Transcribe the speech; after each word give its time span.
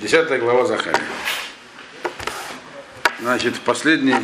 Десятая 0.00 0.38
глава 0.38 0.64
Захария. 0.64 1.02
Значит, 3.20 3.58
последний. 3.60 4.14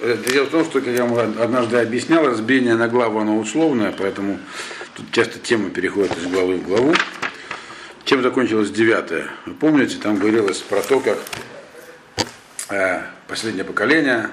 э, 0.00 0.16
Дело 0.26 0.46
в 0.46 0.50
том, 0.50 0.64
что, 0.64 0.80
как 0.80 0.88
я 0.88 1.04
вам 1.04 1.38
однажды 1.38 1.76
объяснял, 1.76 2.24
разбиение 2.26 2.76
на 2.76 2.88
главу, 2.88 3.18
оно 3.18 3.38
условное, 3.38 3.92
поэтому 3.92 4.38
тут 4.94 5.10
часто 5.12 5.38
темы 5.38 5.68
переходят 5.68 6.16
из 6.16 6.26
главы 6.28 6.56
в 6.56 6.62
главу. 6.62 6.94
Чем 8.06 8.22
закончилась 8.22 8.70
девятая? 8.70 9.28
Вы 9.44 9.52
помните, 9.52 9.98
там 9.98 10.16
говорилось 10.16 10.60
про 10.60 10.80
то, 10.80 10.98
как 11.00 11.18
э, 12.70 13.02
последнее 13.28 13.64
поколение, 13.64 14.30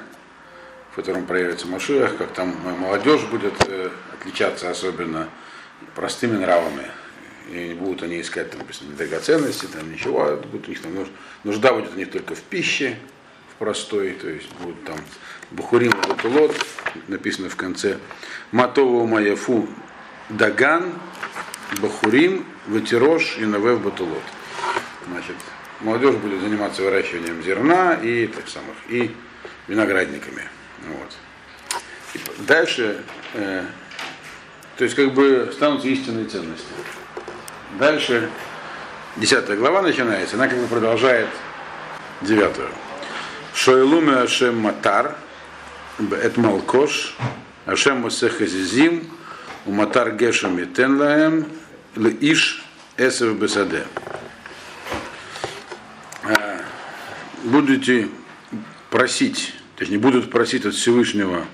в 0.94 0.96
котором 0.96 1.26
проявится 1.26 1.68
Машиах, 1.68 2.16
как 2.16 2.32
там 2.32 2.56
молодежь 2.80 3.24
будет 3.24 3.54
э, 3.68 3.90
отличаться 4.18 4.70
особенно 4.70 5.28
простыми 5.94 6.38
нравами. 6.38 6.86
И 7.52 7.74
будут 7.74 8.04
они 8.04 8.22
искать 8.22 8.52
там, 8.52 8.60
написано, 8.60 8.96
драгоценности, 8.96 9.66
там 9.66 9.92
ничего, 9.92 10.24
а 10.24 10.38
будет 10.38 10.68
у 10.68 10.70
них 10.70 10.82
там 10.82 10.94
нуж- 10.94 11.12
нужда 11.44 11.74
будет 11.74 11.94
у 11.96 11.98
них 11.98 12.12
только 12.12 12.36
в 12.36 12.42
пище, 12.42 12.98
в 13.54 13.58
простой, 13.58 14.12
то 14.12 14.30
есть 14.30 14.50
будут 14.62 14.84
там 14.84 14.98
Бухурим 15.50 15.92
Батулот, 16.08 16.56
написано 17.08 17.50
в 17.50 17.56
конце, 17.56 17.98
Матову 18.52 19.08
Маяфу 19.08 19.68
Даган, 20.30 20.94
Бахурим, 21.82 22.46
Ватирош 22.68 23.38
и 23.40 23.46
Навев 23.46 23.82
Батулот. 23.82 24.22
Значит, 25.08 25.36
молодежь 25.80 26.16
будет 26.16 26.42
заниматься 26.42 26.84
выращиванием 26.84 27.42
зерна 27.42 27.96
и 27.96 28.28
так 28.28 28.48
самых, 28.48 28.76
и 28.90 29.16
виноградниками. 29.68 30.44
Вот. 30.88 31.16
И 32.14 32.44
дальше, 32.44 33.04
э, 33.34 33.66
то 34.78 34.84
есть 34.84 34.96
как 34.96 35.14
бы 35.16 35.50
станут 35.52 35.84
истинные 35.84 36.26
ценности. 36.26 36.68
Дальше, 37.78 38.30
десятая 39.16 39.56
глава 39.56 39.84
начинается, 39.84 40.36
она 40.36 40.48
как 40.48 40.58
бы 40.58 40.68
продолжает 40.68 41.28
девятую. 42.22 42.70
Шойлуме 43.54 44.14
Ашем 44.14 44.58
Матар, 44.60 45.16
Эт 46.00 46.38
Малкош, 46.38 47.16
Ашем 47.66 48.02
Масехазизим, 48.02 49.08
Уматар 49.66 50.16
Гешем 50.16 50.58
и 50.58 50.66
Тенлаем, 50.66 51.46
Иш 51.96 52.66
Эсев 52.98 53.38
Бесаде. 53.38 53.86
Будете 57.44 58.10
просить, 58.90 59.54
точнее 59.76 60.00
будут 60.00 60.32
просить 60.32 60.66
от 60.66 60.74
Всевышнего 60.74 61.46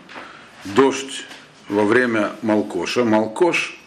дождь 0.64 1.26
во 1.68 1.84
время 1.84 2.32
Малкоша. 2.42 3.04
Малкош 3.04 3.78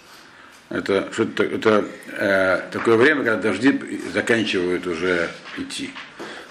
это, 0.71 1.09
что 1.13 1.25
это, 1.43 1.85
э, 2.13 2.61
такое 2.71 2.97
время, 2.97 3.25
когда 3.25 3.37
дожди 3.37 4.01
заканчивают 4.13 4.87
уже 4.87 5.31
идти. 5.57 5.91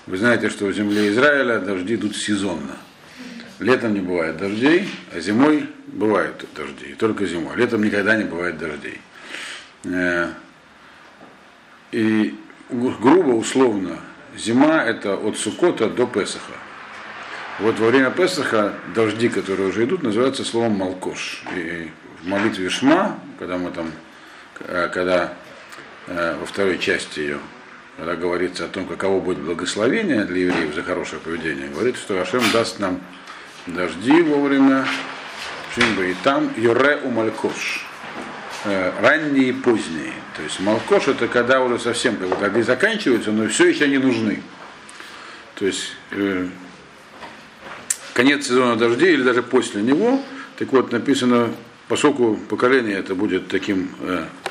Вы 0.08 0.18
знаете, 0.18 0.50
что 0.50 0.66
в 0.66 0.74
земле 0.74 1.10
Израиля 1.10 1.60
дожди 1.60 1.96
идут 1.96 2.16
сезонно. 2.16 2.78
Летом 3.60 3.94
не 3.94 4.02
бывает 4.02 4.38
дождей, 4.38 4.88
а 5.14 5.20
зимой 5.20 5.70
бывают 5.88 6.46
дожди, 6.56 6.96
только 6.98 7.26
зимой. 7.26 7.56
Летом 7.58 7.84
никогда 7.84 8.16
не 8.16 8.24
бывает 8.24 8.58
дождей. 8.58 9.02
Э, 9.84 10.30
и 11.92 12.36
грубо, 12.70 13.32
условно, 13.32 14.00
зима 14.36 14.84
это 14.84 15.16
от 15.16 15.38
Сукота 15.38 15.90
до 15.90 16.06
Песаха. 16.06 16.54
Вот 17.60 17.80
во 17.80 17.88
время 17.88 18.12
Песаха 18.12 18.74
дожди, 18.94 19.30
которые 19.30 19.70
уже 19.70 19.86
идут, 19.86 20.04
называются 20.04 20.44
словом 20.44 20.74
Малкош. 20.74 21.44
И 21.56 21.90
в 22.22 22.28
молитве 22.28 22.70
Шма, 22.70 23.20
когда 23.40 23.58
мы 23.58 23.72
там, 23.72 23.92
когда 24.66 25.34
э, 26.08 26.36
во 26.40 26.46
второй 26.46 26.78
части 26.78 27.20
ее, 27.20 27.40
когда 27.98 28.16
говорится 28.16 28.66
о 28.66 28.68
том, 28.68 28.86
каково 28.86 29.20
будет 29.20 29.40
благословение 29.40 30.24
для 30.26 30.42
евреев 30.42 30.74
за 30.74 30.84
хорошее 30.84 31.22
поведение, 31.22 31.70
говорится, 31.70 32.02
что 32.02 32.22
Ашем 32.22 32.44
даст 32.52 32.80
нам 32.80 33.02
дожди 33.66 34.22
вовремя, 34.22 34.86
Шимба 35.76 36.04
и 36.04 36.16
там, 36.24 36.52
Йоре 36.58 37.00
у 37.04 37.10
Малькош. 37.10 37.86
Э, 38.66 38.92
Ранние 39.02 39.50
и 39.50 39.54
поздние. 39.54 40.14
То 40.36 40.44
есть 40.44 40.60
Малкош 40.60 41.08
это 41.08 41.28
когда 41.28 41.62
уже 41.62 41.80
совсем 41.80 42.18
как 42.18 42.40
дожди 42.40 42.62
заканчиваются, 42.64 43.32
но 43.32 43.48
все 43.48 43.68
еще 43.70 43.88
не 43.88 43.98
нужны. 43.98 44.42
То 45.56 45.66
есть 45.66 45.94
э, 46.12 46.48
конец 48.14 48.48
сезона 48.48 48.76
дождей 48.76 49.14
или 49.14 49.24
даже 49.24 49.44
после 49.44 49.82
него. 49.82 50.22
Так 50.58 50.72
вот, 50.72 50.92
написано, 50.92 51.52
поскольку 51.88 52.36
поколение 52.36 52.98
это 52.98 53.16
будет 53.16 53.48
таким, 53.48 53.90
э, 54.02 54.26
э, 54.26 54.47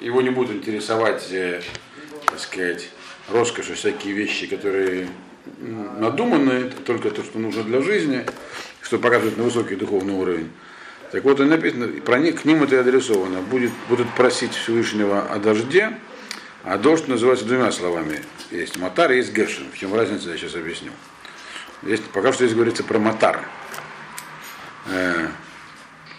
его 0.00 0.20
не 0.22 0.30
будут 0.30 0.56
интересовать, 0.56 1.28
э, 1.30 1.62
так 2.26 2.38
сказать, 2.38 2.90
роскоши, 3.30 3.74
всякие 3.74 4.12
вещи, 4.12 4.46
которые 4.46 5.08
это 5.60 6.76
только 6.84 7.10
то, 7.10 7.22
что 7.22 7.38
нужно 7.38 7.62
для 7.64 7.80
жизни, 7.82 8.24
что 8.82 8.98
показывает 8.98 9.36
на 9.36 9.44
высокий 9.44 9.76
духовный 9.76 10.14
уровень. 10.14 10.50
Так 11.12 11.24
вот, 11.24 11.40
и 11.40 11.44
написано, 11.44 11.88
про 12.00 12.18
них, 12.18 12.42
к 12.42 12.44
ним 12.44 12.62
это 12.64 12.76
и 12.76 12.78
адресовано. 12.78 13.40
Будет, 13.40 13.70
будут 13.88 14.12
просить 14.14 14.52
Всевышнего 14.52 15.22
о 15.22 15.38
дожде, 15.38 15.98
а 16.64 16.76
дождь 16.76 17.08
называется 17.08 17.44
двумя 17.44 17.70
словами. 17.72 18.20
Есть 18.50 18.78
матар 18.78 19.12
и 19.12 19.16
есть 19.18 19.32
гершин. 19.32 19.70
В 19.72 19.78
чем 19.78 19.94
разница, 19.94 20.30
я 20.30 20.36
сейчас 20.36 20.54
объясню. 20.54 20.90
Есть, 21.82 22.04
пока 22.04 22.32
что 22.32 22.44
здесь 22.44 22.54
говорится 22.54 22.82
про 22.84 22.98
матар. 22.98 23.44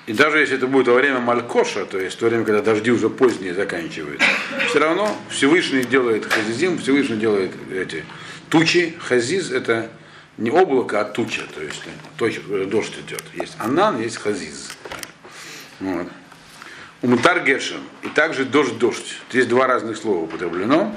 И 0.07 0.13
даже 0.13 0.37
если 0.39 0.57
это 0.57 0.67
будет 0.67 0.87
во 0.87 0.93
время 0.93 1.19
Малькоша, 1.19 1.85
то 1.85 1.99
есть 1.99 2.15
в 2.15 2.19
то 2.19 2.27
время, 2.27 2.45
когда 2.45 2.61
дожди 2.61 2.91
уже 2.91 3.09
поздние 3.09 3.55
заканчиваются, 3.55 4.27
все 4.69 4.79
равно 4.79 5.15
Всевышний 5.29 5.83
делает 5.83 6.25
хазизим, 6.25 6.77
Всевышний 6.77 7.17
делает 7.17 7.51
эти 7.73 8.05
тучи. 8.49 8.95
Хазиз 8.99 9.51
это 9.51 9.89
не 10.37 10.51
облако, 10.51 11.01
а 11.01 11.05
туча, 11.05 11.43
то 11.53 11.61
есть 11.61 11.81
точка, 12.17 12.41
дождь 12.65 12.93
идет. 13.07 13.23
Есть 13.33 13.55
анан, 13.57 13.99
есть 13.99 14.17
хазиз. 14.17 14.69
Вот. 15.79 16.07
Умтар 17.01 17.43
гешем. 17.43 17.81
И 18.03 18.07
также 18.09 18.45
дождь-дождь. 18.45 19.21
Здесь 19.31 19.47
два 19.47 19.67
разных 19.67 19.97
слова 19.97 20.23
употреблено. 20.23 20.95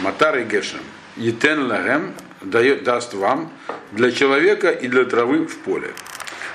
Матар 0.00 0.38
и 0.38 0.44
гешем. 0.44 0.80
Етен 1.16 1.66
лагем 1.66 2.14
дает, 2.40 2.84
даст 2.84 3.14
вам 3.14 3.52
для 3.92 4.12
человека 4.12 4.70
и 4.70 4.88
для 4.88 5.04
травы 5.04 5.46
в 5.46 5.58
поле. 5.58 5.92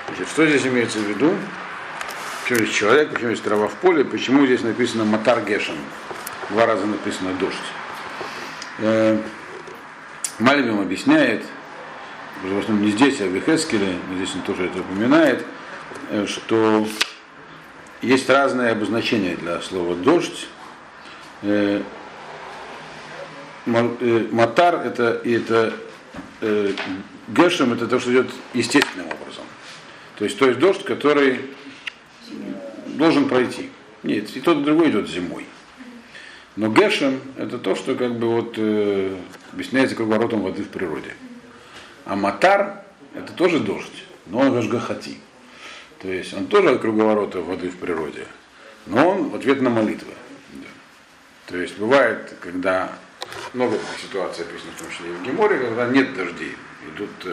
Значит, 0.08 0.28
что 0.28 0.46
здесь 0.46 0.66
имеется 0.66 0.98
в 0.98 1.02
виду? 1.02 1.34
Почему 2.46 2.64
здесь 2.64 2.76
человек, 2.76 3.10
почему 3.10 3.30
здесь 3.30 3.40
трава 3.40 3.66
в 3.66 3.74
поле, 3.74 4.04
почему 4.04 4.46
здесь 4.46 4.62
написано 4.62 5.04
Матар 5.04 5.44
Гешем? 5.44 5.74
Два 6.50 6.64
раза 6.64 6.86
написано 6.86 7.32
дождь. 7.40 7.56
Э, 8.78 9.18
Мальбим 10.38 10.78
объясняет, 10.80 11.42
в 12.44 12.56
основном 12.56 12.84
не 12.84 12.92
здесь, 12.92 13.20
а 13.20 13.24
в 13.24 13.34
Эхескеле, 13.36 13.96
но 14.08 14.14
здесь 14.14 14.32
он 14.36 14.42
тоже 14.42 14.66
это 14.66 14.78
упоминает, 14.78 15.44
э, 16.10 16.24
что 16.28 16.86
есть 18.00 18.30
разные 18.30 18.70
обозначения 18.70 19.34
для 19.34 19.60
слова 19.60 19.96
дождь. 19.96 20.46
Э, 21.42 21.82
ма- 23.64 23.96
Матар 24.30 24.86
это, 24.86 25.20
это 25.24 25.72
Гешем 27.26 27.72
это 27.72 27.88
то, 27.88 27.98
что 27.98 28.12
идет 28.12 28.30
естественным 28.54 29.06
образом. 29.06 29.42
То 30.16 30.24
есть, 30.24 30.38
то 30.38 30.46
есть 30.46 30.60
дождь, 30.60 30.84
который 30.84 31.55
должен 32.96 33.28
пройти. 33.28 33.70
Нет, 34.02 34.34
и 34.36 34.40
тот 34.40 34.58
и 34.58 34.64
другой 34.64 34.90
идет 34.90 35.08
зимой. 35.08 35.46
Но 36.56 36.68
Гешем 36.68 37.20
это 37.36 37.58
то, 37.58 37.74
что 37.74 37.94
как 37.94 38.18
бы 38.18 38.28
вот 38.28 38.54
э, 38.56 39.16
объясняется 39.52 39.94
круговоротом 39.94 40.42
воды 40.42 40.62
в 40.62 40.68
природе. 40.68 41.14
А 42.04 42.16
Матар 42.16 42.82
это 43.14 43.32
тоже 43.32 43.60
дождь, 43.60 44.04
но 44.26 44.40
он 44.40 44.52
гашгахати. 44.52 45.18
То 46.00 46.08
есть 46.08 46.34
он 46.34 46.46
тоже 46.46 46.70
от 46.70 46.80
круговорота 46.80 47.40
воды 47.40 47.68
в 47.68 47.76
природе, 47.76 48.26
но 48.86 49.08
он 49.08 49.28
в 49.30 49.34
ответ 49.34 49.60
на 49.60 49.70
молитвы. 49.70 50.12
Да. 50.52 50.68
То 51.46 51.56
есть 51.56 51.78
бывает, 51.78 52.34
когда 52.40 52.92
много 53.54 53.76
ситуаций 54.00 54.44
описано, 54.44 54.72
в 54.76 54.80
том 54.80 54.90
числе 54.90 55.10
и 55.10 55.12
в 55.12 55.22
Геморе, 55.24 55.58
когда 55.58 55.88
нет 55.88 56.14
дождей. 56.14 56.54
Идут 56.94 57.10
э, 57.24 57.32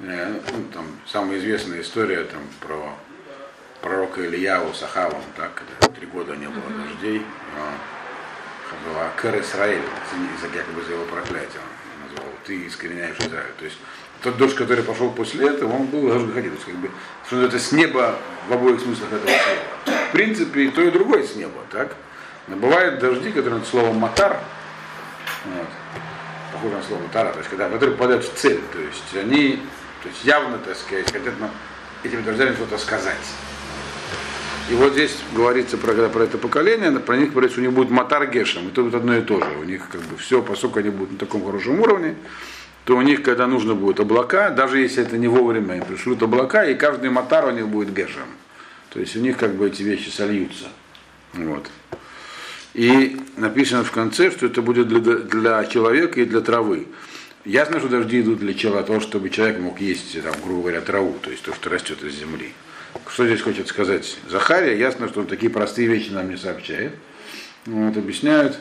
э, 0.00 0.40
ну, 0.52 0.64
там, 0.72 0.86
самая 1.06 1.38
известная 1.38 1.80
история 1.80 2.24
там, 2.24 2.42
про 2.60 2.94
пророка 3.80 4.24
Ильяву 4.24 4.74
с 4.74 4.82
Ахавом, 4.82 5.22
так, 5.36 5.52
когда 5.54 5.94
три 5.94 6.06
года 6.06 6.36
не 6.36 6.46
было 6.46 6.64
дождей, 6.84 7.24
была 8.86 9.08
Кэр 9.16 9.40
Исраэль, 9.40 9.82
якобы 10.54 10.82
за 10.84 10.92
его 10.92 11.04
проклятие 11.04 11.60
он 11.60 12.08
назвал, 12.08 12.32
ты 12.44 12.66
искореняешь 12.66 13.16
Израиль. 13.18 13.52
То 13.58 13.64
есть 13.64 13.78
тот 14.22 14.36
дождь, 14.36 14.56
который 14.56 14.84
пошел 14.84 15.10
после 15.10 15.48
этого, 15.48 15.74
он 15.74 15.86
был 15.86 16.08
Гашгаходи. 16.08 16.48
То 16.48 16.54
есть, 16.54 16.66
как 16.66 16.74
бы, 16.76 16.90
что 17.26 17.42
это 17.42 17.58
с 17.58 17.72
неба 17.72 18.16
в 18.48 18.52
обоих 18.52 18.80
смыслах 18.80 19.12
этого 19.12 19.26
слова. 19.26 19.98
В 20.08 20.12
принципе, 20.12 20.64
и 20.64 20.70
то, 20.70 20.82
и 20.82 20.90
другое 20.90 21.22
с 21.22 21.34
неба, 21.36 21.64
так? 21.70 21.94
Но 22.46 22.56
бывают 22.56 22.98
дожди, 22.98 23.30
которые 23.30 23.60
над 23.60 23.68
словом 23.68 23.96
матар, 23.96 24.40
вот, 25.44 25.68
похоже 26.52 26.76
на 26.76 26.82
слово 26.82 27.02
тара, 27.12 27.32
то 27.32 27.38
есть 27.38 27.50
когда, 27.50 27.68
которые 27.68 27.94
попадают 27.94 28.24
в 28.24 28.34
цель, 28.34 28.60
то 28.72 28.80
есть 28.80 29.14
они 29.14 29.60
то 30.02 30.08
есть 30.08 30.24
явно, 30.24 30.58
так 30.58 30.76
сказать, 30.76 31.10
хотят 31.10 31.38
нам 31.40 31.50
этими 32.04 32.22
дождями 32.22 32.54
что-то 32.54 32.78
сказать. 32.78 33.16
И 34.70 34.74
вот 34.74 34.92
здесь 34.92 35.16
говорится 35.34 35.78
про, 35.78 35.94
про 36.10 36.24
это 36.24 36.36
поколение, 36.36 36.90
про 37.00 37.16
них 37.16 37.32
говорится, 37.32 37.58
у 37.58 37.62
них 37.62 37.72
будет 37.72 37.88
Матар 37.88 38.26
Гешем, 38.26 38.68
это 38.68 38.82
будет 38.82 38.94
одно 38.96 39.16
и 39.16 39.22
то 39.22 39.40
же. 39.40 39.50
У 39.58 39.64
них 39.64 39.88
как 39.88 40.02
бы 40.02 40.18
все, 40.18 40.42
поскольку 40.42 40.80
они 40.80 40.90
будут 40.90 41.12
на 41.12 41.18
таком 41.18 41.42
хорошем 41.42 41.80
уровне, 41.80 42.16
то 42.84 42.96
у 42.96 43.00
них, 43.00 43.22
когда 43.22 43.46
нужно 43.46 43.74
будет 43.74 43.98
облака, 43.98 44.50
даже 44.50 44.78
если 44.80 45.02
это 45.02 45.16
не 45.16 45.26
вовремя, 45.26 45.76
им 45.76 45.84
пришлют 45.84 46.22
облака, 46.22 46.66
и 46.66 46.74
каждый 46.74 47.08
Матар 47.08 47.46
у 47.46 47.50
них 47.50 47.66
будет 47.68 47.94
Гешем. 47.94 48.28
То 48.90 49.00
есть 49.00 49.16
у 49.16 49.20
них 49.20 49.38
как 49.38 49.54
бы 49.54 49.68
эти 49.68 49.82
вещи 49.82 50.10
сольются. 50.10 50.68
Вот. 51.32 51.70
И 52.74 53.18
написано 53.38 53.84
в 53.84 53.90
конце, 53.90 54.30
что 54.30 54.46
это 54.46 54.60
будет 54.60 54.88
для, 54.88 55.00
для 55.00 55.64
человека 55.64 56.20
и 56.20 56.26
для 56.26 56.42
травы. 56.42 56.88
Ясно, 57.46 57.78
что 57.78 57.88
дожди 57.88 58.20
идут 58.20 58.40
для 58.40 58.52
человека, 58.52 58.88
того, 58.88 59.00
чтобы 59.00 59.30
человек 59.30 59.60
мог 59.60 59.80
есть, 59.80 60.22
там, 60.22 60.34
грубо 60.44 60.62
говоря, 60.62 60.82
траву, 60.82 61.16
то 61.22 61.30
есть 61.30 61.42
то, 61.42 61.54
что 61.54 61.70
растет 61.70 62.02
из 62.04 62.14
земли. 62.14 62.52
Что 63.08 63.26
здесь 63.26 63.40
хочет 63.40 63.68
сказать 63.68 64.16
Захария? 64.28 64.78
Ясно, 64.78 65.08
что 65.08 65.20
он 65.20 65.26
такие 65.26 65.50
простые 65.50 65.88
вещи 65.88 66.10
нам 66.10 66.30
не 66.30 66.36
сообщает. 66.36 66.92
Вот, 67.66 67.96
объясняют, 67.96 68.58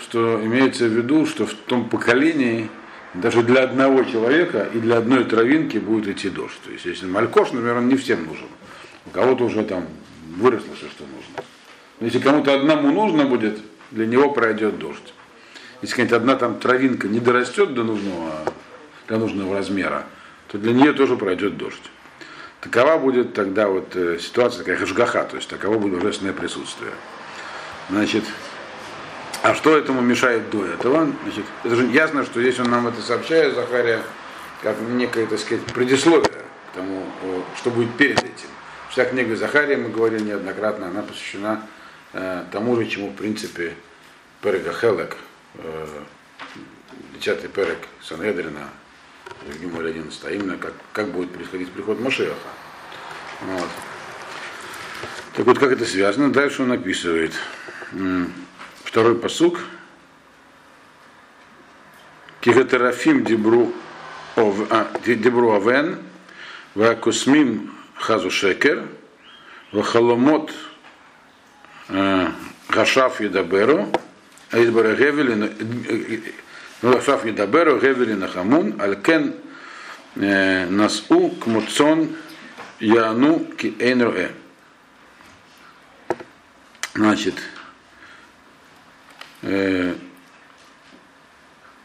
что 0.00 0.40
имеется 0.44 0.86
в 0.86 0.92
виду, 0.92 1.26
что 1.26 1.46
в 1.46 1.54
том 1.54 1.88
поколении 1.88 2.68
даже 3.14 3.42
для 3.42 3.64
одного 3.64 4.04
человека 4.04 4.68
и 4.72 4.78
для 4.78 4.98
одной 4.98 5.24
травинки 5.24 5.78
будет 5.78 6.08
идти 6.08 6.30
дождь. 6.30 6.58
То 6.64 6.70
есть, 6.70 6.84
если 6.84 7.06
малькош, 7.06 7.52
например, 7.52 7.78
он 7.78 7.88
не 7.88 7.96
всем 7.96 8.26
нужен. 8.26 8.46
У 9.06 9.10
кого-то 9.10 9.44
уже 9.44 9.64
там 9.64 9.86
выросло 10.36 10.74
все, 10.76 10.88
что 10.88 11.04
нужно. 11.04 11.44
Но 11.98 12.06
если 12.06 12.18
кому-то 12.18 12.54
одному 12.54 12.90
нужно 12.92 13.24
будет, 13.24 13.58
для 13.90 14.06
него 14.06 14.30
пройдет 14.30 14.78
дождь. 14.78 15.12
Если 15.82 15.94
какая-то 15.94 16.16
одна 16.16 16.36
там 16.36 16.58
травинка 16.58 17.08
не 17.08 17.20
дорастет 17.20 17.74
до 17.74 17.84
нужного, 17.84 18.44
до 19.08 19.18
нужного 19.18 19.56
размера, 19.56 20.06
то 20.48 20.58
для 20.58 20.72
нее 20.72 20.92
тоже 20.92 21.16
пройдет 21.16 21.56
дождь. 21.56 21.90
Такова 22.60 22.98
будет 22.98 23.32
тогда 23.32 23.68
вот 23.68 23.96
э, 23.96 24.18
ситуация 24.18 24.58
такая 24.60 24.76
хашгаха, 24.76 25.24
то 25.24 25.36
есть 25.36 25.48
таково 25.48 25.78
будет 25.78 26.00
божественное 26.00 26.34
присутствие. 26.34 26.92
Значит, 27.88 28.24
а 29.42 29.54
что 29.54 29.76
этому 29.76 30.02
мешает 30.02 30.50
до 30.50 30.66
этого? 30.66 31.08
Значит, 31.22 31.46
это 31.64 31.74
же 31.74 31.86
ясно, 31.86 32.24
что 32.24 32.40
здесь 32.42 32.58
он 32.60 32.70
нам 32.70 32.86
это 32.86 33.00
сообщает, 33.00 33.54
Захария, 33.54 34.02
как 34.62 34.78
некое, 34.80 35.26
так 35.26 35.38
сказать, 35.38 35.64
предисловие 35.64 36.28
к 36.28 36.74
тому, 36.74 37.02
что 37.56 37.70
будет 37.70 37.96
перед 37.96 38.18
этим. 38.18 38.48
Вся 38.90 39.06
книга 39.06 39.36
Захария, 39.36 39.78
мы 39.78 39.88
говорили 39.88 40.24
неоднократно, 40.24 40.88
она 40.88 41.00
посвящена 41.00 41.66
э, 42.12 42.44
тому 42.52 42.76
же, 42.76 42.86
чему, 42.86 43.08
в 43.08 43.14
принципе, 43.14 43.74
Перега 44.42 44.72
Хелек, 44.72 45.16
э, 45.54 45.86
10 47.14 47.50
Перек 47.52 47.78
Санедрина, 48.02 48.68
Гимуль 49.60 49.88
11, 49.88 50.24
а 50.24 50.30
именно 50.30 50.56
как, 50.56 50.74
как 50.92 51.08
будет 51.08 51.32
происходить 51.32 51.70
приход 51.72 52.00
Машеха. 52.00 52.34
Вот. 53.42 53.68
Так 55.34 55.46
вот, 55.46 55.58
как 55.58 55.72
это 55.72 55.84
связано? 55.84 56.32
Дальше 56.32 56.62
он 56.62 56.72
описывает. 56.72 57.32
Второй 58.84 59.14
посук. 59.14 59.60
Кихатерафим 62.40 63.24
дебру 63.24 63.72
а, 64.36 64.90
дебру 65.04 65.52
авен, 65.52 65.98
вакусмим 66.74 67.72
хазу 67.94 68.30
шекер, 68.30 68.86
вахаломот 69.72 70.52
гашаф 72.68 73.20
едаберу, 73.20 73.92
а 74.50 74.62
избара 74.62 74.96
гевели 76.82 76.94
Гашаф 76.94 77.24
едаберу 77.24 77.78
гевели 77.78 78.14
нахамун, 78.14 78.80
алькен 78.80 79.34
насу 80.14 81.30
кмуцон 81.30 82.16
яну 82.80 83.40
ки 83.56 83.74
эйн 83.78 84.30
Значит, 86.92 87.34
э, 89.42 89.94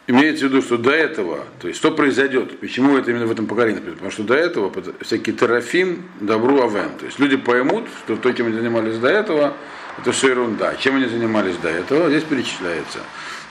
имеется 0.07 0.45
в 0.45 0.49
виду, 0.49 0.61
что 0.63 0.77
до 0.77 0.89
этого, 0.89 1.45
то 1.61 1.67
есть 1.67 1.79
что 1.79 1.91
произойдет, 1.91 2.59
почему 2.59 2.97
это 2.97 3.11
именно 3.11 3.27
в 3.27 3.31
этом 3.31 3.45
поколении, 3.45 3.79
потому 3.79 4.09
что 4.09 4.23
до 4.23 4.33
этого 4.33 4.73
всякие 5.01 5.35
терафим, 5.35 6.09
добру 6.19 6.63
авен, 6.63 6.97
то 6.97 7.05
есть 7.05 7.19
люди 7.19 7.37
поймут, 7.37 7.87
что 8.03 8.17
то, 8.17 8.33
чем 8.33 8.47
они 8.47 8.55
занимались 8.55 8.97
до 8.97 9.09
этого, 9.09 9.55
это 9.99 10.11
все 10.11 10.29
ерунда. 10.29 10.75
Чем 10.75 10.95
они 10.95 11.05
занимались 11.05 11.57
до 11.57 11.69
этого, 11.69 12.09
здесь 12.09 12.23
перечисляется. 12.23 12.99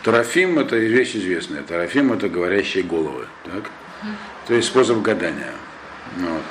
Тарафим 0.05 0.59
это 0.59 0.77
вещь 0.77 1.17
известная. 1.17 1.63
Тарафим 1.63 2.13
это 2.13 2.29
говорящие 2.29 2.85
головы. 2.85 3.27
Так? 3.45 3.71
То 4.47 4.55
есть 4.55 4.69
способ 4.69 5.01
гадания. 5.01 5.53
Вот. 6.19 6.43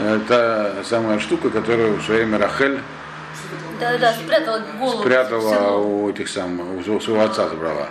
Это 0.00 0.76
самая 0.84 1.18
штука, 1.18 1.50
которую 1.50 1.96
в 1.96 2.04
свое 2.04 2.20
время 2.20 2.38
Рахель 2.38 2.78
да, 3.80 3.98
да, 3.98 4.12
спрятала 4.12 4.62
голову. 4.78 5.02
Спрятала 5.02 5.78
у 5.78 6.08
этих 6.08 6.28
самых, 6.28 6.86
у 6.86 7.00
своего 7.00 7.22
отца 7.22 7.48
забрала. 7.48 7.88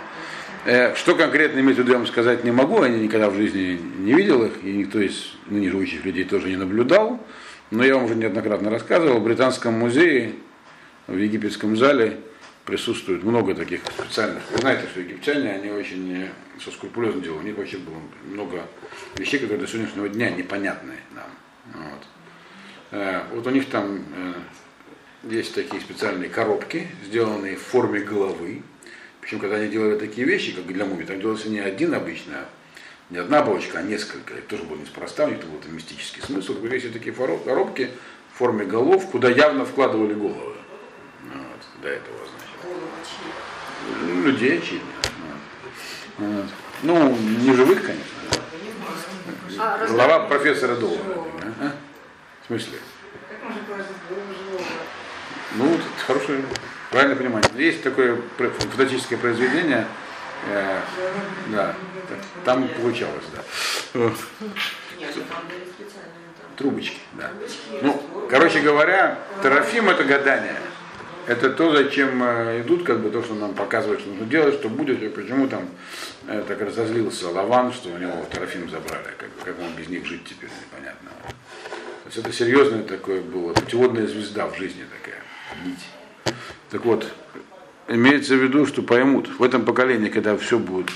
Э, 0.64 0.94
что 0.94 1.14
конкретно 1.14 1.60
иметь 1.60 1.76
в 1.76 1.80
виду, 1.80 1.92
я 1.92 1.98
вам 1.98 2.06
сказать 2.06 2.42
не 2.42 2.50
могу, 2.50 2.82
я 2.82 2.88
никогда 2.88 3.28
в 3.28 3.34
жизни 3.34 3.78
не 3.98 4.14
видел 4.14 4.42
их, 4.44 4.52
и 4.62 4.72
никто 4.72 4.98
из 4.98 5.34
ныне 5.46 5.70
живущих 5.70 6.04
людей 6.06 6.24
тоже 6.24 6.48
не 6.48 6.56
наблюдал. 6.56 7.20
Но 7.70 7.84
я 7.84 7.96
вам 7.96 8.04
уже 8.04 8.14
неоднократно 8.14 8.70
рассказывал, 8.70 9.18
в 9.18 9.24
Британском 9.24 9.74
музее, 9.74 10.32
в 11.06 11.16
египетском 11.16 11.76
зале 11.76 12.18
присутствует 12.64 13.22
много 13.22 13.54
таких 13.54 13.80
специальных. 13.86 14.42
Вы 14.50 14.58
знаете, 14.58 14.88
что 14.88 15.00
египтяне, 15.00 15.50
они 15.52 15.70
очень 15.70 16.28
со 16.62 16.70
скрупулезно 16.70 17.20
делают. 17.20 17.44
У 17.44 17.46
них 17.46 17.56
вообще 17.56 17.78
было 17.78 17.96
много 18.24 18.66
вещей, 19.16 19.38
которые 19.38 19.60
до 19.60 19.66
сегодняшнего 19.66 20.08
дня 20.08 20.30
непонятны 20.30 20.94
нам. 21.14 21.28
Вот, 21.74 22.06
э, 22.92 23.22
вот 23.32 23.46
у 23.46 23.50
них 23.50 23.68
там 23.68 24.04
э, 24.14 24.34
есть 25.30 25.54
такие 25.54 25.80
специальные 25.80 26.30
коробки, 26.30 26.88
сделанные 27.04 27.56
в 27.56 27.62
форме 27.62 28.00
головы. 28.00 28.62
Причем, 29.20 29.40
когда 29.40 29.56
они 29.56 29.68
делали 29.68 29.98
такие 29.98 30.26
вещи, 30.26 30.52
как 30.52 30.66
для 30.66 30.84
мумии, 30.84 31.04
там 31.04 31.20
делался 31.20 31.48
не 31.48 31.60
один 31.60 31.94
обычно, 31.94 32.46
не 33.10 33.18
одна 33.18 33.42
бабочка, 33.42 33.78
а 33.78 33.82
несколько. 33.82 34.34
Это 34.34 34.48
тоже 34.48 34.64
было 34.64 34.76
неспроста, 34.76 35.24
у 35.24 35.30
них 35.30 35.38
был 35.38 35.58
там 35.58 35.74
мистический 35.74 36.22
смысл. 36.22 36.62
Есть 36.64 36.92
такие 36.92 37.14
коробки 37.14 37.90
в 38.32 38.38
форме 38.38 38.64
голов, 38.66 39.10
куда 39.10 39.30
явно 39.30 39.64
вкладывали 39.64 40.14
головы. 40.14 40.56
Вот, 41.22 41.82
до 41.82 41.88
этого, 41.88 42.23
людей 44.24 44.58
очевидно. 44.58 44.88
Вот. 46.18 46.46
Ну, 46.82 47.16
не 47.16 47.52
живых, 47.54 47.82
конечно. 47.82 48.04
А, 49.58 49.86
Голова 49.86 50.20
профессора 50.26 50.76
Доллара. 50.76 51.00
А? 51.60 51.72
В 52.42 52.46
смысле? 52.46 52.78
Ну, 55.54 55.74
это 55.74 55.82
хорошее, 56.06 56.44
правильное 56.90 57.16
понимание. 57.16 57.50
Есть 57.54 57.82
такое 57.82 58.20
фантастическое 58.36 59.16
произведение, 59.16 59.86
э, 60.50 60.80
да, 61.48 61.74
там 62.44 62.68
получалось, 62.68 63.24
да. 63.32 64.10
Трубочки, 66.56 66.98
да. 67.12 67.30
Ну, 67.82 68.02
короче 68.30 68.60
говоря, 68.60 69.18
Терафим 69.42 69.88
это 69.88 70.04
гадание. 70.04 70.56
Это 71.26 71.48
то, 71.50 71.74
зачем 71.74 72.22
э, 72.22 72.60
идут, 72.60 72.84
как 72.84 73.00
бы 73.00 73.10
то, 73.10 73.22
что 73.22 73.34
нам 73.34 73.54
показывает, 73.54 74.00
что 74.00 74.10
нужно 74.10 74.26
делать, 74.26 74.56
что 74.56 74.68
будет, 74.68 75.02
и 75.02 75.08
почему 75.08 75.48
там 75.48 75.68
э, 76.28 76.44
так 76.46 76.60
разозлился 76.60 77.30
Лаван, 77.30 77.72
что 77.72 77.88
у 77.88 77.96
него 77.96 78.26
Терафим 78.30 78.68
забрали, 78.68 79.08
как, 79.16 79.30
как 79.42 79.58
он 79.58 79.74
без 79.74 79.88
них 79.88 80.04
жить 80.04 80.24
теперь, 80.24 80.50
непонятно. 80.50 81.10
То 81.24 82.06
есть 82.06 82.18
это 82.18 82.30
серьезная 82.30 82.82
такое 82.82 83.22
было, 83.22 83.54
путеводная 83.54 84.06
звезда 84.06 84.46
в 84.48 84.58
жизни 84.58 84.84
такая 84.84 85.22
нить. 85.64 86.36
Так 86.70 86.84
вот, 86.84 87.10
имеется 87.88 88.34
в 88.34 88.42
виду, 88.42 88.66
что 88.66 88.82
поймут, 88.82 89.30
в 89.38 89.42
этом 89.42 89.64
поколении, 89.64 90.10
когда 90.10 90.36
все 90.36 90.58
будет, 90.58 90.90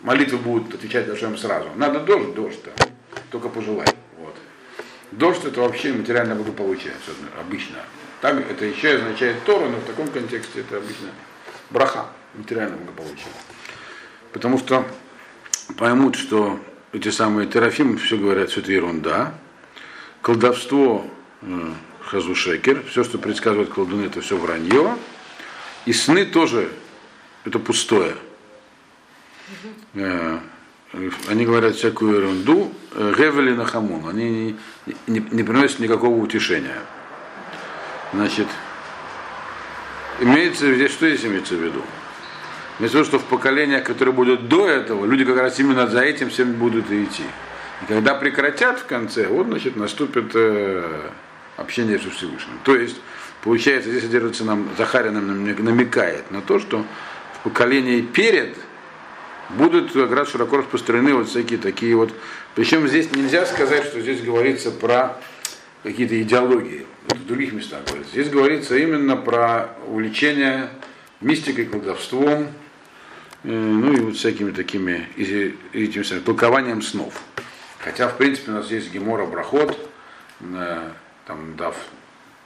молитвы 0.00 0.38
будут 0.38 0.74
отвечать 0.74 1.06
Ашем 1.10 1.36
сразу. 1.36 1.68
Надо 1.76 2.00
дождь, 2.00 2.34
дождь 2.34 2.62
там, 2.62 2.88
только 3.30 3.50
пожелай. 3.50 3.88
Вот. 4.18 4.36
Дождь 5.10 5.44
это 5.44 5.60
вообще 5.60 5.92
материальное 5.92 6.34
благополучие, 6.34 6.94
обычно. 7.38 7.76
Так 8.20 8.50
это 8.50 8.64
еще 8.64 8.94
означает 8.94 9.44
Тору, 9.44 9.68
но 9.68 9.78
в 9.78 9.84
таком 9.84 10.08
контексте 10.08 10.60
это 10.60 10.78
обычно 10.78 11.08
браха, 11.70 12.06
материальное 12.34 12.78
благополучие. 12.78 13.28
Потому 14.32 14.58
что 14.58 14.86
поймут, 15.76 16.16
что 16.16 16.58
эти 16.92 17.10
самые 17.10 17.46
терафимы 17.48 17.98
все 17.98 18.16
говорят, 18.16 18.50
все 18.50 18.60
это 18.60 18.72
ерунда. 18.72 19.34
Колдовство 20.22 21.06
э, 21.42 21.72
хазушекер, 22.00 22.84
все, 22.88 23.04
что 23.04 23.18
предсказывает 23.18 23.68
колдуны, 23.68 24.06
это 24.06 24.20
все 24.20 24.36
вранье. 24.36 24.96
И 25.84 25.92
сны 25.92 26.24
тоже 26.24 26.70
это 27.44 27.58
пустое. 27.58 28.16
Э, 29.94 30.38
они 31.28 31.44
говорят 31.44 31.76
всякую 31.76 32.16
ерунду. 32.16 32.72
Э, 32.92 33.12
Гевели 33.16 33.52
на 33.52 33.64
хамун. 33.64 34.08
Они 34.08 34.56
не, 34.86 34.96
не, 35.06 35.20
не 35.30 35.42
приносят 35.42 35.80
никакого 35.80 36.16
утешения. 36.16 36.80
Значит, 38.12 38.46
имеется 40.20 40.72
здесь, 40.74 40.92
что 40.92 41.08
здесь 41.08 41.24
имеется 41.24 41.54
в 41.54 41.62
виду? 41.62 41.82
Имеется 42.78 42.98
в 42.98 43.00
виду, 43.00 43.04
что 43.04 43.18
в 43.18 43.24
поколениях, 43.24 43.84
которые 43.84 44.14
будут 44.14 44.48
до 44.48 44.68
этого, 44.68 45.06
люди 45.06 45.24
как 45.24 45.38
раз 45.38 45.58
именно 45.58 45.86
за 45.86 46.00
этим 46.00 46.30
всем 46.30 46.52
будут 46.54 46.90
и 46.90 47.04
идти. 47.04 47.24
И 47.82 47.86
когда 47.86 48.14
прекратят 48.14 48.80
в 48.80 48.86
конце, 48.86 49.26
вот, 49.26 49.46
значит, 49.46 49.76
наступит 49.76 50.30
э, 50.34 51.10
общение 51.56 51.98
со 51.98 52.10
Всевышним. 52.10 52.58
То 52.64 52.76
есть 52.76 52.96
получается, 53.42 53.90
здесь 53.90 54.02
содержится 54.02 54.44
нам, 54.44 54.68
Захарин 54.76 55.14
нам 55.14 55.44
намекает 55.44 56.30
на 56.30 56.42
то, 56.42 56.58
что 56.58 56.84
в 57.34 57.44
поколении 57.44 58.00
перед 58.00 58.56
будут 59.50 59.92
как 59.92 60.10
раз 60.12 60.30
широко 60.30 60.58
распространены 60.58 61.14
вот 61.14 61.28
всякие 61.28 61.58
такие 61.58 61.94
вот. 61.96 62.12
Причем 62.54 62.88
здесь 62.88 63.10
нельзя 63.12 63.46
сказать, 63.46 63.84
что 63.84 64.00
здесь 64.00 64.22
говорится 64.22 64.70
про 64.70 65.20
какие-то 65.86 66.20
идеологии. 66.20 66.84
в 67.08 67.26
других 67.26 67.52
местах 67.52 67.84
говорится. 67.86 68.12
Здесь 68.12 68.28
говорится 68.28 68.76
именно 68.76 69.16
про 69.16 69.70
увлечение 69.86 70.68
мистикой, 71.20 71.66
колдовством, 71.66 72.48
э, 73.44 73.48
ну 73.48 73.92
и 73.92 74.00
вот 74.00 74.16
всякими 74.16 74.50
такими 74.50 75.08
этим 75.72 76.04
самым, 76.04 76.24
толкованием 76.24 76.82
снов. 76.82 77.22
Хотя, 77.78 78.08
в 78.08 78.16
принципе, 78.16 78.50
у 78.50 78.54
нас 78.54 78.68
есть 78.72 78.92
Гемора 78.92 79.26
Брахот, 79.26 79.78
э, 80.40 80.90
там 81.24 81.56
Дав 81.56 81.76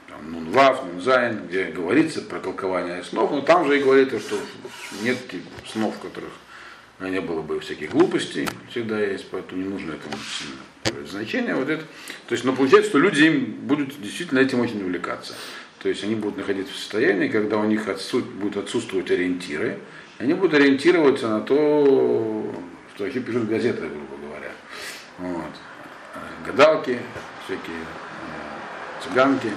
там, 0.07 0.33
Нунвав, 0.33 0.85
Нунзайн, 0.85 1.47
где 1.49 1.65
говорится 1.65 2.21
про 2.21 2.41
толкование 2.41 3.03
снов, 3.05 3.31
но 3.31 3.41
там 3.41 3.67
же 3.67 3.79
и 3.79 3.83
говорится, 3.83 4.21
что 4.21 4.39
нет 5.03 5.17
снов, 5.67 5.97
в 5.97 6.01
которых 6.01 6.33
не 7.01 7.23
было 7.23 7.41
бы 7.41 7.59
всяких 7.61 7.93
глупостей, 7.93 8.47
всегда 8.71 9.01
есть, 9.01 9.31
поэтому 9.31 9.63
не 9.63 9.69
нужно 9.69 9.93
этому 9.93 10.17
значения. 11.09 11.55
Вот 11.55 11.69
это. 11.69 11.85
То 12.27 12.33
есть, 12.33 12.45
но 12.45 12.53
получается, 12.53 12.91
что 12.91 12.99
люди 12.99 13.23
им 13.23 13.45
будут 13.63 14.01
действительно 14.01 14.39
этим 14.39 14.61
очень 14.61 14.83
увлекаться. 14.83 15.35
То 15.83 15.89
есть 15.89 16.05
они 16.05 16.15
будут 16.15 16.37
находиться 16.37 16.73
в 16.73 16.77
состоянии, 16.77 17.29
когда 17.29 17.57
у 17.59 17.65
них 17.65 17.89
отсут, 17.89 18.27
будут 18.27 18.65
отсутствовать 18.65 19.11
ориентиры, 19.11 19.79
они 20.19 20.35
будут 20.35 20.55
ориентироваться 20.55 21.29
на 21.29 21.41
то, 21.41 22.55
что 22.95 23.05
вообще 23.05 23.21
пишут 23.21 23.49
газеты, 23.49 23.81
грубо 23.89 24.27
говоря. 24.27 24.51
Вот. 25.19 25.53
Гадалки, 26.47 26.99
всякие 27.45 27.79
э, 27.79 29.03
цыганки, 29.03 29.51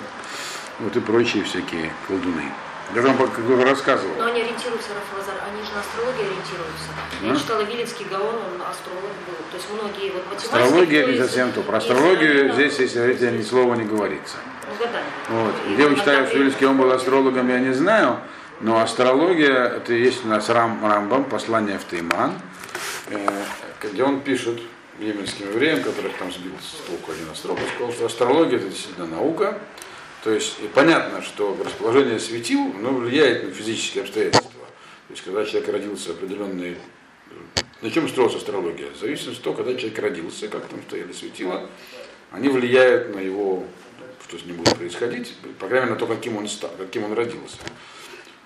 вот 0.80 0.96
и 0.96 1.00
прочие 1.01 1.44
всякие 1.44 1.92
колдуны. 2.08 2.46
Я 2.96 3.02
вам 3.02 3.18
как 3.18 3.66
рассказывал. 3.66 4.14
Но 4.18 4.26
они 4.26 4.42
ориентируются, 4.42 4.90
Рафазар, 4.94 5.36
они 5.50 5.64
же 5.64 5.72
на 5.74 5.80
астрологию 5.80 6.28
ориентируются. 6.28 6.90
Я 7.22 7.32
а? 7.32 7.36
читала 7.36 7.62
Виленский 7.64 8.06
Гаон, 8.10 8.36
он 8.36 8.62
астролог 8.70 9.14
был. 9.26 9.36
То 9.50 9.58
есть 9.58 9.68
многие 9.72 10.12
вот 10.12 10.24
математики... 10.26 10.54
Астрология 10.54 11.08
не 11.08 11.18
совсем 11.18 11.52
то. 11.54 11.62
Про 11.62 11.78
астрологию 11.78 12.54
здесь, 12.54 12.78
если 12.80 12.98
говорить, 13.00 13.22
ни 13.22 13.42
слова 13.42 13.76
не 13.76 13.86
говорится. 13.86 14.36
Ну, 15.30 15.44
вот. 15.44 15.56
Где 15.74 15.88
вы 15.88 15.96
читаете, 15.96 16.30
что 16.30 16.38
Виленский 16.38 16.68
он 16.68 16.78
был 16.78 16.92
астрологом, 16.92 17.50
я 17.50 17.60
не 17.60 17.74
знаю. 17.74 18.20
Но 18.62 18.80
астрология, 18.80 19.66
это 19.66 19.94
есть 19.94 20.24
у 20.26 20.28
нас 20.28 20.48
Рам, 20.50 20.80
Рамбам, 20.84 21.26
послание 21.26 21.80
в 21.80 21.84
Тайман, 21.86 22.34
э, 23.10 23.18
где 23.82 24.04
он 24.04 24.22
пишет 24.22 24.62
йеменским 25.00 25.50
евреям, 25.50 25.82
которых 25.82 26.14
там 26.18 26.32
сбил 26.32 26.54
с 26.62 26.88
толку 26.88 27.12
один 27.12 27.30
астролог, 27.32 27.62
сказал, 27.76 27.92
что 27.92 28.06
астрология 28.06 28.60
это 28.60 28.70
действительно 28.70 29.08
наука, 29.08 29.58
то 30.24 30.32
есть 30.32 30.56
и 30.63 30.68
понятно, 30.68 31.22
что 31.22 31.58
расположение 31.63 32.18
светил 32.18 32.63
ну, 32.80 32.96
влияет 32.96 33.44
на 33.44 33.51
физические 33.51 34.03
обстоятельства. 34.03 34.51
То 35.08 35.13
есть 35.13 35.24
когда 35.24 35.46
человек 35.46 35.70
родился 35.70 36.12
определенный... 36.12 36.77
На 37.82 37.92
чем 37.92 38.08
строилась 38.08 38.36
астрология? 38.36 38.88
Зависит 38.98 39.27
от 39.27 39.42
того, 39.42 39.58
когда 39.58 39.75
человек 39.75 40.00
родился, 40.00 40.48
как 40.48 40.65
там 40.68 40.82
стояли 40.88 41.12
светила, 41.12 41.70
они 42.32 42.48
влияют 42.48 43.13
на 43.13 43.20
его, 43.20 43.65
что 44.25 44.39
с 44.39 44.46
ним 44.46 44.56
будет 44.56 44.77
происходить, 44.77 45.36
по 45.60 45.68
крайней 45.68 45.88
мере 45.88 45.94
на 45.96 46.00
то, 46.00 46.08
каким 46.08 46.38
он 46.38 46.48
стал, 46.48 46.72
каким 46.77 47.03
он 47.03 47.13
родился. 47.13 47.58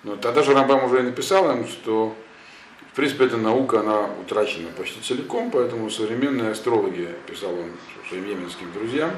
Но 0.04 0.16
тогда 0.16 0.42
же 0.42 0.54
Рамбам 0.54 0.86
уже 0.86 1.04
написал 1.04 1.46
нам, 1.46 1.68
что 1.68 2.16
в 2.92 2.96
принципе 2.96 3.26
эта 3.26 3.38
наука, 3.38 3.82
она 3.82 4.10
утрачена 4.20 4.70
почти 4.76 5.00
целиком, 5.02 5.52
поэтому 5.52 5.92
современные 5.92 6.52
астрологи, 6.52 7.10
писал 7.28 7.54
он 7.54 7.70
своим 8.10 8.28
йеменским 8.28 8.72
друзьям, 8.74 9.12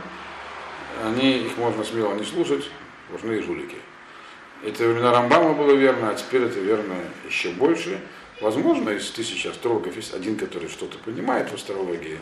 они, 1.03 1.39
их 1.39 1.57
можно 1.57 1.83
смело 1.83 2.13
не 2.13 2.25
слушать, 2.25 2.69
важны 3.09 3.33
и 3.33 3.41
жулики. 3.41 3.77
Это 4.63 4.83
времена 4.83 5.11
Рамбама 5.11 5.53
было 5.53 5.73
верно, 5.73 6.09
а 6.09 6.15
теперь 6.15 6.43
это 6.43 6.59
верно 6.59 6.95
еще 7.27 7.51
больше. 7.51 8.01
Возможно, 8.41 8.89
из 8.89 9.09
тысячи 9.11 9.47
астрологов 9.47 9.95
есть 9.95 10.13
один, 10.13 10.37
который 10.37 10.69
что-то 10.69 10.97
понимает 10.97 11.49
в 11.49 11.55
астрологии, 11.55 12.19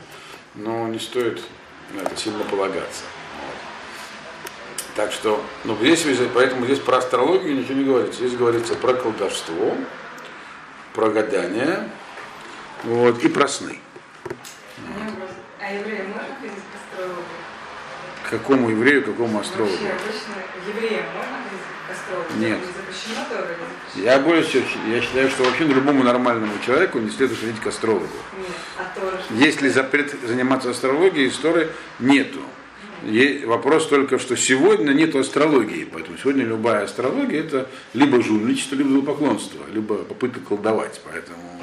но 0.56 0.88
не 0.88 1.00
стоит 1.00 1.42
на 1.94 2.02
это 2.02 2.16
сильно 2.16 2.44
полагаться. 2.44 3.04
Вот. 3.36 4.96
Так 4.96 5.12
что, 5.12 5.44
ну, 5.64 5.76
здесь, 5.78 6.06
поэтому 6.34 6.66
здесь 6.66 6.80
про 6.80 6.98
астрологию 6.98 7.56
ничего 7.56 7.76
не 7.76 7.86
говорится. 7.86 8.20
Здесь 8.20 8.38
говорится 8.38 8.76
про 8.76 8.94
колдовство, 8.94 9.76
про 10.94 11.10
гадание 11.10 11.90
вот, 12.84 13.24
и 13.24 13.30
про 13.30 13.48
сны. 13.48 13.80
Вот. 14.26 15.30
А 15.60 15.72
евреи 15.72 16.02
могут 16.02 16.38
ходить 16.40 16.54
к 16.54 16.94
астрологу? 16.94 17.22
Какому 18.30 18.70
еврею, 18.70 19.04
какому 19.04 19.40
астрологу? 19.40 19.78
Нет. 22.38 22.60
Я 23.96 24.20
больше 24.20 24.64
я 24.88 25.02
считаю, 25.02 25.30
что 25.30 25.44
вообще 25.44 25.66
любому 25.66 26.04
нормальному 26.04 26.54
человеку 26.66 27.00
не 27.00 27.10
следует 27.10 27.40
ходить 27.40 27.60
к 27.60 27.68
астрологу. 27.68 28.06
Нет. 28.38 28.48
А 28.78 29.00
Тора, 29.00 29.20
Если 29.32 29.70
запрет 29.70 30.16
заниматься 30.24 30.70
астрологией, 30.70 31.30
истории 31.30 31.68
нету. 32.00 32.42
Есть 33.04 33.46
вопрос 33.46 33.88
только, 33.88 34.18
что 34.18 34.36
сегодня 34.36 34.92
нет 34.94 35.16
астрологии, 35.16 35.88
поэтому 35.92 36.18
сегодня 36.18 36.44
любая 36.44 36.84
астрология 36.84 37.40
это 37.40 37.70
либо 37.94 38.22
жульничество, 38.24 38.76
либо 38.76 39.02
поклонство, 39.06 39.64
либо 39.72 39.98
попытка 39.98 40.40
колдовать, 40.40 41.00
поэтому 41.04 41.62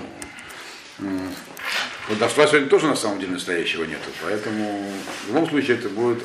колдовства 2.06 2.46
сегодня 2.46 2.68
тоже 2.68 2.86
на 2.86 2.94
самом 2.94 3.18
деле 3.18 3.32
настоящего 3.32 3.82
нету, 3.82 4.08
поэтому 4.22 4.88
в 5.24 5.28
любом 5.28 5.48
случае 5.48 5.76
это 5.76 5.88
будет 5.88 6.22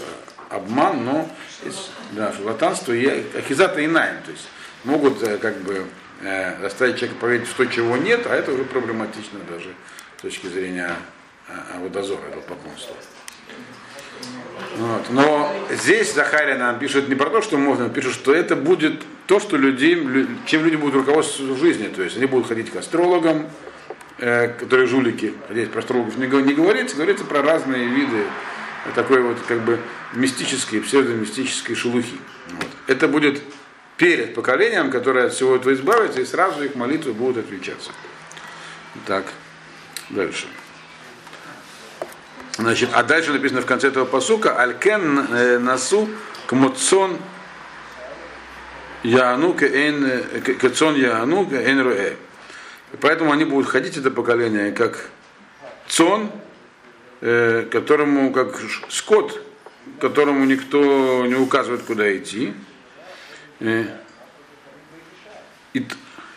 обман, 0.50 1.06
но 1.06 1.30
да, 2.12 2.34
шарлатанство 2.34 2.94
и 2.94 3.06
ахизата 3.38 3.84
инаем, 3.86 4.18
то 4.26 4.32
есть 4.32 4.48
могут 4.84 5.22
э, 5.24 5.38
как 5.38 5.58
бы 5.62 5.86
э, 6.22 6.60
заставить 6.62 6.98
человека 6.98 7.20
поверить 7.20 7.48
в 7.48 7.54
то, 7.54 7.66
чего 7.66 7.98
нет, 7.98 8.26
а 8.26 8.36
это 8.36 8.52
уже 8.52 8.64
проблематично 8.64 9.40
даже 9.50 9.70
с 10.18 10.22
точки 10.22 10.48
зрения 10.48 10.96
э, 11.48 11.80
водозора, 11.80 12.26
этого 12.28 12.42
поклонства. 12.42 12.96
Вот. 14.78 15.10
Но 15.10 15.54
здесь 15.72 16.14
Захария 16.14 16.56
нам 16.56 16.80
пишет 16.80 17.10
не 17.10 17.16
про 17.16 17.30
то, 17.30 17.42
что 17.42 17.58
можно, 17.58 17.86
он 17.86 17.92
пишет, 17.92 18.14
что 18.14 18.34
это 18.34 18.56
будет 18.56 19.02
то, 19.28 19.40
что 19.40 19.58
людей, 19.58 19.96
чем 20.46 20.64
люди 20.64 20.76
будут 20.76 20.96
руководствоваться 20.96 21.54
в 21.54 21.60
жизни. 21.60 21.88
То 21.88 22.02
есть 22.02 22.18
они 22.18 22.26
будут 22.26 22.48
ходить 22.48 22.72
к 22.72 22.76
астрологам, 22.76 23.50
э, 24.18 24.48
которые 24.48 24.88
жулики. 24.88 25.34
Здесь 25.50 25.70
про 25.70 25.80
астрологов 25.80 26.18
не, 26.18 26.28
не 26.28 26.54
говорится, 26.54 26.96
говорится 26.96 27.26
про 27.26 27.42
разные 27.42 27.88
виды 27.88 28.24
такой 28.96 29.22
вот 29.22 29.38
как 29.48 29.60
бы 29.62 29.80
мистической, 30.14 30.82
псевдомистической 30.82 31.76
шелухи. 31.76 32.18
Вот. 32.50 32.68
Это 32.88 33.08
будет 33.08 33.42
перед 33.98 34.34
поколением, 34.34 34.92
которое 34.92 35.28
от 35.28 35.34
всего 35.34 35.56
этого 35.56 35.74
избавится, 35.74 36.22
и 36.22 36.26
сразу 36.26 36.64
их 36.64 36.76
молитвы 36.76 37.14
будут 37.14 37.46
отвечаться. 37.46 37.92
Так, 39.06 39.26
дальше. 40.10 40.48
Значит, 42.58 42.90
а 42.94 43.04
дальше 43.04 43.32
написано 43.32 43.62
в 43.62 43.66
конце 43.66 43.88
этого 43.88 44.06
посука 44.06 44.60
Алькен 44.60 45.20
э, 45.20 45.60
насу 45.60 46.10
кмоцон 46.48 47.18
Яану 49.04 49.56
эн 49.58 50.44
кецон 50.60 50.96
Яану 50.96 51.50
эн 51.52 51.80
руэ. 51.82 52.16
Поэтому 53.00 53.32
они 53.32 53.46
будут 53.46 53.70
ходить, 53.70 53.96
это 53.96 54.12
поколение, 54.12 54.72
как 54.72 55.10
цон, 55.88 56.32
Э, 57.22 57.66
которому, 57.70 58.32
как 58.32 58.58
скот, 58.88 59.42
которому 60.00 60.46
никто 60.46 61.26
не 61.26 61.36
указывает, 61.36 61.84
куда 61.84 62.16
идти. 62.16 62.54
Э, 63.60 63.86
и, 65.74 65.86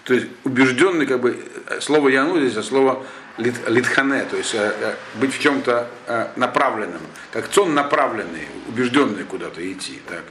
то 0.04 0.14
есть 0.14 0.26
убежденный, 0.44 1.06
как 1.06 1.20
бы, 1.20 1.38
слово 1.80 2.08
Яну 2.08 2.38
здесь, 2.40 2.56
а 2.56 2.62
слово 2.62 3.04
лит, 3.38 3.54
литхане, 3.68 4.24
то 4.24 4.36
есть 4.36 4.54
э, 4.54 4.96
быть 5.14 5.34
в 5.34 5.40
чем-то 5.40 5.88
направленным, 6.36 7.00
как 7.30 7.48
цон 7.48 7.74
направленный, 7.74 8.48
убежденный 8.68 9.24
куда-то 9.24 9.60
идти. 9.72 10.00
Так, 10.08 10.24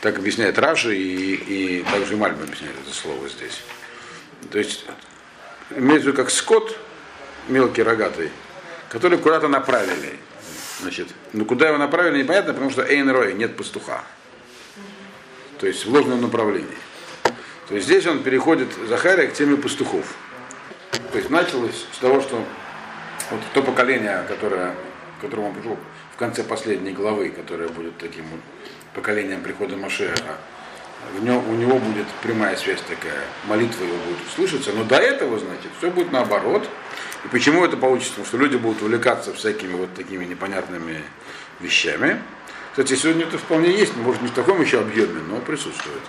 так 0.00 0.18
объясняет 0.18 0.58
Раши 0.58 0.96
и, 0.96 1.34
и 1.34 1.82
также 1.84 2.16
Мальба 2.16 2.44
объясняет 2.44 2.74
это 2.84 2.94
слово 2.94 3.28
здесь. 3.28 3.62
То 4.50 4.58
есть 4.58 4.84
виду 5.70 6.12
как 6.12 6.30
скот, 6.30 6.76
мелкий 7.48 7.82
рогатый, 7.82 8.30
который 8.88 9.18
куда-то 9.18 9.48
направили. 9.48 10.18
Значит, 10.80 11.08
ну 11.32 11.44
куда 11.44 11.68
его 11.68 11.78
направили, 11.78 12.22
непонятно, 12.22 12.52
потому 12.52 12.70
что 12.70 12.82
Эйн 12.82 13.08
Рой, 13.10 13.34
нет 13.34 13.56
пастуха. 13.56 14.04
То 15.58 15.66
есть 15.66 15.86
в 15.86 15.90
ложном 15.90 16.20
направлении. 16.20 16.76
То 17.68 17.74
есть 17.74 17.86
здесь 17.86 18.06
он 18.06 18.22
переходит, 18.22 18.68
Захария, 18.88 19.26
к 19.26 19.32
теме 19.32 19.56
пастухов. 19.56 20.14
То 21.12 21.18
есть 21.18 21.30
началось 21.30 21.86
с 21.92 21.98
того, 21.98 22.20
что 22.20 22.44
вот 23.30 23.40
то 23.54 23.62
поколение, 23.62 24.24
которое, 24.28 24.74
к 25.18 25.22
которому 25.22 25.48
он 25.48 25.54
пришел 25.54 25.78
в 26.12 26.16
конце 26.16 26.44
последней 26.44 26.92
главы, 26.92 27.30
которое 27.30 27.68
будет 27.68 27.96
таким 27.98 28.24
вот 28.28 28.40
поколением 28.94 29.42
прихода 29.42 29.76
Машеха, 29.76 30.38
у 31.18 31.24
него, 31.24 31.42
у 31.48 31.54
него 31.54 31.78
будет 31.78 32.06
прямая 32.22 32.56
связь 32.56 32.80
такая, 32.82 33.24
молитва 33.44 33.84
его 33.84 33.96
будет 33.96 34.18
слышаться, 34.34 34.72
но 34.72 34.84
до 34.84 34.96
этого, 34.96 35.38
значит, 35.38 35.70
все 35.78 35.90
будет 35.90 36.12
наоборот. 36.12 36.68
И 37.26 37.28
почему 37.28 37.64
это 37.64 37.76
получится? 37.76 38.12
Потому 38.12 38.26
что 38.28 38.36
люди 38.36 38.56
будут 38.56 38.82
увлекаться 38.82 39.32
всякими 39.32 39.74
вот 39.74 39.92
такими 39.94 40.24
непонятными 40.24 41.02
вещами. 41.58 42.22
Кстати, 42.70 42.94
сегодня 42.94 43.24
это 43.24 43.36
вполне 43.36 43.70
есть, 43.76 43.96
может 43.96 44.22
не 44.22 44.28
в 44.28 44.32
таком 44.32 44.60
еще 44.62 44.78
объеме, 44.78 45.20
но 45.28 45.38
присутствует. 45.38 46.02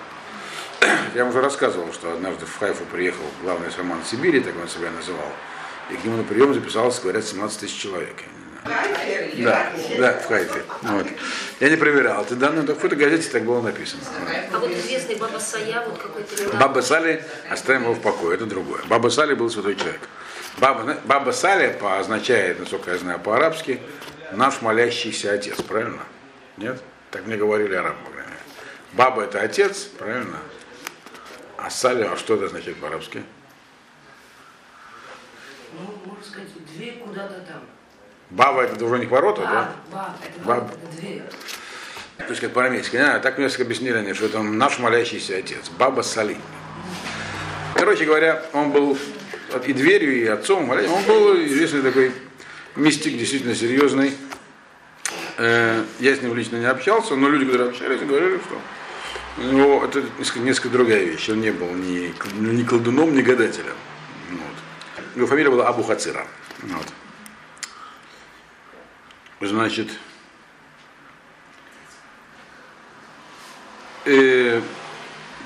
Я 1.15 1.23
вам 1.23 1.29
уже 1.29 1.41
рассказывал, 1.41 1.91
что 1.91 2.13
однажды 2.13 2.45
в 2.45 2.55
Хайфу 2.59 2.85
приехал 2.85 3.23
главный 3.41 3.71
шаман 3.71 4.03
Сибири, 4.05 4.41
так 4.41 4.53
он 4.61 4.67
себя 4.67 4.91
называл, 4.91 5.31
и 5.89 5.95
к 5.95 6.03
нему 6.03 6.17
на 6.17 6.23
прием 6.23 6.53
записалось, 6.53 6.99
говорят, 6.99 7.25
17 7.25 7.61
тысяч 7.61 7.81
человек. 7.81 8.17
Да, 9.37 9.71
да, 9.97 10.13
в 10.19 10.27
Хайфе. 10.27 10.61
Вот. 10.83 11.07
Я 11.59 11.69
не 11.69 11.77
проверял 11.77 12.25
эти 12.25 12.33
данные, 12.33 12.61
в 12.61 12.67
какой-то 12.67 12.95
газете 12.95 13.27
так 13.29 13.43
было 13.43 13.61
написано. 13.61 14.03
А 14.53 14.59
вот 14.59 14.69
известный 14.69 15.15
Баба 15.15 15.39
Сая, 15.39 15.83
вот 15.87 15.97
какой-то... 15.97 16.57
Баба 16.57 16.81
Сали, 16.81 17.23
оставим 17.49 17.83
его 17.83 17.93
в 17.93 18.01
покое, 18.01 18.35
это 18.35 18.45
другое. 18.45 18.81
Баба 18.87 19.09
Сали 19.09 19.33
был 19.33 19.49
святой 19.49 19.75
человек. 19.75 20.01
Баба, 20.59 20.97
Баба 21.05 21.31
Сали 21.31 21.71
по, 21.79 21.99
означает, 21.99 22.59
насколько 22.59 22.91
я 22.91 22.97
знаю, 22.97 23.19
по-арабски, 23.19 23.79
наш 24.31 24.61
молящийся 24.61 25.33
отец, 25.33 25.61
правильно? 25.61 26.01
Нет? 26.57 26.81
Так 27.11 27.25
мне 27.27 27.37
говорили 27.37 27.75
арабы, 27.75 27.97
по 28.03 28.11
крайней 28.11 28.31
мере. 28.31 28.41
Баба 28.93 29.23
это 29.23 29.39
отец, 29.39 29.83
правильно? 29.83 30.37
А 31.57 31.69
Сали, 31.69 32.03
а 32.03 32.17
что 32.17 32.35
это 32.35 32.47
значит 32.47 32.75
по-арабски? 32.77 33.23
Ну, 35.73 35.93
можно 36.05 36.23
сказать, 36.23 36.49
дверь 36.75 36.99
куда-то 37.05 37.39
там. 37.41 37.61
Баба 38.31 38.63
это 38.63 38.75
дворник 38.75 39.11
ворота, 39.11 39.41
Баб, 39.41 39.51
да? 39.51 39.73
баб, 39.91 40.15
это 40.23 40.39
Баб. 40.45 40.71
это 40.71 40.97
дверь. 40.99 41.23
То 42.17 42.29
есть 42.29 42.41
как 42.41 42.51
по-арамейски. 42.51 42.95
Не, 42.95 43.19
так 43.19 43.37
мне 43.37 43.47
объяснили 43.47 43.95
они, 43.97 44.13
что 44.13 44.25
это 44.25 44.41
наш 44.41 44.79
молящийся 44.79 45.37
отец. 45.37 45.69
Баба 45.69 46.01
Сали. 46.01 46.37
Короче 47.75 48.05
говоря, 48.05 48.43
он 48.53 48.71
был 48.71 48.97
и 49.65 49.73
дверью, 49.73 50.21
и 50.21 50.25
отцом, 50.25 50.69
он 50.69 51.03
был 51.05 51.45
известный 51.45 51.81
такой 51.81 52.11
мистик, 52.75 53.17
действительно 53.17 53.55
серьезный. 53.55 54.13
Э, 55.37 55.83
Я 55.99 56.15
с 56.15 56.21
ним 56.21 56.35
лично 56.35 56.57
не 56.57 56.65
общался, 56.65 57.15
но 57.15 57.29
люди, 57.29 57.45
которые 57.45 57.69
общались, 57.69 58.01
говорили, 58.01 58.37
что 58.37 58.61
у 59.37 59.53
него 59.53 59.85
это 59.85 60.03
несколько, 60.17 60.39
несколько 60.39 60.69
другая 60.69 61.03
вещь. 61.03 61.29
Он 61.29 61.41
не 61.41 61.51
был 61.51 61.69
ни, 61.71 62.13
ну, 62.35 62.51
ни 62.51 62.63
колдуном, 62.63 63.15
ни 63.15 63.21
гадателем. 63.21 63.75
Вот. 64.31 65.15
Его 65.15 65.27
фамилия 65.27 65.49
была 65.49 65.67
Абу 65.67 65.83
Хацира. 65.83 66.25
Вот. 66.63 66.87
Значит, 69.39 69.91
э, 74.05 74.61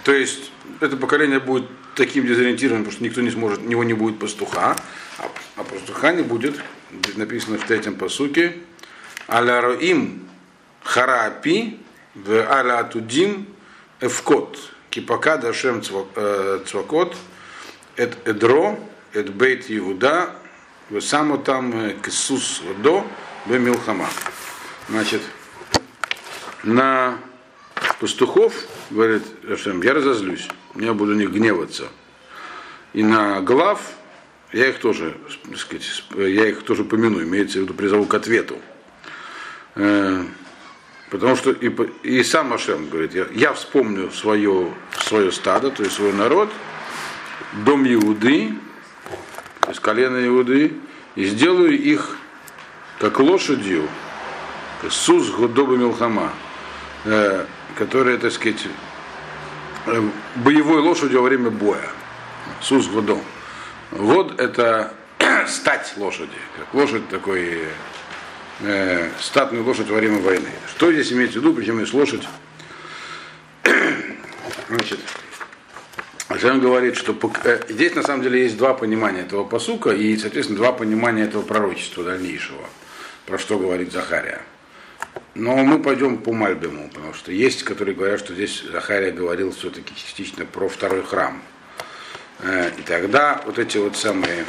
то 0.06 0.14
есть 0.14 0.52
это 0.80 0.96
поколение 0.96 1.40
будет 1.40 1.66
таким 1.96 2.26
дезориентированным, 2.26 2.86
потому 2.86 2.94
что 2.94 3.04
никто 3.04 3.22
не 3.22 3.32
сможет, 3.32 3.60
у 3.60 3.64
него 3.64 3.84
не 3.84 3.94
будет 3.94 4.20
пастуха, 4.20 4.76
а, 5.18 5.32
а 5.56 5.64
пастуха 5.64 6.12
не 6.14 6.24
будет, 6.24 6.56
здесь 6.92 7.18
написано 7.18 7.58
в 7.58 7.66
третьем 7.66 7.96
посуке, 7.96 8.58
аля 9.30 9.62
роим 9.62 10.28
харапи 10.84 11.80
в 12.16 12.52
аля 12.52 12.84
тудим 12.84 13.48
эвкот, 14.00 14.58
кипака 14.90 15.38
дашем 15.38 15.82
э, 16.16 16.60
цвакот, 16.66 17.16
эт 17.96 18.18
эдро, 18.26 18.80
эт 19.14 19.30
бейт 19.30 19.66
Иуда, 19.70 20.36
в 20.90 21.00
само 21.02 21.38
там 21.38 21.74
э, 21.74 21.96
кисус 22.04 22.62
до, 22.84 23.06
в 23.46 23.58
милхама. 23.58 24.08
Значит, 24.90 25.22
на 26.64 27.18
пастухов, 28.00 28.54
говорит 28.90 29.24
Рашем, 29.44 29.82
я 29.82 29.94
разозлюсь, 29.94 30.48
я 30.76 30.94
буду 30.94 31.14
на 31.14 31.20
них 31.20 31.32
гневаться. 31.32 31.90
И 32.94 33.04
на 33.04 33.42
глав 33.42 33.82
я 34.52 34.68
их 34.68 34.80
тоже, 34.80 35.18
так 35.48 35.58
сказать, 35.58 36.04
я 36.16 36.50
их 36.50 36.64
тоже 36.64 36.84
помяну, 36.84 37.24
имеется 37.24 37.60
в 37.60 37.62
виду, 37.62 37.74
призову 37.74 38.06
к 38.06 38.14
ответу. 38.14 38.58
Э, 39.76 40.26
Потому 41.12 41.36
что 41.36 41.52
и, 41.52 41.70
и 42.04 42.24
сам 42.24 42.54
Ашем 42.54 42.88
говорит, 42.88 43.14
я, 43.14 43.28
я 43.34 43.52
вспомню 43.52 44.10
свое, 44.12 44.74
свое 44.98 45.30
стадо, 45.34 45.70
то 45.70 45.84
есть 45.84 45.98
свой 45.98 46.14
народ, 46.14 46.50
дом 47.66 47.86
Иуды, 47.86 48.54
то 49.60 49.70
есть 49.72 49.82
Иуды, 49.86 50.72
и 51.18 51.26
сделаю 51.26 51.78
их 51.78 52.16
как 52.98 53.20
лошадью, 53.20 53.90
Сус 54.90 55.32
Годоба 55.32 55.76
Милхама, 55.76 56.32
э, 57.04 57.46
которая, 57.76 58.18
так 58.18 58.32
сказать, 58.32 58.66
боевой 60.36 60.82
лошадью 60.82 61.22
во 61.22 61.28
время 61.28 61.50
боя. 61.50 61.90
Сус 62.62 62.88
Годом. 62.88 63.22
Вот 63.92 64.40
это 64.40 64.94
стать 65.48 65.94
лошади, 65.98 66.30
как 66.58 66.74
лошадь 66.74 67.08
такой, 67.10 67.60
э, 68.62 69.10
статную 69.20 69.64
лошадь 69.64 69.90
во 69.90 69.98
время 69.98 70.20
войны. 70.20 70.50
Что 70.70 70.92
здесь 70.92 71.12
имеется 71.12 71.40
в 71.40 71.42
виду, 71.44 71.54
причем 71.54 71.80
есть 71.80 71.94
лошадь? 71.94 72.28
Значит, 74.70 75.00
Ашем 76.28 76.62
говорит, 76.62 76.96
что 76.96 77.18
э, 77.44 77.60
здесь 77.70 77.96
на 77.96 78.04
самом 78.04 78.24
деле 78.24 78.44
есть 78.44 78.58
два 78.58 78.74
понимания 78.74 79.22
этого 79.22 79.44
посука 79.44 79.90
и, 79.90 80.16
соответственно, 80.18 80.60
два 80.60 80.72
понимания 80.72 81.24
этого 81.24 81.42
пророчества 81.42 82.04
дальнейшего, 82.04 82.64
про 83.26 83.38
что 83.38 83.60
говорит 83.60 83.92
Захария. 83.92 84.42
Но 85.34 85.56
мы 85.58 85.82
пойдем 85.82 86.18
по 86.18 86.34
Мальбиму, 86.34 86.90
потому 86.90 87.14
что 87.14 87.32
есть, 87.32 87.64
которые 87.64 87.96
говорят, 87.96 88.20
что 88.20 88.34
здесь 88.34 88.64
Захария 88.72 89.12
говорил 89.12 89.52
все-таки 89.52 89.96
частично 89.96 90.46
про 90.46 90.68
второй 90.68 91.04
храм. 91.04 91.42
Э, 92.40 92.72
И 92.78 92.82
тогда 92.82 93.42
вот 93.46 93.58
эти 93.58 93.78
вот 93.78 93.96
самые 93.96 94.46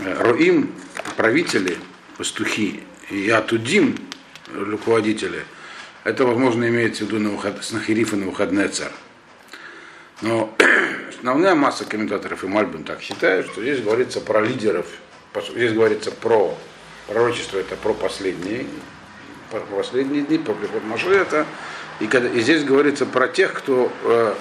э, 0.00 0.14
Роим, 0.22 0.72
правители, 1.16 1.78
пастухи, 2.16 2.82
и 3.10 3.30
Атудим, 3.30 3.96
руководители, 4.52 5.44
это, 6.04 6.24
возможно, 6.26 6.68
имеется 6.68 7.04
в 7.04 7.08
виду 7.08 7.20
Навухад- 7.20 7.62
Снахириф 7.62 8.12
и 8.12 8.16
Навуходнецар. 8.16 8.90
Но 10.22 10.54
основная 11.10 11.54
масса 11.54 11.84
комментаторов 11.84 12.42
и 12.44 12.48
Мальбин 12.48 12.84
так 12.84 13.02
считают, 13.02 13.46
что 13.46 13.62
здесь 13.62 13.80
говорится 13.80 14.20
про 14.20 14.40
лидеров, 14.40 14.86
здесь 15.54 15.72
говорится 15.72 16.10
про 16.10 16.56
пророчество, 17.06 17.58
это 17.58 17.76
про 17.76 17.94
последние, 17.94 18.66
последние 19.50 20.22
дни, 20.22 20.38
про 20.38 20.52
приход 20.52 20.84
Машета, 20.84 21.46
и, 22.00 22.06
когда, 22.06 22.28
и 22.28 22.40
здесь 22.40 22.64
говорится 22.64 23.06
про 23.06 23.28
тех, 23.28 23.52
кто 23.52 23.90
э, 24.04 24.34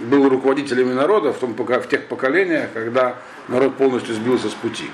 был 0.00 0.28
руководителями 0.28 0.92
народа 0.92 1.32
в, 1.32 1.38
том, 1.38 1.54
в 1.54 1.88
тех 1.88 2.06
поколениях, 2.06 2.70
когда 2.72 3.16
народ 3.48 3.76
полностью 3.76 4.14
сбился 4.14 4.48
с 4.48 4.54
пути. 4.54 4.90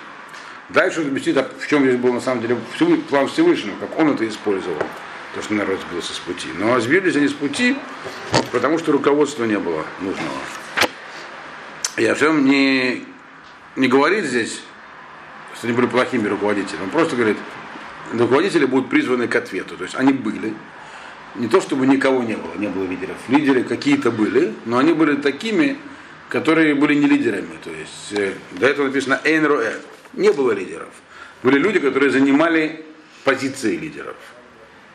Дальше 0.69 1.01
он 1.01 1.09
объяснит, 1.09 1.37
а 1.37 1.51
в 1.59 1.67
чем 1.67 1.83
здесь 1.83 1.97
был 1.97 2.13
на 2.13 2.21
самом 2.21 2.43
деле 2.43 2.57
план 3.09 3.27
Всевышнего, 3.29 3.75
как 3.81 3.99
он 3.99 4.13
это 4.13 4.29
использовал, 4.29 4.79
то, 5.35 5.43
что 5.43 5.55
народ 5.55 5.81
сбился 5.89 6.15
с 6.15 6.19
пути. 6.19 6.49
Но 6.57 6.79
сбились 6.81 7.17
они 7.17 7.29
с 7.29 7.33
пути, 7.33 7.77
потому 8.53 8.79
что 8.79 8.93
руководства 8.93 9.45
не 9.45 9.59
было 9.59 9.85
нужного. 10.01 10.31
И 11.97 12.05
Ашем 12.05 12.45
не, 12.45 13.05
не 13.77 13.89
говорит 13.89 14.25
здесь, 14.25 14.63
что 15.57 15.67
они 15.67 15.77
были 15.77 15.87
плохими 15.87 16.29
руководителями. 16.29 16.85
Он 16.85 16.91
просто 16.91 17.17
говорит, 17.17 17.37
руководители 18.13 18.65
будут 18.65 18.91
призваны 18.91 19.29
к 19.29 19.37
ответу. 19.37 19.77
То 19.77 19.85
есть 19.85 19.97
они 19.97 20.13
были. 20.13 20.55
Не 21.37 21.47
то, 21.47 21.61
чтобы 21.61 21.87
никого 21.87 22.23
не 22.23 22.35
было, 22.35 22.55
не 22.57 22.67
было 22.67 22.85
лидеров. 22.85 23.17
Лидеры 23.29 23.63
какие-то 23.63 24.11
были, 24.11 24.53
но 24.65 24.79
они 24.79 24.93
были 24.93 25.15
такими, 25.15 25.79
которые 26.29 26.75
были 26.75 26.95
не 26.95 27.07
лидерами. 27.07 27.57
То 27.63 27.71
есть 27.71 28.13
э, 28.13 28.35
до 28.53 28.67
этого 28.67 28.87
написано 28.87 29.21
«эйн 29.25 29.47
роэ». 29.47 29.75
Не 30.15 30.33
было 30.33 30.51
лидеров. 30.51 30.89
Были 31.43 31.59
люди, 31.59 31.79
которые 31.79 32.11
занимали 32.11 32.85
позиции 33.25 33.77
лидеров. 33.77 34.17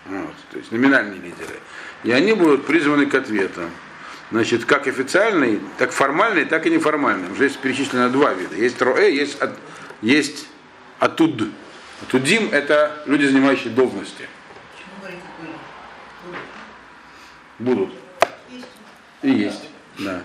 Вот, 0.08 0.36
то 0.52 0.58
есть 0.58 0.72
номинальные 0.72 1.22
лидеры. 1.22 1.56
И 2.04 2.12
они 2.12 2.34
будут 2.34 2.66
призваны 2.66 3.06
к 3.06 3.16
ответу. 3.16 3.62
Значит, 4.32 4.66
как 4.66 4.88
официальный, 4.88 5.60
так 5.78 5.92
формальный, 5.92 6.46
так 6.46 6.66
и 6.66 6.70
неформальный. 6.70 7.32
Уже 7.32 7.46
есть 7.46 7.60
перечислено 7.60 8.10
два 8.10 8.34
вида. 8.34 8.56
Есть 8.56 8.82
роэ, 8.82 9.12
есть, 9.12 9.40
от, 9.40 9.52
есть 10.02 10.48
атуд. 11.00 11.44
Атудим– 12.02 12.50
это 12.52 13.04
люди, 13.06 13.26
занимающие 13.26 13.72
должности. 13.72 14.28
Будут. 17.60 17.94
И 19.22 19.32
есть. 19.32 19.70
Да. 20.00 20.22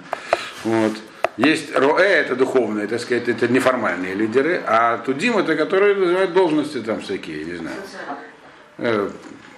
Вот. 0.65 0.93
Есть 1.37 1.75
роэ, 1.75 2.03
это 2.03 2.37
духовные, 2.37 2.87
так 2.87 3.01
сказать, 3.01 3.29
это 3.29 3.49
неформальные 3.49 4.15
лидеры, 4.15 4.63
а 4.67 4.99
тудим 4.99 5.39
это 5.39 5.57
которые 5.57 5.95
называют 5.95 6.35
должности 6.35 6.83
там 6.83 7.01
всякие, 7.01 7.45
не 7.45 7.55
знаю. 7.55 7.77
Э, 8.77 9.11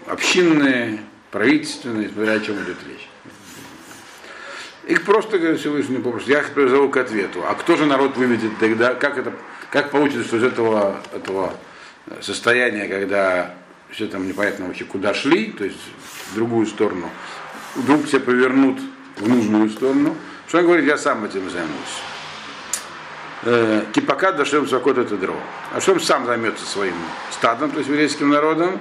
общинные, 0.06 1.00
правительственные, 1.32 2.10
смотря 2.10 2.34
о 2.34 2.40
чем 2.40 2.56
идет 2.56 2.76
речь. 2.88 3.08
Их 4.86 5.04
просто, 5.04 5.38
говорит 5.38 5.60
Всевышний, 5.60 5.98
попросту, 5.98 6.30
я 6.30 6.40
их 6.40 6.50
призову 6.50 6.88
к 6.88 6.96
ответу. 6.96 7.42
А 7.48 7.54
кто 7.54 7.76
же 7.76 7.86
народ 7.86 8.16
выведет 8.16 8.58
тогда? 8.60 8.94
Как 8.94 9.18
это, 9.18 9.32
как 9.70 9.90
получится, 9.90 10.24
что 10.24 10.36
из 10.36 10.44
этого, 10.44 11.00
этого 11.12 11.54
состояния, 12.20 12.88
когда 12.88 13.54
все 13.90 14.06
там 14.06 14.26
непонятно 14.26 14.66
вообще 14.66 14.84
куда 14.84 15.14
шли, 15.14 15.52
то 15.52 15.64
есть 15.64 15.78
в 16.30 16.34
другую 16.34 16.66
сторону, 16.66 17.10
вдруг 17.74 18.06
все 18.06 18.20
повернут 18.20 18.80
в 19.18 19.28
нужную 19.28 19.70
сторону, 19.70 20.16
что 20.48 20.58
он 20.58 20.64
говорит, 20.64 20.86
я 20.86 20.98
сам 20.98 21.24
этим 21.24 21.48
займусь. 21.50 22.02
Э, 23.44 23.84
Кипака 23.92 24.32
дашем 24.32 24.68
сакот 24.68 24.98
это 24.98 25.16
дро. 25.16 25.36
А 25.72 25.80
что 25.80 25.92
он 25.92 26.00
сам 26.00 26.26
займется 26.26 26.64
своим 26.64 26.94
стадом, 27.30 27.70
то 27.70 27.78
есть 27.78 27.88
еврейским 27.88 28.28
народом, 28.28 28.78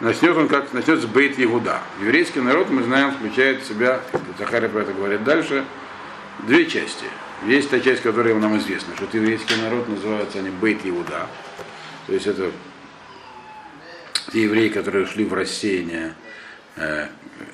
начнет 0.00 0.36
он 0.36 0.48
как 0.48 0.72
начнется 0.72 1.08
Бейт 1.08 1.38
Егуда. 1.38 1.80
Еврейский 2.00 2.40
народ, 2.40 2.70
мы 2.70 2.84
знаем, 2.84 3.12
включает 3.12 3.62
в 3.62 3.66
себя, 3.66 4.00
Захария 4.38 4.68
про 4.68 4.82
это 4.82 4.92
говорит 4.92 5.24
дальше, 5.24 5.64
две 6.40 6.66
части. 6.66 7.06
Есть 7.44 7.70
та 7.70 7.80
часть, 7.80 8.02
которая 8.02 8.34
нам 8.34 8.56
известна, 8.58 8.94
что 8.96 9.06
еврейский 9.12 9.54
народ, 9.62 9.88
называется 9.88 10.38
они 10.38 10.50
Бейт 10.50 10.80
Иуда. 10.84 11.26
То 12.08 12.14
есть 12.14 12.26
это 12.26 12.50
те 14.32 14.44
евреи, 14.44 14.70
которые 14.70 15.04
шли 15.04 15.26
в 15.26 15.34
рассеяние 15.34 16.14
э, 16.76 17.06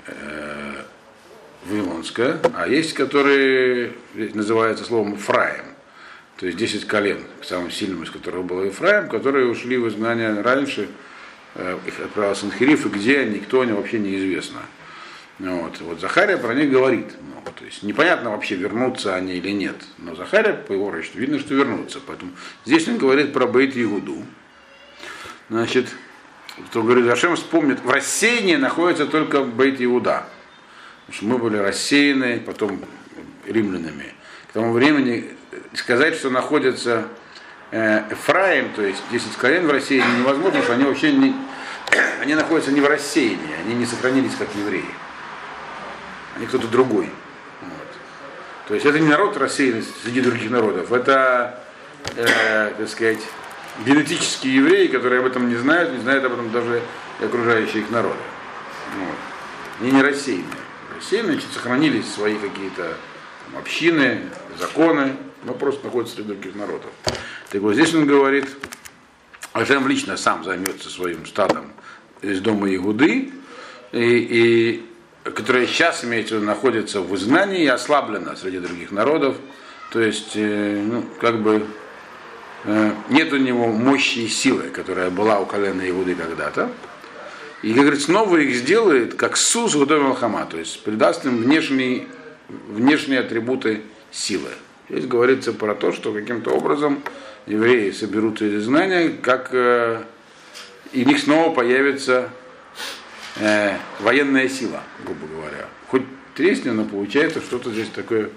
э, 0.06 0.74
Вавилонское, 1.64 2.38
а 2.54 2.68
есть, 2.68 2.94
которые 2.94 3.94
называются 4.14 4.84
словом 4.84 5.16
Фраем, 5.16 5.64
то 6.36 6.46
есть 6.46 6.56
10 6.56 6.86
колен, 6.86 7.24
самым 7.42 7.72
сильным 7.72 8.04
из 8.04 8.10
которых 8.10 8.44
был 8.44 8.62
Ефраим, 8.62 9.08
которые 9.08 9.48
ушли 9.48 9.76
в 9.76 9.88
изгнание 9.88 10.40
раньше, 10.40 10.88
э, 11.56 11.76
их 11.84 11.98
отправил 11.98 12.36
Санхириф, 12.36 12.86
и 12.86 12.90
где 12.90 13.18
они, 13.18 13.40
кто 13.40 13.62
они, 13.62 13.72
вообще 13.72 13.98
неизвестно. 13.98 14.60
Вот. 15.40 15.80
вот 15.80 16.00
Захария 16.00 16.36
про 16.36 16.54
них 16.54 16.70
говорит. 16.70 17.06
Ну, 17.20 17.52
то 17.52 17.64
есть 17.64 17.82
непонятно 17.82 18.30
вообще, 18.30 18.54
вернутся 18.54 19.16
они 19.16 19.34
или 19.34 19.50
нет. 19.50 19.74
Но 19.98 20.14
Захария, 20.14 20.52
по 20.54 20.72
его 20.72 20.92
расчету, 20.92 21.18
видно, 21.18 21.40
что 21.40 21.54
вернутся. 21.54 21.98
Поэтому 22.06 22.30
здесь 22.64 22.86
он 22.86 22.98
говорит 22.98 23.32
про 23.32 23.48
Бейт 23.48 23.74
Ягуду. 23.74 24.24
Значит, 25.48 25.88
кто 26.66 26.82
говорит, 26.82 27.10
Ашем 27.10 27.36
вспомнит, 27.36 27.80
в 27.80 27.90
рассеянии 27.90 28.56
находится 28.56 29.06
только 29.06 29.42
Бейт 29.42 29.80
Иуда. 29.82 30.24
Потому 31.06 31.16
что 31.16 31.24
мы 31.26 31.38
были 31.38 31.56
рассеяны, 31.58 32.40
потом 32.40 32.80
римлянами. 33.46 34.14
К 34.48 34.52
тому 34.54 34.72
времени 34.72 35.30
сказать, 35.74 36.14
что 36.14 36.30
находится 36.30 37.08
э, 37.70 38.12
Эфраим, 38.12 38.70
то 38.74 38.82
есть 38.82 39.02
10 39.10 39.36
колен 39.36 39.66
в 39.66 39.70
рассеянии, 39.70 40.20
невозможно, 40.20 40.60
потому 40.60 40.64
что 40.64 40.72
они 40.74 40.84
вообще 40.84 41.12
не, 41.12 41.34
они 42.22 42.34
находятся 42.34 42.72
не 42.72 42.80
в 42.80 42.86
рассеянии, 42.86 43.54
они 43.64 43.74
не 43.74 43.86
сохранились 43.86 44.34
как 44.38 44.48
евреи 44.54 44.84
они 46.36 46.46
кто-то 46.46 46.66
другой. 46.68 47.10
Вот. 47.60 47.88
То 48.68 48.74
есть 48.74 48.86
это 48.86 48.98
не 48.98 49.08
народ 49.08 49.36
рассеянный 49.36 49.84
среди 50.02 50.20
других 50.20 50.50
народов, 50.50 50.92
это, 50.92 51.60
э, 52.16 52.72
так 52.76 52.88
сказать, 52.88 53.20
генетические 53.84 54.56
евреи, 54.56 54.86
которые 54.86 55.20
об 55.20 55.26
этом 55.26 55.48
не 55.48 55.56
знают, 55.56 55.92
не 55.92 56.00
знают 56.00 56.24
об 56.24 56.34
этом 56.34 56.50
даже 56.50 56.82
и 57.20 57.24
окружающие 57.24 57.82
их 57.82 57.90
народы. 57.90 58.18
Вот. 58.98 59.16
Они 59.80 59.90
не 59.90 60.02
рассеянные. 60.02 60.46
Рассеянные, 60.94 61.34
значит, 61.34 61.52
сохранились 61.52 62.12
свои 62.12 62.36
какие-то 62.36 62.96
там, 63.44 63.58
общины, 63.60 64.22
законы, 64.58 65.16
но 65.44 65.54
просто 65.54 65.84
находятся 65.84 66.16
среди 66.16 66.28
других 66.28 66.54
народов. 66.54 66.90
Так 67.50 67.60
вот, 67.60 67.74
здесь 67.74 67.94
он 67.94 68.06
говорит, 68.06 68.48
Ашем 69.52 69.86
лично 69.88 70.16
сам 70.16 70.44
займется 70.44 70.88
своим 70.88 71.26
стадом 71.26 71.72
из 72.22 72.40
дома 72.40 72.72
Игуды, 72.74 73.32
и, 73.92 74.82
и 75.22 75.30
которая 75.30 75.66
сейчас, 75.66 76.04
имеется 76.04 76.34
в 76.34 76.38
виду, 76.38 76.46
находится 76.46 77.00
в 77.00 77.14
изгнании 77.14 77.62
и 77.62 77.66
ослаблена 77.66 78.36
среди 78.36 78.58
других 78.58 78.90
народов. 78.90 79.36
То 79.90 80.00
есть, 80.00 80.32
э, 80.34 80.82
ну, 80.84 81.04
как 81.20 81.40
бы 81.40 81.64
нет 83.10 83.32
у 83.32 83.36
него 83.36 83.68
мощи 83.68 84.20
и 84.20 84.28
силы, 84.28 84.70
которая 84.70 85.10
была 85.10 85.40
у 85.40 85.46
колена 85.46 85.88
Иуды 85.88 86.14
когда-то. 86.14 86.70
И, 87.62 87.72
как 87.72 87.82
говорит, 87.82 88.02
снова 88.02 88.36
их 88.36 88.54
сделает, 88.54 89.14
как 89.14 89.36
Сус 89.36 89.74
Гудом 89.74 90.14
Хама, 90.14 90.46
то 90.46 90.58
есть 90.58 90.82
придаст 90.82 91.24
им 91.24 91.38
внешние, 91.38 92.06
внешние 92.48 93.20
атрибуты 93.20 93.82
силы. 94.10 94.50
Здесь 94.90 95.06
говорится 95.06 95.52
про 95.52 95.74
то, 95.74 95.92
что 95.92 96.12
каким-то 96.12 96.50
образом 96.50 97.02
евреи 97.46 97.90
соберутся 97.90 98.44
из 98.44 98.62
изгнания, 98.62 99.10
как 99.22 99.48
э, 99.52 100.02
и 100.92 101.04
у 101.04 101.08
них 101.08 101.18
снова 101.18 101.54
появится 101.54 102.30
э, 103.36 103.76
военная 104.00 104.48
сила, 104.48 104.82
грубо 105.04 105.26
говоря. 105.26 105.66
Хоть 105.88 106.02
тресни, 106.34 106.70
но 106.70 106.84
получается 106.84 107.40
что-то 107.40 107.70
здесь 107.70 107.88
такое 107.88 108.28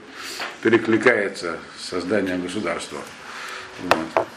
перекликается 0.61 1.59
с 1.77 1.89
созданием 1.89 2.41
государства. 2.41 2.99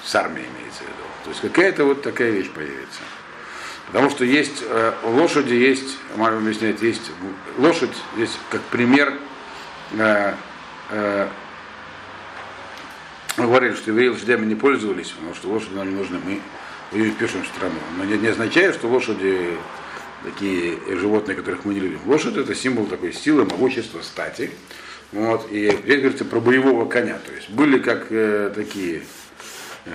С 0.05 0.15
армией 0.15 0.47
имеется 0.47 0.81
в 0.81 0.83
виду. 0.83 1.05
То 1.25 1.31
есть 1.31 1.41
какая-то 1.41 1.85
вот 1.85 2.03
такая 2.03 2.31
вещь 2.31 2.51
появится. 2.51 3.01
Потому 3.87 4.11
что 4.11 4.25
есть 4.25 4.63
э, 4.67 4.93
лошади 5.03 5.55
есть, 5.55 5.99
Марк 6.17 6.37
объясняет, 6.37 6.81
есть 6.83 7.11
лошадь, 7.59 7.91
есть 8.17 8.39
как 8.51 8.61
пример 8.63 9.15
э, 9.93 10.35
э, 10.91 11.29
говорили, 13.37 13.75
что 13.75 13.91
евреи 13.91 14.09
лошадями 14.09 14.47
не 14.47 14.55
пользовались, 14.55 15.11
потому 15.11 15.35
что 15.35 15.49
лошади 15.49 15.75
нам 15.75 15.89
не 15.89 15.97
нужны. 15.97 16.21
Мы 16.25 16.41
воюем 16.91 17.15
пешим 17.15 17.45
страну. 17.45 17.75
Но 17.99 18.05
не, 18.05 18.17
не 18.19 18.29
означает, 18.29 18.75
что 18.75 18.89
лошади 18.89 19.57
такие 20.25 20.79
животные, 20.97 21.37
которых 21.37 21.65
мы 21.65 21.75
не 21.75 21.81
любим. 21.81 22.01
Лошадь 22.07 22.37
это 22.37 22.55
символ 22.55 22.87
такой 22.87 23.13
силы, 23.13 23.45
могущества, 23.45 24.03
стати. 24.03 24.51
Вот, 25.13 25.51
и 25.51 25.71
здесь 25.71 26.01
говорится 26.01 26.25
про 26.25 26.41
боевого 26.41 26.89
коня. 26.89 27.19
То 27.27 27.33
есть 27.33 27.51
были 27.51 27.79
как 27.79 28.07
э, 28.11 28.53
такие, 28.55 29.03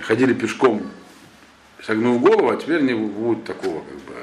ходили 0.02 0.32
пешком, 0.32 0.90
согнув 1.82 2.20
голову, 2.20 2.50
а 2.50 2.56
теперь 2.56 2.78
они 2.78 2.94
будут 2.94 3.44
такого 3.44 3.84
как 3.84 3.98
бы 3.98 4.14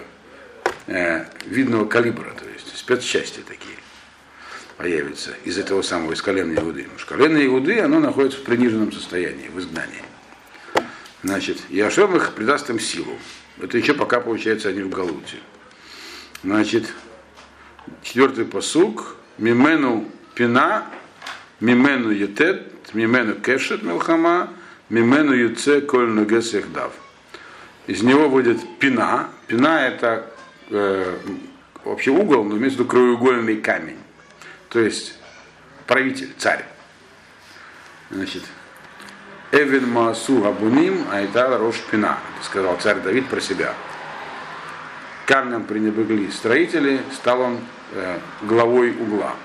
э, 0.88 1.26
видного 1.46 1.86
калибра, 1.86 2.32
то 2.32 2.48
есть 2.50 2.78
спецчасти 2.78 3.40
такие 3.40 3.78
появятся 4.78 5.32
из 5.46 5.58
этого 5.58 5.82
самого, 5.82 6.14
из 6.14 6.22
колена 6.22 6.58
Иуды. 6.60 6.84
Потому 6.84 7.00
что 7.00 7.16
колено 7.16 7.46
Иуды, 7.46 7.80
оно 7.80 8.00
находится 8.00 8.40
в 8.40 8.44
приниженном 8.44 8.92
состоянии, 8.92 9.48
в 9.48 9.60
изгнании. 9.60 10.04
Значит, 11.24 11.58
Яшем 11.70 12.16
их 12.16 12.34
придаст 12.34 12.70
им 12.70 12.80
силу. 12.80 13.18
Это 13.62 13.78
еще 13.78 13.94
пока 13.94 14.20
получается 14.20 14.70
они 14.70 14.82
в 14.82 14.90
Галуте. 14.90 15.38
Значит, 16.44 16.92
четвертый 18.02 18.46
посук. 18.46 19.16
Мимену 19.38 20.08
пина, 20.36 20.86
мимену 21.60 22.12
етет, 22.12 22.94
мимену 22.94 23.34
кешет 23.36 23.82
мелхама, 23.82 24.50
мимену 24.90 25.34
юце 25.34 25.82
коль 25.82 26.10
ногес 26.10 26.54
дав. 26.74 26.92
Из 27.88 28.02
него 28.02 28.30
выйдет 28.30 28.60
пина. 28.80 29.30
Пина 29.48 29.88
это 29.88 30.32
э, 30.70 31.18
вообще 31.84 32.12
угол, 32.12 32.44
но 32.44 32.56
виду 32.56 32.86
краеугольный 32.86 33.58
камень. 33.58 33.98
То 34.70 34.80
есть 34.80 35.20
правитель, 35.86 36.34
царь. 36.38 36.66
Значит, 38.10 38.44
Эвен 39.52 39.90
Маасу 39.90 40.46
Абуним 40.46 41.06
Айта 41.12 41.58
Рош 41.58 41.80
Пина, 41.92 42.20
сказал 42.42 42.78
царь 42.78 43.02
Давид 43.02 43.28
про 43.28 43.42
себя 43.42 43.74
камнем 45.26 45.64
пренебрегли 45.64 46.30
строители, 46.32 47.02
стал 47.14 47.42
он 47.42 47.60
э, 47.94 48.20
главой 48.42 48.92
угла. 48.92 49.36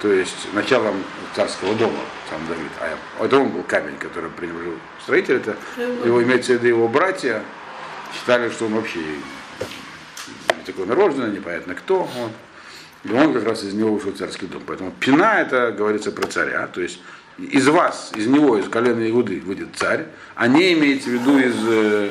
То 0.00 0.12
есть 0.12 0.52
началом 0.52 1.02
царского 1.34 1.74
дома, 1.74 1.98
сам 2.30 2.46
Давид. 2.46 2.70
А 2.80 3.24
это 3.24 3.38
он 3.38 3.48
был 3.48 3.62
камень, 3.64 3.96
который 3.98 4.30
пренебрегл 4.30 4.74
строитель. 5.02 5.36
Это 5.36 5.56
его 6.04 6.22
имеется 6.22 6.52
в 6.52 6.56
виду 6.56 6.68
его 6.68 6.88
братья 6.88 7.42
считали, 8.14 8.48
что 8.50 8.66
он 8.66 8.74
вообще 8.74 9.00
такой 10.64 10.86
нарожденный, 10.86 11.32
непонятно 11.32 11.74
кто. 11.74 12.02
Он. 12.02 12.32
И 13.04 13.12
он 13.12 13.32
как 13.32 13.44
раз 13.44 13.62
из 13.62 13.74
него 13.74 13.92
ушел 13.92 14.12
царский 14.12 14.46
дом. 14.46 14.62
Поэтому 14.66 14.92
пина 14.98 15.40
это 15.40 15.72
говорится 15.72 16.12
про 16.12 16.26
царя. 16.26 16.66
То 16.66 16.80
есть 16.80 17.00
из 17.38 17.68
вас, 17.68 18.12
из 18.14 18.26
него, 18.26 18.58
из 18.58 18.68
колена 18.68 19.08
Иуды 19.10 19.40
выйдет 19.40 19.68
царь, 19.74 20.06
а 20.34 20.48
не 20.48 20.72
имеется 20.74 21.08
в 21.08 21.12
виду 21.12 21.38
из 21.38 21.54
э, 21.66 22.10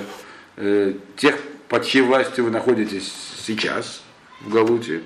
э, 0.57 0.93
тех 1.17 1.35
под 1.67 1.85
чьей 1.85 2.01
властью 2.01 2.45
вы 2.45 2.51
находитесь 2.51 3.11
сейчас 3.45 4.01
в 4.41 4.49
Галуте. 4.49 5.01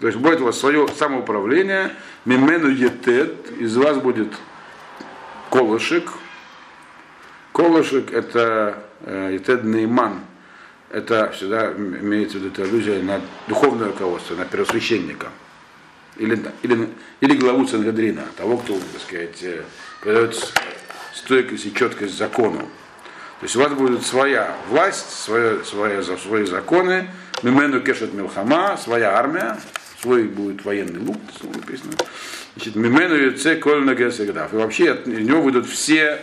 То 0.00 0.06
есть 0.06 0.18
будет 0.18 0.40
у 0.40 0.44
вас 0.44 0.58
свое 0.58 0.86
самоуправление, 0.88 1.92
мимену 2.24 2.68
етет, 2.68 3.50
из 3.58 3.76
вас 3.76 3.98
будет 3.98 4.32
колышек. 5.50 6.08
Колышек 7.52 8.12
это 8.12 8.84
э, 9.00 9.30
етед 9.34 9.64
нейман, 9.64 10.20
это 10.90 11.30
всегда 11.32 11.72
имеется 11.72 12.38
в 12.38 12.42
виду 12.42 12.62
аллюзия 12.62 13.02
на 13.02 13.20
духовное 13.48 13.88
руководство, 13.88 14.36
на 14.36 14.44
первосвященника. 14.44 15.28
Или, 16.16 16.40
или, 16.62 16.88
или 17.20 17.36
главу 17.36 17.66
Сангедрина, 17.66 18.24
того, 18.36 18.58
кто, 18.58 18.74
так 18.74 19.02
сказать, 19.02 19.42
э, 19.42 19.64
придает 20.00 20.54
стойкость 21.12 21.66
и 21.66 21.74
четкость 21.74 22.16
закону. 22.16 22.60
То 23.40 23.44
есть 23.44 23.56
у 23.56 23.60
вас 23.60 23.72
будет 23.72 24.06
своя 24.06 24.56
власть, 24.68 25.10
свои, 25.10 25.62
свои, 25.64 26.02
свои 26.02 26.44
законы, 26.44 27.08
Мимену 27.42 27.80
кешет 27.80 28.14
милхама, 28.14 28.76
своя 28.76 29.16
армия, 29.16 29.56
свой 30.00 30.24
будет 30.24 30.64
военный 30.64 31.00
лук, 31.00 31.18
написано. 31.42 31.92
Значит, 32.54 32.76
Мимену 32.76 33.14
юце 33.14 33.56
коль 33.56 33.84
нагесегдав. 33.84 34.52
И 34.52 34.56
вообще 34.56 34.92
от 34.92 35.06
него 35.06 35.42
выйдут 35.42 35.66
все 35.66 36.20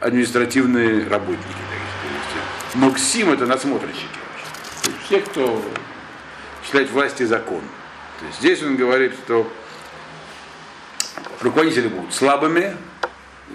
административные 0.00 1.06
работники. 1.08 1.44
Моксим 2.74 3.30
это 3.30 3.46
надсмотрщики. 3.46 4.08
Все, 5.06 5.20
кто 5.20 5.62
считает 6.64 6.90
власть 6.90 7.20
и 7.20 7.24
закон. 7.24 7.60
То 8.20 8.26
есть 8.26 8.38
здесь 8.38 8.62
он 8.62 8.76
говорит, 8.76 9.12
что 9.24 9.50
руководители 11.40 11.88
будут 11.88 12.12
слабыми, 12.12 12.76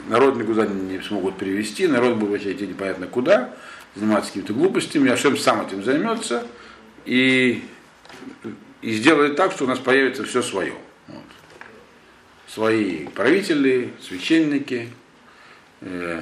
народ 0.08 0.38
никуда 0.38 0.65
не 0.65 1.01
смогут 1.01 1.38
привести, 1.38 1.88
народ 1.88 2.15
будет 2.15 2.32
вообще 2.32 2.53
идти 2.53 2.67
непонятно 2.67 3.08
куда, 3.08 3.53
заниматься 3.95 4.29
какими-то 4.29 4.53
глупостями, 4.53 5.10
Ашем 5.10 5.38
сам 5.38 5.65
этим 5.65 5.84
займется, 5.84 6.45
и, 7.05 7.63
и 8.81 8.93
сделает 8.93 9.35
так, 9.35 9.51
что 9.51 9.65
у 9.65 9.67
нас 9.67 9.79
появится 9.79 10.23
все 10.23 10.41
свое. 10.41 10.73
Вот. 11.07 11.23
Свои 12.47 13.07
правители, 13.07 13.93
священники, 14.01 14.89
э, 15.81 16.21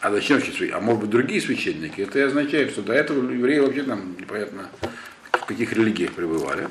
а 0.00 0.10
зачем 0.10 0.36
вообще 0.36 0.52
свои? 0.52 0.70
А 0.70 0.80
может 0.80 1.02
быть 1.02 1.10
другие 1.10 1.40
священники? 1.40 2.00
Это 2.00 2.18
и 2.18 2.22
означает, 2.22 2.70
что 2.70 2.82
до 2.82 2.92
этого 2.92 3.30
евреи 3.30 3.58
вообще 3.58 3.82
там 3.82 4.16
непонятно 4.18 4.70
в 5.32 5.46
каких 5.46 5.72
религиях 5.72 6.12
пребывали. 6.12 6.68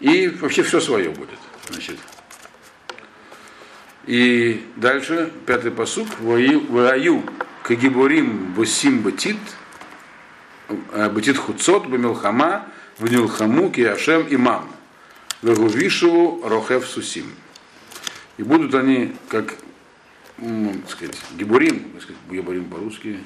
И 0.00 0.28
вообще 0.28 0.62
все 0.62 0.80
свое 0.80 1.10
будет. 1.10 1.38
Значит. 1.68 1.96
И 4.06 4.64
дальше, 4.76 5.30
пятый 5.46 5.70
посук, 5.70 6.08
Ваю 6.20 7.24
Кагибурим 7.62 8.54
Бусим 8.54 9.02
Батит, 9.02 9.36
Батит 10.68 11.36
Хуцот, 11.36 11.86
Бамилхама, 11.86 12.66
Внилхаму, 13.00 13.70
Киашем 13.70 14.26
Имам, 14.28 14.70
Вегувишеву 15.40 16.46
Рохев 16.46 16.86
Сусим. 16.86 17.34
И 18.36 18.42
будут 18.42 18.74
они, 18.74 19.16
как, 19.28 19.56
так 20.36 20.90
сказать, 20.90 21.18
гибурим, 21.32 21.92
так 21.92 22.02
сказать, 22.02 22.20
гибурим 22.30 22.66
по-русски, 22.66 23.20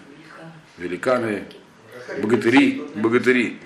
великаны, 0.78 1.44
богатыри, 2.22 2.84
богатыри, 2.94 3.60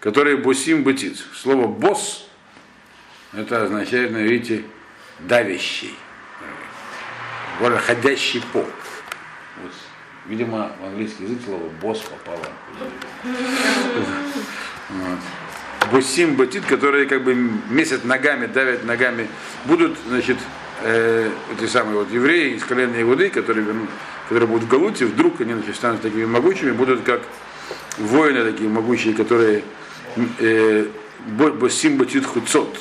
которые 0.00 0.36
босим 0.36 0.82
бытит. 0.82 1.16
Слово 1.34 1.66
босс, 1.66 2.28
это 3.32 3.64
означает, 3.64 4.12
на 4.12 4.26
иврите, 4.26 4.64
давящий, 5.20 5.94
ходящий 7.58 8.42
по. 8.52 8.58
Вот. 8.58 9.72
Видимо, 10.26 10.72
в 10.78 10.84
английский 10.84 11.24
язык 11.24 11.38
слово 11.46 11.68
босс 11.80 12.00
попало. 12.00 12.46
Бусим 15.90 16.36
батит, 16.36 16.64
которые 16.64 17.06
как 17.06 17.24
бы 17.24 17.34
месяц 17.34 18.00
ногами, 18.04 18.46
давят 18.46 18.84
ногами, 18.84 19.28
будут, 19.64 19.98
значит, 20.08 20.38
э, 20.82 21.30
эти 21.52 21.68
самые 21.68 21.96
вот 21.98 22.10
евреи 22.10 22.54
из 22.54 22.64
колена 22.64 23.00
Иуды, 23.02 23.30
которые, 23.30 23.66
которые 24.28 24.48
будут 24.48 24.64
в 24.64 24.68
Галуте, 24.68 25.06
вдруг 25.06 25.40
они 25.40 25.54
значит, 25.54 25.76
станут 25.76 26.02
такими 26.02 26.24
могучими, 26.24 26.70
будут 26.70 27.02
как 27.02 27.22
воины 27.98 28.44
такие 28.44 28.70
могучие, 28.70 29.14
которые 29.14 29.64
э, 30.38 30.86
Бусим 31.26 31.98
батит 31.98 32.26
хуцот, 32.26 32.78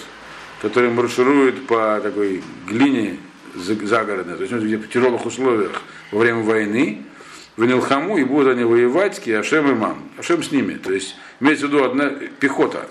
которые 0.62 0.92
маршируют 0.92 1.68
по 1.68 2.00
такой 2.02 2.44
глине 2.68 3.18
загородной, 3.56 4.36
то 4.36 4.44
есть 4.44 4.54
в 4.54 4.88
тяжелых 4.90 5.26
условиях 5.26 5.82
во 6.12 6.20
время 6.20 6.42
войны, 6.42 7.04
в 7.58 7.66
Нилхаму, 7.66 8.18
и 8.18 8.24
будут 8.24 8.54
они 8.54 8.64
воевать, 8.64 9.28
Ашем 9.28 9.70
и 9.70 9.74
Мам. 9.74 10.10
Ашем 10.18 10.42
с 10.42 10.52
ними. 10.52 10.76
То 10.76 10.94
есть 10.94 11.16
имеется 11.42 11.68
в 11.68 11.70
виду 11.70 11.84
одна 11.84 12.10
пехота. 12.40 12.88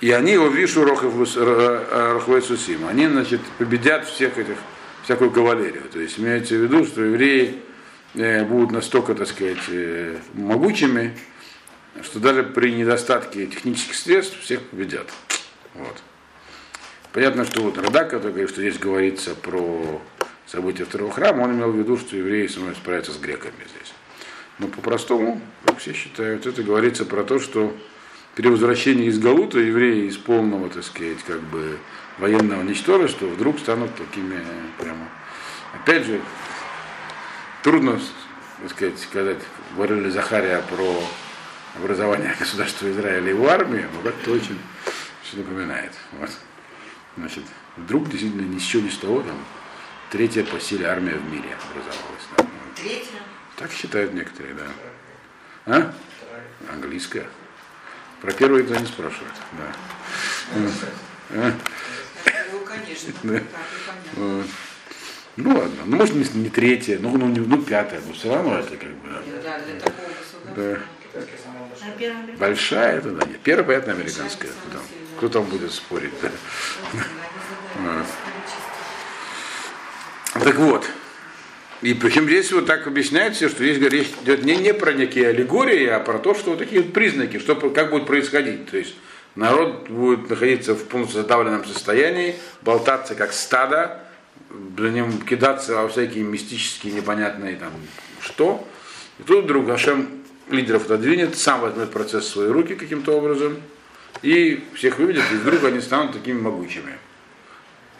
И 0.00 0.10
они 0.10 0.32
его 0.32 0.48
вишу 0.48 0.84
Рохвей 0.84 2.42
Сусим. 2.42 2.86
Они, 2.86 3.06
значит, 3.06 3.40
победят 3.58 4.06
всех 4.06 4.36
этих, 4.36 4.56
всякую 5.04 5.30
кавалерию. 5.30 5.84
То 5.92 6.00
есть 6.00 6.18
имеется 6.18 6.56
в 6.56 6.58
виду, 6.58 6.84
что 6.84 7.02
евреи 7.02 7.62
э, 8.14 8.44
будут 8.44 8.72
настолько, 8.72 9.14
так 9.14 9.28
сказать, 9.28 9.62
э, 9.68 10.16
могучими, 10.34 11.16
что 12.02 12.18
даже 12.18 12.42
при 12.42 12.72
недостатке 12.72 13.46
технических 13.46 13.94
средств 13.94 14.40
всех 14.40 14.60
победят. 14.62 15.06
Вот. 15.74 16.02
Понятно, 17.12 17.44
что 17.44 17.62
вот 17.62 17.78
Радак, 17.78 18.10
который 18.10 18.46
что 18.48 18.60
здесь 18.60 18.78
говорится 18.78 19.36
про 19.36 20.02
события 20.46 20.84
второго 20.84 21.12
храма, 21.12 21.42
он 21.44 21.52
имел 21.52 21.70
в 21.70 21.78
виду, 21.78 21.96
что 21.96 22.16
евреи 22.16 22.48
справятся 22.48 23.12
с 23.12 23.18
греками 23.18 23.54
здесь. 23.58 23.93
Но 24.58 24.68
по-простому, 24.68 25.40
как 25.66 25.78
все 25.78 25.92
считают, 25.92 26.46
это 26.46 26.62
говорится 26.62 27.04
про 27.04 27.24
то, 27.24 27.40
что 27.40 27.76
при 28.34 28.48
возвращении 28.48 29.06
из 29.06 29.18
Галута 29.18 29.58
евреи 29.58 30.06
из 30.06 30.16
полного, 30.16 30.68
так 30.68 30.84
сказать, 30.84 31.22
как 31.26 31.40
бы 31.40 31.78
военного 32.18 32.62
ничтожества 32.62 33.26
вдруг 33.26 33.58
станут 33.58 33.94
такими 33.94 34.44
прямо. 34.78 35.08
Опять 35.72 36.04
же, 36.04 36.20
трудно, 37.62 38.00
так 38.60 38.70
сказать, 38.70 38.98
сказать, 39.00 39.38
говорили 39.74 40.10
Захария 40.10 40.62
про 40.70 41.02
образование 41.76 42.34
государства 42.38 42.90
Израиля 42.90 43.30
и 43.30 43.34
в 43.34 43.46
армии, 43.46 43.86
но 43.92 44.00
как-то 44.02 44.32
очень 44.32 44.58
все 45.22 45.38
напоминает. 45.38 45.92
Вот. 46.18 46.30
Значит, 47.16 47.44
вдруг 47.76 48.08
действительно 48.08 48.42
ни 48.42 48.58
с 48.58 48.94
с 48.94 48.98
того 48.98 49.22
там 49.22 49.36
третья 50.10 50.44
по 50.44 50.60
силе 50.60 50.86
армия 50.86 51.14
в 51.14 51.32
мире 51.32 51.56
образовалась. 51.70 52.52
Третья? 52.76 53.13
Так 53.56 53.70
считают 53.70 54.12
некоторые, 54.12 54.54
да. 54.54 54.66
А? 55.66 55.94
Английская. 56.72 57.26
Про 58.20 58.32
первую 58.32 58.64
это 58.64 58.78
не 58.78 58.86
спрашивают. 58.86 59.34
Да. 59.52 59.74
А? 61.30 61.52
Ну, 62.52 62.60
конечно. 62.60 63.12
Вот. 64.16 64.46
Ну 65.36 65.50
ладно, 65.58 65.82
ну 65.86 65.96
может 65.96 66.14
не, 66.14 66.24
не 66.42 66.48
третья, 66.48 66.96
ну, 67.00 67.16
ну, 67.16 67.26
ну 67.26 67.62
пятая, 67.62 68.00
но 68.06 68.12
все 68.12 68.32
равно 68.32 68.56
это 68.56 68.76
как 68.76 68.90
бы. 68.90 69.08
Да, 69.42 69.58
для 69.58 69.80
такого 69.80 70.06
государства. 70.06 70.54
Да. 70.54 72.36
Большая 72.38 72.98
это 72.98 73.10
да. 73.10 73.26
Нет. 73.26 73.40
Первая, 73.40 73.64
понятно, 73.64 73.92
американская. 73.94 74.52
Да. 74.72 74.78
Кто 75.16 75.28
там 75.28 75.44
будет 75.46 75.72
спорить? 75.72 76.12
Да. 76.22 78.06
Так 80.40 80.54
вот. 80.56 80.88
И 81.82 81.92
причем 81.94 82.24
здесь 82.24 82.50
вот 82.52 82.66
так 82.66 82.86
объясняется, 82.86 83.48
что 83.48 83.58
здесь 83.58 83.78
речь 83.78 84.10
идет 84.22 84.44
не, 84.44 84.56
не 84.56 84.72
про 84.72 84.92
некие 84.92 85.28
аллегории, 85.28 85.86
а 85.86 86.00
про 86.00 86.18
то, 86.18 86.34
что 86.34 86.50
вот 86.50 86.58
такие 86.58 86.82
вот 86.82 86.92
признаки, 86.92 87.38
что, 87.38 87.54
как 87.56 87.90
будет 87.90 88.06
происходить. 88.06 88.70
То 88.70 88.78
есть 88.78 88.94
народ 89.34 89.88
будет 89.88 90.30
находиться 90.30 90.74
в 90.74 90.84
полностью 90.84 91.22
задавленном 91.22 91.64
состоянии, 91.64 92.36
болтаться 92.62 93.14
как 93.14 93.32
стадо, 93.32 94.00
за 94.78 94.88
ним 94.90 95.20
кидаться 95.20 95.74
во 95.76 95.88
всякие 95.88 96.24
мистические 96.24 96.92
непонятные 96.92 97.56
там 97.56 97.72
что. 98.20 98.66
И 99.18 99.22
тут 99.22 99.44
вдруг 99.44 99.68
Ашем 99.68 100.08
лидеров 100.48 100.84
отодвинет, 100.86 101.36
сам 101.36 101.60
возьмет 101.60 101.90
процесс 101.90 102.24
в 102.24 102.28
свои 102.28 102.48
руки 102.48 102.74
каким-то 102.74 103.12
образом, 103.12 103.56
и 104.22 104.62
всех 104.74 104.98
выведет, 104.98 105.24
и 105.32 105.36
вдруг 105.36 105.64
они 105.64 105.80
станут 105.80 106.12
такими 106.12 106.40
могучими 106.40 106.94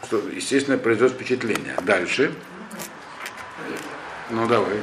что, 0.05 0.21
естественно, 0.33 0.77
произведет 0.77 1.13
впечатление. 1.13 1.75
Дальше. 1.83 2.31
Ну 4.29 4.47
давай. 4.47 4.81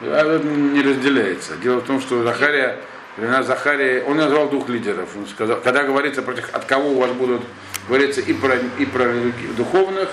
Не 0.00 0.82
разделяется. 0.82 1.56
Дело 1.56 1.80
в 1.80 1.84
том, 1.84 2.00
что 2.00 2.22
Захария, 2.22 2.78
времена 3.16 3.42
Захария, 3.42 4.02
он 4.04 4.16
назвал 4.16 4.48
двух 4.48 4.68
лидеров. 4.68 5.08
Он 5.16 5.26
сказал, 5.26 5.60
когда 5.60 5.84
говорится 5.84 6.22
про 6.22 6.34
от 6.34 6.64
кого 6.64 6.90
у 6.90 6.98
вас 7.00 7.12
будут 7.12 7.42
говорится 7.88 8.20
и 8.20 8.32
про, 8.32 8.56
и 8.78 8.86
про 8.86 9.12
духовных, 9.56 10.08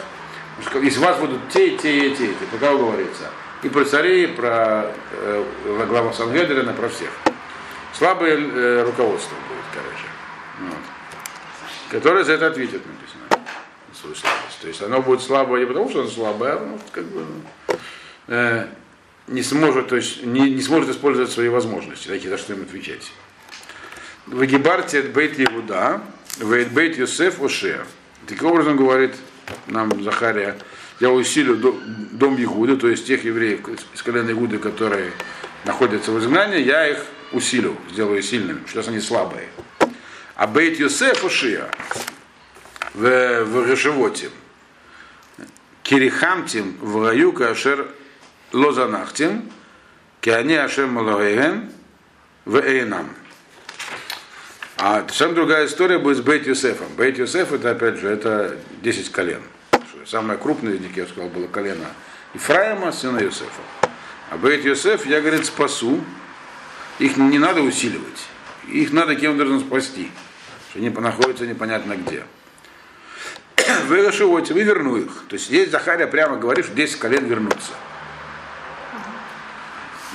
из 0.82 0.98
вас 0.98 1.18
будут 1.20 1.50
те, 1.50 1.78
те, 1.78 2.08
и 2.08 2.16
те, 2.16 2.28
те. 2.28 2.58
Кого 2.60 2.90
говорится? 2.90 3.30
И 3.64 3.70
про 3.70 3.86
царей, 3.86 4.26
и 4.26 4.28
про 4.28 4.92
э, 5.12 5.46
глава 5.88 6.14
Сангедрина, 6.14 6.74
про 6.74 6.90
всех. 6.90 7.10
Слабое 7.94 8.38
э, 8.38 8.84
руководство 8.84 9.36
будет, 9.48 9.66
короче. 9.74 10.06
Вот 10.60 10.78
которое 11.90 12.24
за 12.24 12.34
это 12.34 12.48
ответит, 12.48 12.82
написано, 12.86 13.09
свою 14.00 14.16
слабость. 14.16 14.60
То 14.62 14.68
есть 14.68 14.82
оно 14.82 15.02
будет 15.02 15.22
слабое 15.22 15.62
не 15.62 15.66
потому, 15.66 15.90
что 15.90 16.02
оно 16.02 16.10
слабое, 16.10 16.54
а 16.54 16.62
оно 16.62 16.80
как 16.92 17.06
бы 17.06 17.26
э, 18.28 18.68
не 19.28 19.44
сможет, 19.44 19.90
то 19.90 19.96
есть 19.96 20.24
не, 20.24 20.50
не 20.52 20.62
сможет 20.62 20.90
использовать 20.90 21.32
свои 21.32 21.50
возможности, 21.50 22.08
такие, 22.08 22.30
за 22.30 22.38
что 22.38 22.54
им 22.54 22.64
отвечать. 22.64 23.12
Вагибарти 24.28 24.98
от 24.98 25.08
бейт 25.08 25.40
Иуда, 25.40 26.02
вейт 26.40 26.72
бейт 26.72 26.98
Йосеф 26.98 27.42
Оше. 27.42 27.86
Таким 28.28 28.48
образом 28.48 28.78
говорит 28.78 29.16
нам 29.68 30.04
Захария, 30.04 30.56
я 31.00 31.12
усилю 31.12 31.56
дом 31.56 32.36
Игуды, 32.42 32.78
то 32.78 32.88
есть 32.88 33.08
тех 33.08 33.24
евреев 33.24 33.62
из 33.94 34.04
колена 34.04 34.32
Игуды, 34.32 34.60
которые 34.60 35.12
находятся 35.66 36.12
в 36.12 36.20
изгнании, 36.20 36.62
я 36.62 36.88
их 36.88 37.06
усилю, 37.32 37.76
сделаю 37.92 38.22
сильными, 38.22 38.62
что 38.68 38.82
они 38.82 39.00
слабые. 39.00 39.48
А 40.36 40.48
Бейт 40.48 40.80
Йосеф 40.80 41.24
Ушия 41.24 41.70
в, 42.94 43.44
в 43.44 43.70
Решевоте. 43.70 44.30
Кирихамтим 45.84 46.78
в 46.80 47.06
раю 47.06 47.34
кашер 47.34 47.88
лозанахтим, 48.52 49.52
киани 50.22 50.54
ашем 50.54 50.94
малаэген 50.94 51.72
в 52.46 52.58
эйнам. 52.58 53.10
А 54.78 55.06
совсем 55.08 55.36
другая 55.36 55.66
история 55.66 55.98
будет 55.98 56.18
с 56.18 56.22
Бейт 56.22 56.48
Юсефом. 56.48 56.88
Бейт 56.96 57.18
Юсеф 57.18 57.52
это 57.52 57.72
опять 57.72 57.98
же 57.98 58.08
это 58.08 58.58
10 58.82 59.12
колен. 59.12 59.42
Самое 60.06 60.40
крупное 60.40 60.74
из 60.74 60.80
них, 60.80 60.96
я 60.96 61.06
сказал, 61.06 61.30
было 61.30 61.48
колено 61.48 61.88
Ифраима, 62.34 62.92
сына 62.92 63.20
Юсефа. 63.20 63.62
А 64.30 64.38
Бейт 64.38 64.64
Юсеф, 64.64 65.06
я, 65.06 65.22
говорит, 65.22 65.46
спасу. 65.46 66.02
Их 67.00 67.18
не 67.18 67.40
надо 67.40 67.62
усиливать. 67.62 68.28
Их 68.68 68.92
надо 68.94 69.16
кем-то 69.16 69.46
должен 69.46 69.62
спасти 69.62 70.12
что 70.70 70.80
они 70.80 70.90
находятся 70.90 71.48
непонятно 71.48 71.96
где. 71.96 72.24
Вы 73.88 74.06
расшиваете, 74.06 74.54
вы 74.54 74.64
верну 74.64 74.98
их. 74.98 75.24
То 75.28 75.36
есть 75.36 75.48
здесь 75.48 75.70
Захария 75.70 76.08
прямо 76.08 76.38
говорит, 76.38 76.66
что 76.66 76.76
10 76.76 77.00
колен 77.00 77.26
вернутся. 77.26 77.72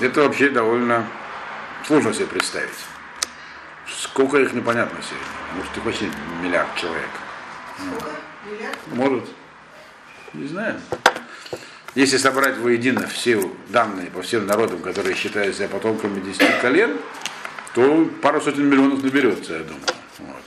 Это 0.01 0.23
вообще 0.23 0.49
довольно 0.49 1.07
Сложно 1.87 2.15
себе 2.15 2.27
представить. 2.27 2.71
Сколько 3.87 4.39
их 4.39 4.55
непонятно 4.55 4.99
сегодня. 5.03 5.27
Может, 5.55 5.77
их 5.77 5.85
вообще 5.85 6.11
миллиард 6.43 6.75
человек. 6.77 7.11
Сколько? 7.77 8.11
Миллиард? 8.51 8.79
Может. 8.93 9.29
Не 10.33 10.49
знаю. 10.49 10.81
Если 11.95 12.17
собрать 12.17 12.57
воедино 12.57 13.07
все 13.07 13.51
данные 13.69 14.11
по 14.11 14.23
всем 14.23 14.47
народам, 14.47 14.81
которые 14.81 15.15
считают 15.15 15.55
себя 15.55 15.69
потомками 15.69 16.21
десяти 16.21 16.47
колен, 16.63 16.99
то 17.75 18.07
пару 18.23 18.41
сотен 18.41 18.67
миллионов 18.67 19.03
наберется, 19.03 19.53
я 19.53 19.59
думаю. 19.61 19.85
Вот. 20.21 20.43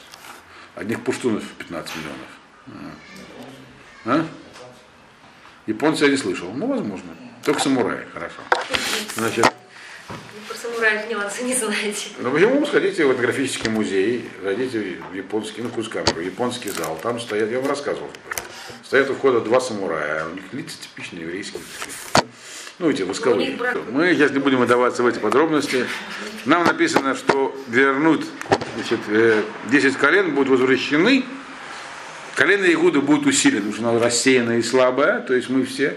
Одних 0.75 1.03
пуштунов 1.03 1.43
15 1.59 1.95
миллионов. 1.97 2.36
А? 4.05 4.25
Японцы 5.65 6.05
я 6.05 6.11
не 6.11 6.17
слышал. 6.17 6.51
Ну, 6.53 6.67
возможно. 6.67 7.15
Только 7.43 7.61
самураи, 7.61 8.05
хорошо. 8.13 8.41
Значит, 9.15 9.45
Вы 10.09 10.15
про 10.47 10.55
самураев 10.55 11.09
нюансы 11.09 11.43
не 11.43 11.55
знаете. 11.55 12.09
ну 12.19 12.31
почему 12.31 12.59
вы 12.59 12.65
сходите 12.65 13.05
в 13.05 13.11
этнографический 13.11 13.69
музей, 13.69 14.29
зайдите 14.43 14.97
в 15.11 15.13
японский, 15.13 15.61
ну 15.61 15.69
Кускамеру, 15.69 16.21
японский 16.21 16.69
зал, 16.69 16.97
там 17.01 17.19
стоят, 17.19 17.49
я 17.51 17.59
вам 17.59 17.69
рассказывал, 17.69 18.09
стоят 18.83 19.09
у 19.09 19.13
входа 19.15 19.41
два 19.41 19.59
самурая, 19.61 20.25
у 20.27 20.33
них 20.35 20.43
лица 20.51 20.77
типичные 20.81 21.23
еврейские. 21.23 21.61
Ну, 22.79 22.89
эти 22.91 23.01
восковые. 23.01 23.57
Мы 23.91 24.13
сейчас 24.13 24.31
не 24.31 24.39
будем 24.39 24.61
вдаваться 24.61 25.01
в 25.01 25.07
эти 25.07 25.17
подробности. 25.17 25.87
Нам 26.45 26.63
написано, 26.63 27.15
что 27.15 27.55
вернут 27.67 28.23
значит, 28.75 28.99
э, 29.07 29.41
10 29.71 29.97
колен 29.97 30.35
будут 30.35 30.49
возвращены, 30.49 31.25
колено 32.37 32.71
Игуды 32.71 33.01
будут 33.01 33.25
усилены, 33.25 33.71
потому 33.71 33.73
что 33.73 33.89
она 33.89 33.99
рассеянная 33.99 34.59
и 34.59 34.61
слабая, 34.61 35.21
то 35.21 35.33
есть 35.33 35.49
мы 35.49 35.65
все, 35.65 35.95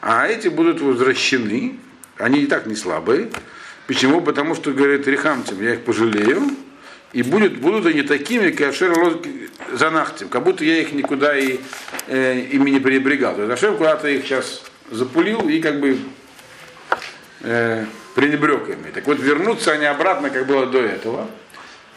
а 0.00 0.26
эти 0.26 0.48
будут 0.48 0.80
возвращены, 0.80 1.78
они 2.16 2.40
и 2.40 2.46
так 2.46 2.66
не 2.66 2.74
слабые. 2.74 3.30
Почему? 3.86 4.22
Потому 4.22 4.54
что, 4.54 4.72
говорит 4.72 5.06
Рихамтим, 5.06 5.60
я 5.62 5.74
их 5.74 5.82
пожалею, 5.82 6.50
и 7.12 7.22
будут, 7.22 7.58
будут 7.58 7.84
они 7.84 8.02
такими, 8.02 8.50
как 8.50 8.70
Ашер 8.70 8.94
Занахтим, 9.74 10.28
как 10.28 10.42
будто 10.44 10.64
я 10.64 10.80
их 10.80 10.92
никуда 10.92 11.36
и, 11.36 11.58
э, 12.06 12.40
ими 12.40 12.70
не 12.70 12.80
пренебрегал. 12.80 13.34
То 13.34 13.42
есть 13.42 13.52
Ашер 13.52 13.76
куда-то 13.76 14.08
их 14.08 14.24
сейчас 14.24 14.62
запулил 14.90 15.46
и 15.46 15.60
как 15.60 15.78
бы 15.78 15.98
э, 17.42 17.84
пренебрег 18.14 18.70
ими. 18.70 18.90
Так 18.94 19.06
вот, 19.06 19.20
вернутся 19.20 19.72
они 19.72 19.84
обратно, 19.84 20.30
как 20.30 20.46
было 20.46 20.64
до 20.64 20.78
этого. 20.80 21.28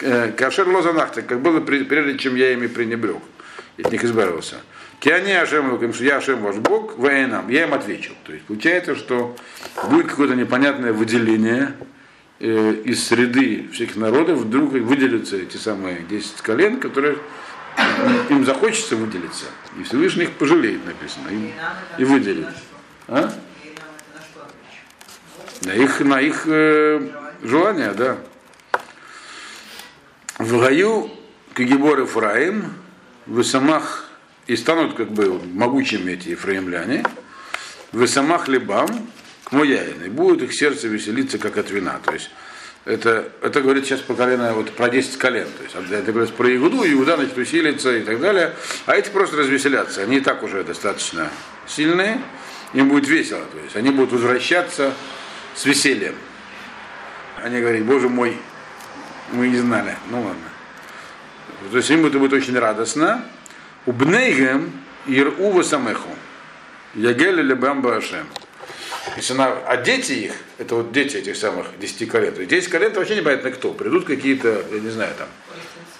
Э, 0.01 0.33
Кашер 0.35 0.67
лозанахта, 0.67 1.21
как 1.21 1.39
было 1.39 1.61
прежде, 1.61 2.17
чем 2.17 2.35
я 2.35 2.51
ими 2.51 2.67
пренебрег. 2.67 3.21
Них 3.77 4.03
избавился. 4.03 4.57
Киани 4.99 5.31
Ашем, 5.31 5.93
что 5.93 6.03
я 6.03 6.17
Ашем 6.17 6.41
ваш 6.41 6.55
Бог, 6.55 6.97
военам, 6.97 7.49
я 7.49 7.63
им 7.63 7.73
отвечу. 7.73 8.13
То 8.23 8.33
есть 8.33 8.45
получается, 8.45 8.95
что 8.95 9.35
будет 9.89 10.07
какое-то 10.07 10.35
непонятное 10.35 10.93
выделение 10.93 11.73
э, 12.39 12.73
из 12.85 13.05
среды 13.05 13.69
всех 13.73 13.95
народов, 13.95 14.39
вдруг 14.39 14.71
выделятся 14.71 15.37
эти 15.37 15.57
самые 15.57 15.99
10 16.09 16.41
колен, 16.41 16.79
которые 16.79 17.17
им 18.29 18.45
захочется 18.45 18.95
выделиться. 18.95 19.45
И 19.79 19.83
Всевышний 19.83 20.23
их 20.23 20.31
пожалеет, 20.31 20.85
написано, 20.85 21.27
и, 21.29 22.01
и 22.01 22.05
выделит. 22.05 22.47
А? 23.07 23.31
На 25.63 25.71
их, 25.73 25.99
на 25.99 26.21
их 26.21 26.43
э, 26.45 27.07
желание, 27.43 27.91
да. 27.91 28.17
В 30.37 30.59
гаю 30.59 31.11
Кагибор 31.53 32.01
Ефраим, 32.01 32.73
в 33.25 33.43
самах 33.43 34.05
и 34.47 34.55
станут 34.55 34.95
как 34.95 35.09
бы 35.09 35.39
могучими 35.53 36.13
эти 36.13 36.29
ефраимляне, 36.29 37.03
в 37.91 38.05
самах 38.07 38.47
либам 38.47 38.87
к 39.45 39.51
мояин, 39.51 40.03
и 40.03 40.09
будет 40.09 40.41
их 40.43 40.53
сердце 40.53 40.87
веселиться, 40.87 41.37
как 41.37 41.57
от 41.57 41.71
вина. 41.71 41.99
То 42.03 42.13
есть 42.13 42.29
это, 42.85 43.31
это 43.41 43.61
говорит 43.61 43.85
сейчас 43.85 44.01
по 44.01 44.13
колено, 44.13 44.53
вот 44.53 44.71
про 44.71 44.89
10 44.89 45.17
колен. 45.17 45.47
То 45.57 45.63
есть 45.63 45.91
это 45.91 46.11
говорит 46.11 46.33
про 46.33 46.55
Игуду, 46.55 46.83
Иуда 46.85 47.15
значит 47.15 47.37
усилится 47.37 47.95
и 47.95 48.01
так 48.01 48.19
далее. 48.19 48.53
А 48.85 48.95
эти 48.95 49.09
просто 49.09 49.37
развеселятся. 49.37 50.01
Они 50.01 50.17
и 50.17 50.21
так 50.21 50.43
уже 50.43 50.63
достаточно 50.63 51.29
сильные. 51.67 52.21
Им 52.73 52.89
будет 52.89 53.07
весело. 53.07 53.41
То 53.45 53.57
есть 53.63 53.75
они 53.75 53.89
будут 53.89 54.11
возвращаться 54.11 54.93
с 55.55 55.65
весельем. 55.65 56.15
Они 57.41 57.59
говорят, 57.59 57.83
боже 57.85 58.09
мой, 58.09 58.37
мы 59.31 59.47
не 59.47 59.57
знали. 59.57 59.95
Ну 60.09 60.21
ладно. 60.21 60.54
То 61.71 61.77
есть 61.77 61.89
им 61.89 62.05
это 62.05 62.19
будет 62.19 62.33
очень 62.33 62.57
радостно. 62.57 63.25
Убнейгем 63.85 64.71
ирува 65.07 65.63
самеху. 65.63 66.09
Ягель 66.95 67.39
или 67.39 67.53
бамба 67.53 67.97
ашем. 67.97 68.25
Если 69.15 69.33
на, 69.33 69.47
а 69.67 69.77
дети 69.77 70.11
их, 70.13 70.33
это 70.57 70.75
вот 70.75 70.91
дети 70.91 71.17
этих 71.17 71.35
самых 71.35 71.67
10 71.79 72.09
колен, 72.09 72.33
то 72.33 72.39
есть 72.39 72.49
10 72.49 72.69
колен 72.69 72.87
это 72.87 72.99
вообще 72.99 73.15
непонятно 73.15 73.51
кто. 73.51 73.73
Придут 73.73 74.05
какие-то, 74.05 74.65
я 74.71 74.79
не 74.79 74.89
знаю, 74.89 75.13
там, 75.17 75.27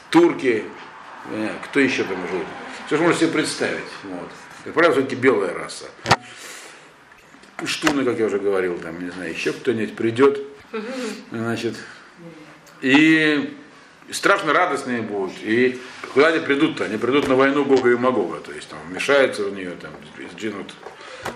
турки, 0.10 0.63
кто 1.65 1.80
еще 1.80 2.04
там 2.04 2.20
быть. 2.22 2.48
Все, 2.88 2.96
что 2.96 3.04
можете 3.04 3.26
себе 3.26 3.34
представить. 3.34 3.84
Вот. 4.04 4.30
Как 4.63 4.74
правило, 4.74 4.94
все-таки 4.94 5.15
белая 5.15 5.54
раса. 5.54 5.86
Пуштуны, 7.58 8.04
как 8.04 8.20
я 8.20 8.26
уже 8.26 8.39
говорил, 8.39 8.78
там, 8.80 9.04
не 9.04 9.12
знаю, 9.12 9.32
еще 9.32 9.54
кто-нибудь 9.54 9.96
придет. 9.96 10.41
Значит, 11.32 11.76
и 12.82 13.56
страшно 14.12 14.54
радостные 14.54 15.02
будут. 15.02 15.34
И 15.41 15.80
куда 16.13 16.28
они 16.28 16.39
придут-то? 16.39 16.86
Они 16.86 16.98
придут 16.98 17.28
на 17.28 17.36
войну 17.36 17.65
Бога 17.65 17.89
и 17.91 17.96
Магога. 17.96 18.39
То 18.39 18.52
есть 18.52 18.70
там 18.70 18.80
вмешаются 18.89 19.44
в 19.44 19.54
нее, 19.54 19.72
там, 19.82 19.91
сдвинут 20.34 20.74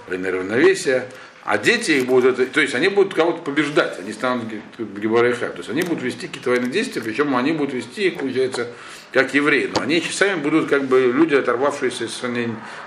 равновесие. 0.07 1.05
А 1.45 1.57
дети 1.57 1.91
их 1.91 2.05
будут, 2.05 2.37
это- 2.37 2.51
то 2.51 2.61
есть 2.61 2.75
они 2.75 2.89
будут 2.89 3.15
кого-то 3.15 3.41
побеждать, 3.41 3.97
они 3.97 4.13
станут 4.13 4.45
Гебарайха. 4.77 5.47
То 5.49 5.57
есть 5.59 5.69
они 5.69 5.81
будут 5.81 6.03
вести 6.03 6.27
какие-то 6.27 6.51
военные 6.51 6.71
действия, 6.71 7.01
причем 7.01 7.35
они 7.35 7.53
будут 7.53 7.73
вести 7.73 8.07
их, 8.07 8.19
получается, 8.19 8.67
как 9.11 9.33
евреи. 9.33 9.71
Но 9.73 9.81
они 9.81 9.99
сами 10.01 10.39
будут 10.39 10.69
как 10.69 10.83
бы 10.83 11.11
люди, 11.11 11.33
оторвавшиеся 11.33 12.05
из 12.05 12.21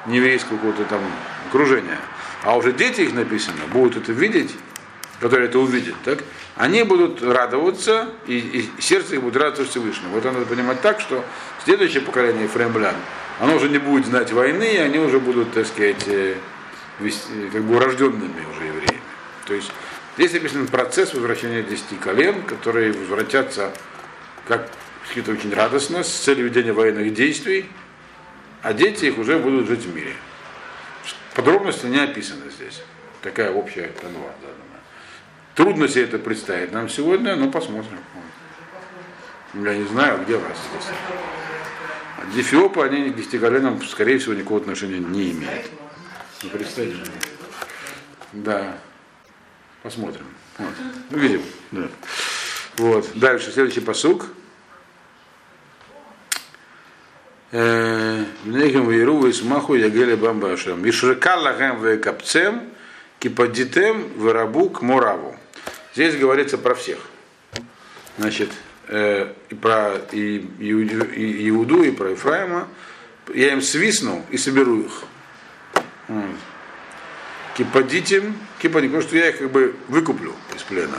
нееврейского 0.06 0.58
какого-то 0.58 0.84
там 0.84 1.00
окружения. 1.48 1.98
А 2.44 2.56
уже 2.56 2.72
дети 2.72 3.00
их 3.00 3.14
написано, 3.14 3.56
будут 3.72 3.96
это 3.96 4.12
видеть, 4.12 4.50
которые 5.22 5.48
это 5.48 5.60
увидят, 5.60 5.94
так, 6.04 6.18
они 6.56 6.82
будут 6.82 7.22
радоваться, 7.22 8.08
и, 8.26 8.38
и 8.38 8.82
сердце 8.82 9.14
их 9.14 9.22
будет 9.22 9.36
радоваться 9.36 9.64
Всевышнему. 9.64 10.14
Вот 10.14 10.24
это 10.24 10.32
надо 10.32 10.46
понимать 10.46 10.80
так, 10.80 11.00
что 11.00 11.24
следующее 11.64 12.02
поколение 12.02 12.44
ефремлян, 12.44 12.96
оно 13.38 13.54
уже 13.54 13.68
не 13.68 13.78
будет 13.78 14.04
знать 14.06 14.32
войны, 14.32 14.64
и 14.64 14.78
они 14.78 14.98
уже 14.98 15.20
будут, 15.20 15.52
так 15.52 15.64
сказать, 15.68 16.02
э, 16.08 16.34
вести- 16.98 17.50
как 17.52 17.62
бы 17.62 17.76
урожденными 17.76 18.44
уже 18.50 18.66
евреями. 18.66 19.00
То 19.46 19.54
есть 19.54 19.70
здесь 20.16 20.32
написан 20.32 20.66
процесс 20.66 21.14
возвращения 21.14 21.62
десяти 21.62 21.94
колен, 21.94 22.42
которые 22.42 22.92
возвратятся 22.92 23.72
как 24.48 24.68
какие-то 25.06 25.30
очень 25.30 25.54
радостно, 25.54 26.02
с 26.02 26.10
целью 26.10 26.46
ведения 26.46 26.72
военных 26.72 27.14
действий, 27.14 27.70
а 28.60 28.72
дети 28.72 29.04
их 29.04 29.18
уже 29.18 29.38
будут 29.38 29.68
жить 29.68 29.84
в 29.84 29.94
мире. 29.94 30.14
Подробности 31.34 31.86
не 31.86 32.00
описаны 32.00 32.50
здесь. 32.50 32.82
Такая 33.22 33.52
общая 33.52 33.92
канва 34.00 34.32
задана. 34.40 34.51
Трудно 35.54 35.86
себе 35.86 36.04
это 36.04 36.18
представить 36.18 36.72
нам 36.72 36.88
сегодня, 36.88 37.36
но 37.36 37.50
посмотрим. 37.50 37.98
Я 39.54 39.74
не 39.76 39.84
знаю, 39.84 40.24
где 40.24 40.36
вас 40.36 40.56
здесь. 40.70 40.88
А 42.18 42.34
Дефиопы, 42.34 42.82
они 42.82 43.10
к 43.10 43.16
десятиколенам, 43.16 43.82
скорее 43.84 44.18
всего, 44.18 44.32
никакого 44.32 44.60
отношения 44.60 44.98
не 44.98 45.32
имеют. 45.32 45.66
Не 46.42 46.48
представить. 46.48 46.94
же. 46.94 47.04
Да. 48.32 48.78
Посмотрим. 49.82 50.26
Вот. 50.56 50.74
Увидим. 51.10 51.42
Да. 51.70 51.88
Вот. 52.78 53.10
Дальше, 53.14 53.52
следующий 53.52 53.80
посук. 53.80 54.28
Мнегем 57.50 58.88
вейру 58.88 59.26
и 59.26 59.32
смаху 59.32 59.74
ягеле 59.74 60.16
бамбашем. 60.16 60.88
Ишрека 60.88 61.36
лагем 61.36 61.84
векапцем, 61.84 62.70
кипадитем 63.18 64.08
вырабу 64.16 64.70
к 64.70 64.80
мораву. 64.80 65.36
Здесь 65.94 66.16
говорится 66.16 66.58
про 66.58 66.74
всех. 66.74 66.98
Значит, 68.18 68.50
э, 68.88 69.32
и 69.50 69.54
про 69.54 69.96
и, 70.10 70.38
Иуду, 70.58 71.04
и 71.04 71.48
Иуду, 71.50 71.82
и 71.82 71.90
про 71.90 72.10
Ефраима. 72.10 72.68
Я 73.34 73.52
им 73.52 73.62
свистну 73.62 74.24
и 74.30 74.38
соберу 74.38 74.80
их. 74.80 75.02
Кипадитим, 77.56 78.36
кипадитим, 78.58 78.92
потому 78.92 79.02
что 79.02 79.16
я 79.16 79.28
их 79.28 79.38
как 79.38 79.50
бы 79.50 79.74
выкуплю 79.88 80.34
из 80.56 80.62
плена. 80.62 80.98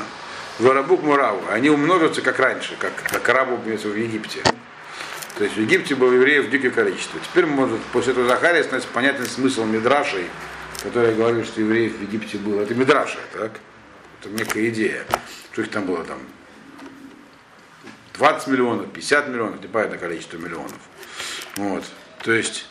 Варабук 0.59 1.01
Мураву. 1.01 1.41
Они 1.49 1.69
умножатся 1.69 2.21
как 2.21 2.39
раньше, 2.39 2.75
как, 2.77 2.93
как 2.95 3.27
арабы 3.27 3.57
в 3.57 3.97
Египте. 3.97 4.43
То 5.37 5.43
есть 5.43 5.57
в 5.57 5.59
Египте 5.59 5.95
было 5.95 6.13
евреев 6.13 6.45
в 6.45 6.49
дикое 6.51 6.69
количество. 6.69 7.19
Теперь, 7.19 7.47
может, 7.47 7.79
после 7.91 8.11
этого 8.11 8.27
Захария 8.27 8.63
становится 8.63 8.89
понятен 8.93 9.25
смысл 9.25 9.65
Мидрашей, 9.65 10.25
который 10.83 11.15
говорит, 11.15 11.47
что 11.47 11.61
евреев 11.61 11.97
в 11.97 12.01
Египте 12.03 12.37
было. 12.37 12.61
Это 12.61 12.75
Мидраша, 12.75 13.17
так? 13.33 13.53
Это 14.23 14.33
некая 14.33 14.69
идея. 14.69 15.05
Что 15.51 15.61
их 15.61 15.69
там 15.69 15.85
было 15.85 16.03
там 16.03 16.19
20 18.13 18.47
миллионов, 18.47 18.91
50 18.91 19.27
миллионов, 19.27 19.61
непонятное 19.61 19.99
количество 19.99 20.37
миллионов. 20.37 20.77
Вот. 21.57 21.83
То 22.23 22.31
есть 22.31 22.67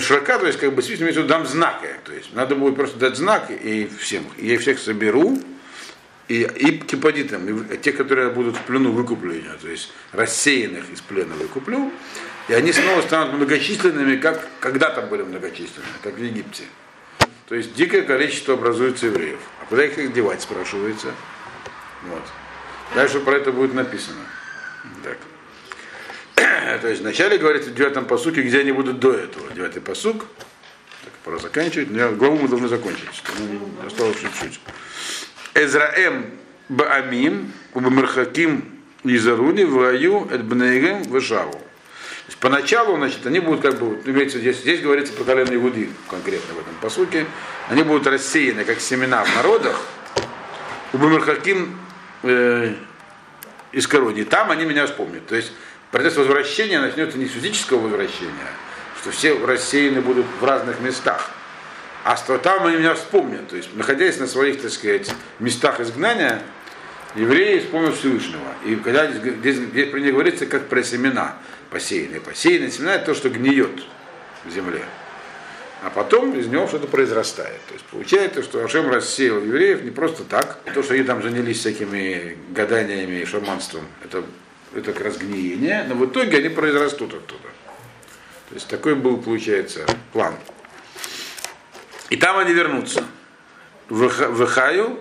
Широка, 0.00 0.38
то 0.38 0.46
есть 0.46 0.58
как 0.58 0.70
бы 0.70 0.76
действительно 0.76 1.08
виду 1.08 1.24
дам 1.24 1.46
знаки. 1.46 1.88
То 2.04 2.12
есть 2.12 2.32
надо 2.32 2.56
будет 2.56 2.76
просто 2.76 2.98
дать 2.98 3.16
знак 3.16 3.50
и 3.50 3.88
всем. 4.00 4.24
Я 4.38 4.54
их 4.54 4.60
всех 4.60 4.78
соберу, 4.78 5.38
и, 6.28 6.42
и 6.42 6.78
кипадитам, 6.78 7.46
и 7.46 7.76
те, 7.76 7.92
которые 7.92 8.30
будут 8.30 8.56
в 8.56 8.62
плену 8.62 8.92
выкуплены, 8.92 9.50
то 9.60 9.68
есть 9.68 9.92
рассеянных 10.12 10.90
из 10.90 11.00
плена 11.02 11.34
выкуплю, 11.34 11.92
и 12.48 12.54
они 12.54 12.72
снова 12.72 13.02
станут 13.02 13.34
многочисленными, 13.34 14.16
как 14.16 14.48
когда-то 14.60 15.02
были 15.02 15.22
многочисленными, 15.22 15.92
как 16.02 16.14
в 16.14 16.22
Египте. 16.22 16.64
То 17.48 17.54
есть 17.54 17.74
дикое 17.74 18.02
количество 18.02 18.54
образуется 18.54 19.06
евреев. 19.06 19.40
А 19.60 19.66
куда 19.66 19.84
их 19.84 20.12
девать, 20.12 20.42
спрашивается. 20.42 21.08
Вот. 22.04 22.22
Дальше 22.94 23.20
про 23.20 23.36
это 23.36 23.52
будет 23.52 23.74
написано. 23.74 24.20
Так. 25.02 25.18
То 26.80 26.88
есть 26.88 27.02
вначале 27.02 27.38
говорится 27.38 27.70
в 27.70 27.74
девятом 27.74 28.06
посуке, 28.06 28.42
где 28.42 28.60
они 28.60 28.72
будут 28.72 28.98
до 28.98 29.12
этого. 29.12 29.52
Девятый 29.52 29.82
посук. 29.82 30.24
Так, 31.04 31.12
пора 31.24 31.38
заканчивать. 31.38 31.90
Но 31.90 32.12
главу 32.12 32.38
мы 32.38 32.48
должны 32.48 32.68
закончить. 32.68 33.08
Ну, 33.38 33.86
осталось 33.86 34.16
чуть-чуть. 34.20 34.60
Эзраэм 35.54 36.30
Баамим, 36.68 37.52
Убамархаким 37.74 38.80
Изаруни, 39.04 39.64
Ваю, 39.64 40.28
Эдбнейгем, 40.30 41.02
Вышаву. 41.04 41.60
Есть 42.26 42.38
поначалу, 42.38 42.96
значит, 42.96 43.26
они 43.26 43.40
будут 43.40 43.60
как 43.60 43.78
бы, 43.78 44.00
имеется 44.10 44.38
здесь, 44.38 44.58
здесь 44.58 44.80
говорится 44.80 45.12
про 45.12 45.24
колено 45.24 45.54
Игуди 45.54 45.90
конкретно 46.08 46.54
в 46.54 46.58
этом 46.58 46.74
посуке, 46.80 47.26
они 47.68 47.82
будут 47.82 48.06
рассеяны 48.06 48.64
как 48.64 48.80
семена 48.80 49.24
в 49.24 49.36
народах, 49.36 49.80
у 50.94 50.98
Бамархаким 50.98 51.76
э, 52.22 52.74
из 53.72 53.86
корони. 53.86 54.24
Там 54.24 54.50
они 54.50 54.64
меня 54.64 54.86
вспомнят. 54.86 55.26
То 55.26 55.34
есть 55.34 55.52
процесс 55.90 56.16
возвращения 56.16 56.80
начнется 56.80 57.18
не 57.18 57.26
с 57.26 57.32
физического 57.32 57.80
возвращения, 57.80 58.48
что 59.00 59.10
все 59.10 59.38
рассеяны 59.44 60.00
будут 60.00 60.24
в 60.40 60.44
разных 60.44 60.80
местах, 60.80 61.30
а 62.04 62.16
что 62.16 62.38
там 62.38 62.66
они 62.66 62.76
меня 62.76 62.94
вспомнят. 62.94 63.48
То 63.48 63.56
есть, 63.56 63.74
находясь 63.74 64.18
на 64.18 64.26
своих, 64.26 64.62
так 64.62 64.70
сказать, 64.70 65.12
местах 65.40 65.80
изгнания, 65.80 66.42
евреи 67.14 67.60
вспомнят 67.60 67.94
Всевышнего. 67.94 68.40
И 68.64 68.76
когда 68.76 69.10
здесь, 69.10 69.34
здесь, 69.36 69.56
здесь 69.56 69.90
про 69.90 70.00
них 70.00 70.12
говорится, 70.12 70.46
как 70.46 70.68
про 70.68 70.82
семена 70.82 71.36
посеянные. 71.70 72.20
Посеянные 72.20 72.70
семена 72.70 72.94
это 72.94 73.06
то, 73.06 73.14
что 73.14 73.30
гниет 73.30 73.84
в 74.44 74.50
земле. 74.50 74.84
А 75.82 75.90
потом 75.90 76.32
из 76.38 76.46
него 76.46 76.66
что-то 76.66 76.86
произрастает. 76.86 77.60
То 77.68 77.74
есть 77.74 77.84
получается, 77.86 78.42
что 78.42 78.64
Ашем 78.64 78.88
рассеял 78.88 79.42
евреев 79.42 79.82
не 79.82 79.90
просто 79.90 80.24
так. 80.24 80.58
То, 80.72 80.82
что 80.82 80.94
они 80.94 81.02
там 81.02 81.22
занялись 81.22 81.58
всякими 81.58 82.38
гаданиями 82.50 83.20
и 83.20 83.24
шаманством, 83.26 83.82
это, 84.02 84.24
это 84.74 84.92
как 84.92 85.04
раз 85.04 85.18
гниение, 85.18 85.84
но 85.88 85.94
в 85.94 86.06
итоге 86.06 86.38
они 86.38 86.48
произрастут 86.48 87.12
оттуда. 87.12 87.48
То 88.48 88.54
есть 88.54 88.66
такой 88.68 88.94
был, 88.94 89.18
получается, 89.18 89.84
план. 90.12 90.34
И 92.08 92.16
там 92.16 92.38
они 92.38 92.54
вернутся. 92.54 93.04
В 93.88 94.46
Хаю, 94.46 94.98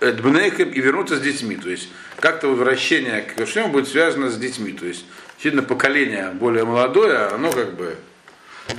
Дбнейхем 0.00 0.70
и 0.70 0.80
вернутся 0.80 1.16
с 1.16 1.20
детьми. 1.20 1.56
То 1.56 1.70
есть 1.70 1.88
как-то 2.20 2.48
возвращение 2.48 3.22
к 3.22 3.40
Ашему 3.40 3.68
будет 3.68 3.88
связано 3.88 4.30
с 4.30 4.36
детьми. 4.36 4.72
То 4.72 4.86
есть, 4.86 5.04
сильно 5.42 5.62
поколение 5.62 6.30
более 6.30 6.64
молодое, 6.64 7.26
оно 7.28 7.50
как 7.50 7.74
бы 7.74 7.96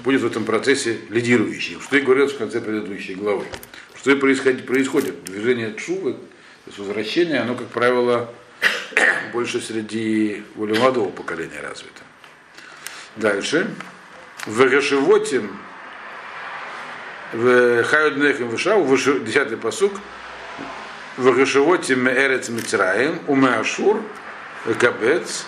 будет 0.03 0.21
в 0.21 0.25
этом 0.25 0.45
процессе 0.45 0.99
лидирующим. 1.09 1.81
Что 1.81 1.97
и 1.97 2.01
говорилось 2.01 2.33
в 2.33 2.37
конце 2.37 2.61
предыдущей 2.61 3.15
главы. 3.15 3.45
Что 3.95 4.11
и 4.11 4.15
происходит, 4.15 4.65
происходит. 4.65 5.23
Движение 5.23 5.73
Чувы, 5.75 6.13
то 6.13 6.19
есть 6.67 6.77
возвращение, 6.77 7.39
оно, 7.39 7.55
как 7.55 7.67
правило, 7.67 8.31
больше 9.33 9.61
среди 9.61 10.43
более 10.55 10.79
молодого 10.79 11.09
поколения 11.09 11.59
развито. 11.61 12.01
Дальше. 13.15 13.67
В 14.45 14.69
Гашевотим, 14.69 15.57
в 17.33 17.83
Хайоднехем 17.83 18.49
Вышау, 18.49 18.85
десятый 19.25 19.57
посук, 19.57 19.93
в 21.17 21.35
Гашевотим 21.35 22.07
Эрец 22.07 22.49
Мицраим, 22.49 23.19
Уме 23.27 23.49
Ашур, 23.49 24.01
Кабец, 24.79 25.45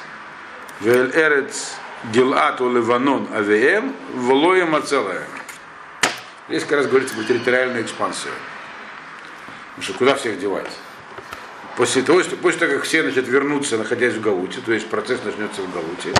Вель 0.81 1.11
Эрец 1.13 1.73
Гилату 2.13 2.71
Ливанон 2.73 3.27
АВМ, 3.33 3.93
Волоя 4.13 4.65
Мацелая. 4.65 5.27
Здесь 6.47 6.63
как 6.63 6.79
раз 6.79 6.87
говорится 6.87 7.15
про 7.15 7.23
территориальную 7.23 7.83
экспансию. 7.83 8.33
Потому 9.69 9.83
что 9.83 9.93
куда 9.93 10.15
всех 10.15 10.39
девать? 10.39 10.71
После 11.75 12.01
того, 12.01 12.23
что, 12.23 12.35
после 12.37 12.59
того, 12.61 12.73
как 12.73 12.83
все 12.83 13.03
значит, 13.03 13.27
вернутся, 13.27 13.77
находясь 13.77 14.13
в 14.13 14.21
Галуте, 14.21 14.61
то 14.65 14.71
есть 14.71 14.87
процесс 14.87 15.19
начнется 15.23 15.61
в 15.61 15.71
Галуте, 15.71 16.13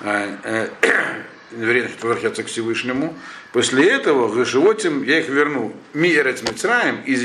э, 0.00 0.68
евреи 1.52 1.82
значит, 1.82 2.02
возвращаться 2.02 2.42
к 2.42 2.48
Всевышнему, 2.48 3.16
после 3.52 3.88
этого 3.88 4.34
Гашевотим 4.34 5.02
я 5.02 5.20
их 5.20 5.28
верну 5.28 5.74
Миерец 5.94 6.42
Мицраем 6.42 7.00
из, 7.06 7.22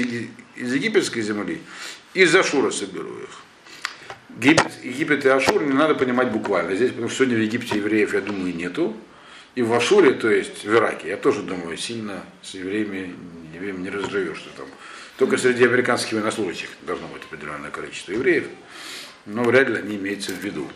из 0.57 0.73
египетской 0.73 1.21
земли, 1.21 1.61
из 2.13 2.35
Ашура 2.35 2.71
соберу 2.71 3.17
их. 3.19 3.29
Египет, 4.37 4.71
Египет 4.83 5.25
и 5.25 5.29
Ашур 5.29 5.63
не 5.63 5.73
надо 5.73 5.95
понимать 5.95 6.31
буквально. 6.31 6.75
Здесь, 6.75 6.89
потому 6.89 7.09
что 7.09 7.17
сегодня 7.17 7.37
в 7.37 7.41
Египте 7.41 7.77
евреев, 7.77 8.13
я 8.13 8.21
думаю, 8.21 8.55
нету. 8.55 8.95
И 9.55 9.63
в 9.63 9.73
Ашуре, 9.73 10.11
то 10.13 10.29
есть 10.29 10.63
в 10.63 10.75
Ираке, 10.75 11.09
я 11.09 11.17
тоже 11.17 11.41
думаю, 11.41 11.77
сильно 11.77 12.23
с 12.43 12.53
евреями, 12.53 13.15
евреями 13.55 13.81
не 13.81 13.89
разживешь, 13.89 14.37
что 14.37 14.49
там. 14.55 14.67
Только 15.17 15.37
среди 15.37 15.65
американских 15.65 16.13
военнослужащих 16.13 16.69
должно 16.83 17.07
быть 17.07 17.23
определенное 17.23 17.71
количество 17.71 18.11
евреев, 18.11 18.45
но 19.25 19.43
вряд 19.43 19.69
ли 19.69 19.77
они 19.77 19.95
имеются 19.95 20.31
в 20.31 20.43
виду. 20.43 20.69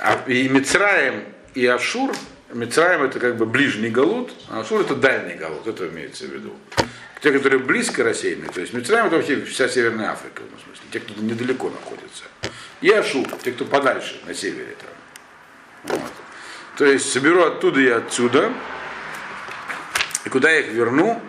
А 0.00 0.24
и 0.26 0.48
Мицраем, 0.48 1.22
и 1.54 1.64
Ашур, 1.66 2.12
Мицраем 2.52 3.04
это 3.04 3.20
как 3.20 3.36
бы 3.36 3.46
ближний 3.46 3.90
галут, 3.90 4.32
а 4.48 4.60
Ашур 4.60 4.80
это 4.80 4.96
дальний 4.96 5.34
галут, 5.34 5.68
это 5.68 5.88
имеется 5.88 6.26
в 6.26 6.30
виду. 6.30 6.56
Те, 7.22 7.32
которые 7.32 7.60
близко 7.60 8.04
рассеяны, 8.04 8.48
то 8.48 8.60
есть 8.60 8.72
Мицраем 8.72 9.06
это 9.06 9.16
вообще 9.16 9.40
вся 9.44 9.68
Северная 9.68 10.10
Африка, 10.10 10.42
в 10.42 10.60
смысле, 10.60 10.84
те, 10.90 11.00
кто 11.00 11.14
недалеко 11.22 11.70
находится 11.70 12.24
и 12.82 12.90
Ашур, 12.90 13.26
те, 13.42 13.52
кто 13.52 13.64
подальше, 13.64 14.20
на 14.26 14.34
севере 14.34 14.76
там. 14.78 15.96
Вот. 15.96 16.12
То 16.76 16.84
есть 16.84 17.10
соберу 17.10 17.44
оттуда 17.44 17.80
и 17.80 17.88
отсюда, 17.88 18.52
и 20.24 20.28
куда 20.28 20.50
я 20.50 20.60
их 20.60 20.72
верну, 20.72 21.22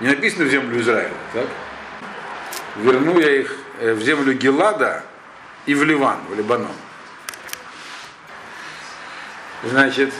не 0.00 0.08
написано 0.08 0.44
в 0.44 0.50
землю 0.50 0.80
Израиля, 0.80 1.14
так? 1.32 1.46
Верну 2.76 3.18
я 3.18 3.40
их 3.40 3.56
э, 3.80 3.94
в 3.94 4.02
землю 4.02 4.34
Гелада 4.34 5.04
и 5.66 5.74
в 5.74 5.84
Ливан, 5.84 6.18
в 6.28 6.34
Либанон. 6.34 6.72
Значит, 9.62 10.12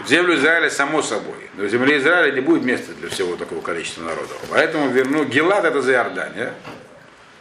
в 0.00 0.08
землю 0.08 0.36
Израиля 0.36 0.70
само 0.70 1.02
собой. 1.02 1.50
Но 1.54 1.64
в 1.64 1.68
земле 1.68 1.98
Израиля 1.98 2.32
не 2.32 2.40
будет 2.40 2.64
места 2.64 2.92
для 2.92 3.08
всего 3.08 3.36
такого 3.36 3.60
количества 3.60 4.02
народов. 4.02 4.38
Поэтому 4.50 4.90
верну 4.90 5.24
Гелад 5.24 5.64
это 5.64 5.82
за 5.82 5.92
Иордания. 5.92 6.54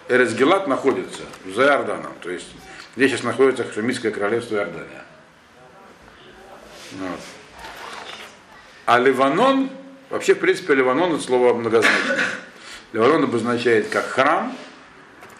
Эресгелат 0.09 0.67
находится 0.67 1.23
за 1.45 1.63
Иорданом, 1.63 2.13
то 2.21 2.29
есть 2.29 2.47
здесь 2.95 3.11
сейчас 3.11 3.23
находится 3.23 3.65
Хашемитское 3.65 4.11
королевство 4.11 4.55
Иордания. 4.55 5.03
Вот. 6.93 7.19
А 8.85 8.99
Ливанон, 8.99 9.69
вообще, 10.09 10.33
в 10.33 10.39
принципе, 10.39 10.75
Ливанон 10.75 11.15
это 11.15 11.23
слово 11.23 11.53
многозначное. 11.53 12.19
Ливанон 12.93 13.25
обозначает 13.25 13.89
как 13.89 14.05
храм, 14.05 14.57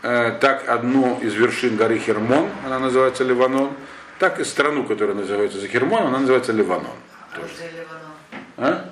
э, 0.02 0.38
так 0.42 0.68
одну 0.68 1.18
из 1.22 1.34
вершин 1.34 1.78
горы 1.78 1.98
Хермон, 1.98 2.50
она 2.66 2.78
называется 2.80 3.24
Ливанон, 3.24 3.72
так 4.20 4.42
и 4.42 4.44
страну, 4.44 4.84
которая 4.84 5.16
называется 5.16 5.60
за 5.60 5.68
Хермон, 5.70 6.08
она 6.08 6.20
называется 6.20 6.52
Ливанон. 6.52 6.96
Тоже. 7.38 7.54
А? 8.58 8.90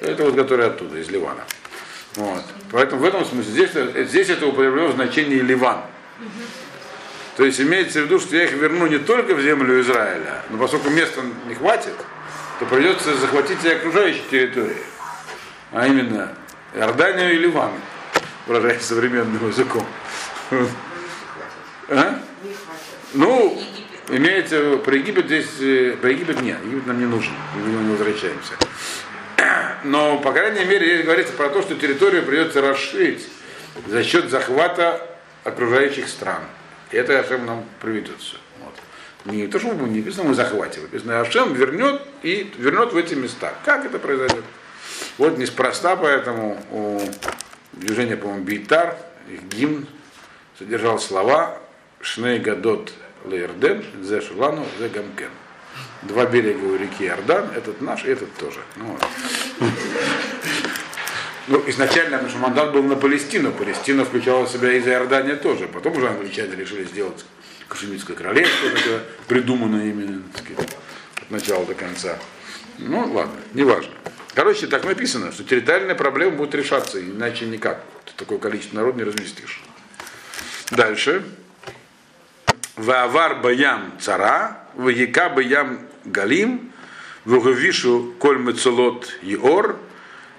Это 0.00 0.24
вот, 0.24 0.36
которая 0.36 0.68
оттуда, 0.68 0.98
из 0.98 1.08
Ливана. 1.10 1.44
Вот. 2.16 2.44
Поэтому 2.72 3.02
в 3.02 3.04
этом 3.04 3.24
смысле 3.24 3.52
здесь, 3.52 4.08
здесь 4.08 4.28
это 4.30 4.46
употреблено 4.46 4.88
в 4.88 4.94
значении 4.94 5.38
Ливан. 5.38 5.82
То 7.36 7.44
есть 7.44 7.60
имеется 7.60 8.00
в 8.00 8.04
виду, 8.04 8.18
что 8.18 8.36
я 8.36 8.44
их 8.44 8.52
верну 8.52 8.86
не 8.86 8.98
только 8.98 9.34
в 9.34 9.40
землю 9.40 9.80
Израиля, 9.80 10.42
но 10.50 10.58
поскольку 10.58 10.90
места 10.90 11.22
не 11.46 11.54
хватит, 11.54 11.94
то 12.58 12.66
придется 12.66 13.16
захватить 13.16 13.64
и 13.64 13.68
окружающие 13.70 14.22
территории. 14.30 14.82
А 15.72 15.86
именно 15.86 16.34
Иорданию 16.74 17.32
и 17.32 17.38
Ливан, 17.38 17.70
выражаясь 18.46 18.82
современным 18.82 19.48
языком. 19.48 19.86
А? 21.88 22.20
Ну, 23.14 23.62
имеется 24.10 24.76
про 24.78 24.96
Египет 24.96 25.26
здесь, 25.26 25.60
э, 25.60 25.96
про 26.00 26.10
Египет 26.10 26.40
нет, 26.42 26.58
Египет 26.64 26.86
нам 26.86 26.98
не 26.98 27.06
нужен, 27.06 27.32
мы 27.54 27.68
не 27.68 27.90
возвращаемся 27.92 28.54
но, 29.84 30.18
по 30.18 30.32
крайней 30.32 30.64
мере, 30.64 30.86
здесь 30.86 31.04
говорится 31.04 31.32
про 31.34 31.48
то, 31.48 31.62
что 31.62 31.74
территорию 31.74 32.24
придется 32.24 32.60
расширить 32.60 33.26
за 33.86 34.02
счет 34.02 34.30
захвата 34.30 35.06
окружающих 35.44 36.08
стран. 36.08 36.42
И 36.90 36.96
это 36.96 37.18
Ашем 37.18 37.46
нам 37.46 37.64
приведет 37.80 38.18
все. 38.18 38.36
Вот. 38.60 38.74
Не 39.32 39.46
то, 39.46 39.58
что 39.58 39.68
мы 39.68 39.88
не 39.88 40.00
написано, 40.00 40.28
мы 40.28 40.34
захватим. 40.34 40.82
Написано, 40.82 41.20
Ашем 41.20 41.54
вернет 41.54 42.02
и 42.22 42.52
вернет 42.58 42.92
в 42.92 42.96
эти 42.96 43.14
места. 43.14 43.54
Как 43.64 43.84
это 43.84 43.98
произойдет? 43.98 44.44
Вот 45.18 45.38
неспроста, 45.38 45.96
поэтому 45.96 46.60
у 46.70 47.00
движения, 47.72 48.16
по-моему, 48.16 48.44
Бейтар, 48.44 48.96
их 49.28 49.42
гимн 49.44 49.86
содержал 50.58 50.98
слова 50.98 51.58
Шней 52.00 52.38
Гадот 52.38 52.92
Лейрден, 53.24 53.84
Зе 54.02 54.20
Шулану, 54.20 54.64
Зе 54.78 54.88
Гамкен 54.88 55.30
два 56.02 56.26
берега 56.26 56.64
у 56.64 56.76
реки 56.76 57.04
Иордан, 57.04 57.50
этот 57.54 57.80
наш, 57.80 58.04
этот 58.04 58.32
тоже. 58.34 58.60
Ну, 58.76 58.86
вот. 58.86 59.04
Ну, 61.48 61.62
изначально, 61.66 62.26
что 62.28 62.38
мандат 62.38 62.72
был 62.72 62.82
на 62.82 62.96
Палестину. 62.96 63.52
Палестина 63.52 64.04
включала 64.04 64.46
в 64.46 64.50
себя 64.50 64.72
и 64.72 64.80
за 64.80 64.90
Иордания 64.90 65.36
тоже. 65.36 65.66
Потом 65.68 65.96
уже 65.96 66.08
англичане 66.08 66.54
решили 66.54 66.84
сделать 66.84 67.24
Кашемитское 67.68 68.16
королевство, 68.16 68.70
такое 68.70 69.00
придуманное 69.26 69.90
именно 69.90 70.22
сказать, 70.36 70.76
от 71.16 71.30
начала 71.30 71.64
до 71.66 71.74
конца. 71.74 72.18
Ну, 72.78 73.12
ладно, 73.12 73.34
неважно. 73.52 73.92
Короче, 74.34 74.68
так 74.68 74.84
написано, 74.84 75.32
что 75.32 75.42
территориальная 75.42 75.96
проблема 75.96 76.36
будет 76.36 76.54
решаться, 76.54 77.00
иначе 77.00 77.46
никак. 77.46 77.82
Такое 78.16 78.38
количество 78.38 78.76
народ 78.76 78.96
не 78.96 79.02
разместишь. 79.02 79.60
Дальше. 80.70 81.24
Ваавар 82.80 83.40
баям 83.42 83.92
цара, 84.00 84.56
ваека 84.74 85.28
баям 85.28 85.80
галим, 86.06 86.72
вагавишу 87.26 88.14
коль 88.18 88.38
мецелот 88.38 89.06
иор, 89.20 89.76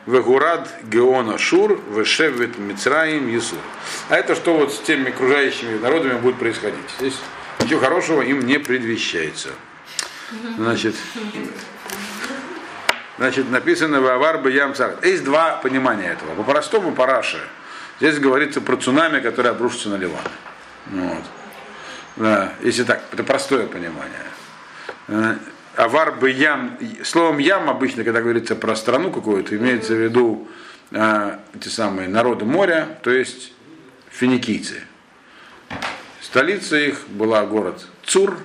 вагурад 0.08 0.68
геона 0.84 1.38
шур, 1.38 1.80
вешевет 1.96 2.58
мицраим 2.58 3.28
есур. 3.28 3.60
А 4.10 4.16
это 4.16 4.36
что 4.36 4.58
вот 4.58 4.74
с 4.74 4.80
теми 4.80 5.10
окружающими 5.10 5.78
народами 5.78 6.18
будет 6.18 6.38
происходить. 6.38 6.90
Здесь 6.98 7.20
ничего 7.60 7.80
хорошего 7.80 8.24
им 8.24 8.40
не 8.40 8.58
предвещается. 8.58 9.50
Значит, 10.58 10.96
значит 13.18 13.52
написано 13.52 14.02
Вавар 14.02 14.40
Баям 14.40 14.74
Цар. 14.74 14.96
Есть 15.04 15.24
два 15.24 15.58
понимания 15.58 16.14
этого. 16.14 16.34
По-простому, 16.34 16.94
по 16.94 17.06
Раше. 17.06 17.42
Здесь 18.00 18.18
говорится 18.18 18.62
про 18.62 18.78
цунами, 18.78 19.20
которое 19.20 19.50
обрушится 19.50 19.90
на 19.90 19.96
Ливан. 19.96 20.24
Вот. 20.88 21.24
Если 22.62 22.84
так, 22.84 23.02
это 23.12 23.24
простое 23.24 23.68
понимание. 23.68 24.26
Э, 25.08 25.36
Авар 25.76 26.14
бы 26.14 26.30
ям, 26.30 26.78
словом 27.04 27.40
ям 27.40 27.70
обычно, 27.70 28.04
когда 28.04 28.22
говорится 28.22 28.56
про 28.56 28.76
страну 28.76 29.12
какую-то, 29.12 29.56
имеется 29.56 29.94
в 29.94 29.98
виду 29.98 30.48
э, 30.92 31.38
эти 31.56 31.70
самые 31.70 32.08
народы 32.08 32.46
моря, 32.46 33.00
то 33.02 33.10
есть 33.10 33.54
финикийцы. 34.10 34.84
Столица 36.22 36.78
их 36.78 37.08
была 37.08 37.46
город 37.46 37.88
Цур, 38.04 38.38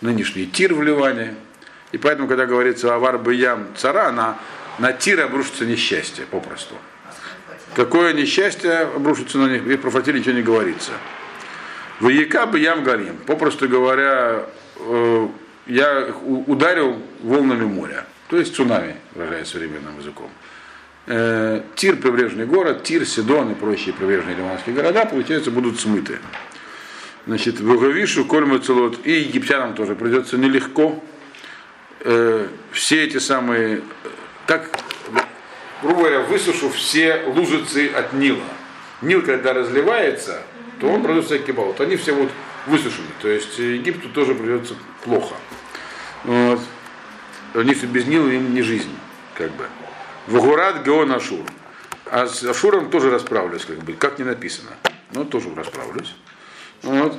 нынешний 0.00 0.46
Тир 0.46 0.74
в 0.74 0.82
Ливане. 0.82 1.34
И 1.90 1.98
поэтому, 1.98 2.28
когда 2.28 2.46
говорится 2.46 2.94
Авар 2.94 3.18
бы 3.18 3.34
ям 3.34 3.68
цара, 3.76 4.12
на, 4.12 4.38
на 4.78 4.92
Тир 4.92 5.20
обрушится 5.20 5.66
несчастье, 5.66 6.24
попросту. 6.24 6.74
Какое 7.74 8.12
несчастье 8.12 8.72
обрушится 8.80 9.38
на 9.38 9.48
них, 9.48 9.66
и 9.66 9.76
про 9.76 9.90
Фатиль 9.90 10.18
ничего 10.18 10.34
не 10.34 10.42
говорится. 10.42 10.92
В 12.00 12.08
Яка 12.08 12.46
бы 12.46 12.58
ям 12.58 12.82
галим, 12.82 13.16
попросту 13.26 13.68
говоря, 13.68 14.46
э, 14.76 15.28
я 15.66 16.14
ударил 16.24 17.00
волнами 17.22 17.64
моря, 17.64 18.06
то 18.28 18.36
есть 18.36 18.54
цунами, 18.56 18.96
выражаясь 19.14 19.48
современным 19.48 19.98
языком. 19.98 20.30
Э, 21.06 21.62
Тир, 21.74 21.96
прибрежный 21.96 22.46
город, 22.46 22.84
Тир, 22.84 23.06
Сидон 23.06 23.52
и 23.52 23.54
прочие 23.54 23.94
прибрежные 23.94 24.36
ливанские 24.36 24.74
города, 24.74 25.04
получается, 25.04 25.50
будут 25.50 25.80
смыты. 25.80 26.18
Значит, 27.26 27.60
в 27.60 27.70
Угавишу, 27.70 28.24
Кольму 28.24 28.58
Целот, 28.58 28.98
и 29.04 29.12
египтянам 29.12 29.74
тоже 29.74 29.94
придется 29.94 30.36
нелегко. 30.36 31.02
Э, 32.00 32.48
все 32.72 33.04
эти 33.04 33.18
самые, 33.18 33.82
как, 34.46 34.76
грубо 35.82 36.00
говоря, 36.00 36.20
высушу 36.20 36.68
все 36.70 37.22
лужицы 37.26 37.88
от 37.88 38.12
Нила. 38.12 38.42
Нил, 39.02 39.22
когда 39.22 39.52
разливается, 39.52 40.42
то 40.82 40.88
он 40.88 41.00
продает 41.04 41.26
всякие 41.26 41.54
болот. 41.54 41.80
Они 41.80 41.94
все 41.94 42.12
вот 42.12 42.28
высушены. 42.66 43.06
То 43.20 43.28
есть 43.28 43.56
Египту 43.56 44.08
тоже 44.08 44.34
придется 44.34 44.74
плохо. 45.04 45.36
Вот. 46.24 46.58
Они 47.54 47.72
без 47.72 48.06
Нила 48.08 48.28
им 48.28 48.52
не 48.52 48.62
жизнь, 48.62 48.90
как 49.34 49.52
бы. 49.52 49.64
Вагурат 50.26 50.84
Геон 50.84 51.12
Ашур. 51.12 51.44
А 52.06 52.26
с 52.26 52.42
Ашуром 52.42 52.90
тоже 52.90 53.10
расправлюсь, 53.10 53.64
как 53.64 53.78
бы, 53.78 53.92
как 53.92 54.18
не 54.18 54.24
написано. 54.24 54.70
Но 55.12 55.22
тоже 55.22 55.54
расправлюсь. 55.54 56.16
Вот. 56.82 57.16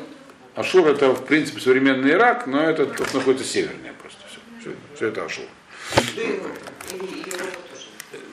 Ашур 0.56 0.86
это, 0.90 1.14
в 1.14 1.24
принципе, 1.26 1.62
современный 1.62 2.12
Ирак, 2.12 2.48
но 2.48 2.62
это 2.64 2.86
тут 2.86 3.14
находится 3.14 3.48
севернее 3.48 3.94
просто. 3.94 4.20
Все, 4.30 4.40
все, 4.60 4.76
все 4.98 5.08
это 5.08 5.24
Ашур. 5.24 5.46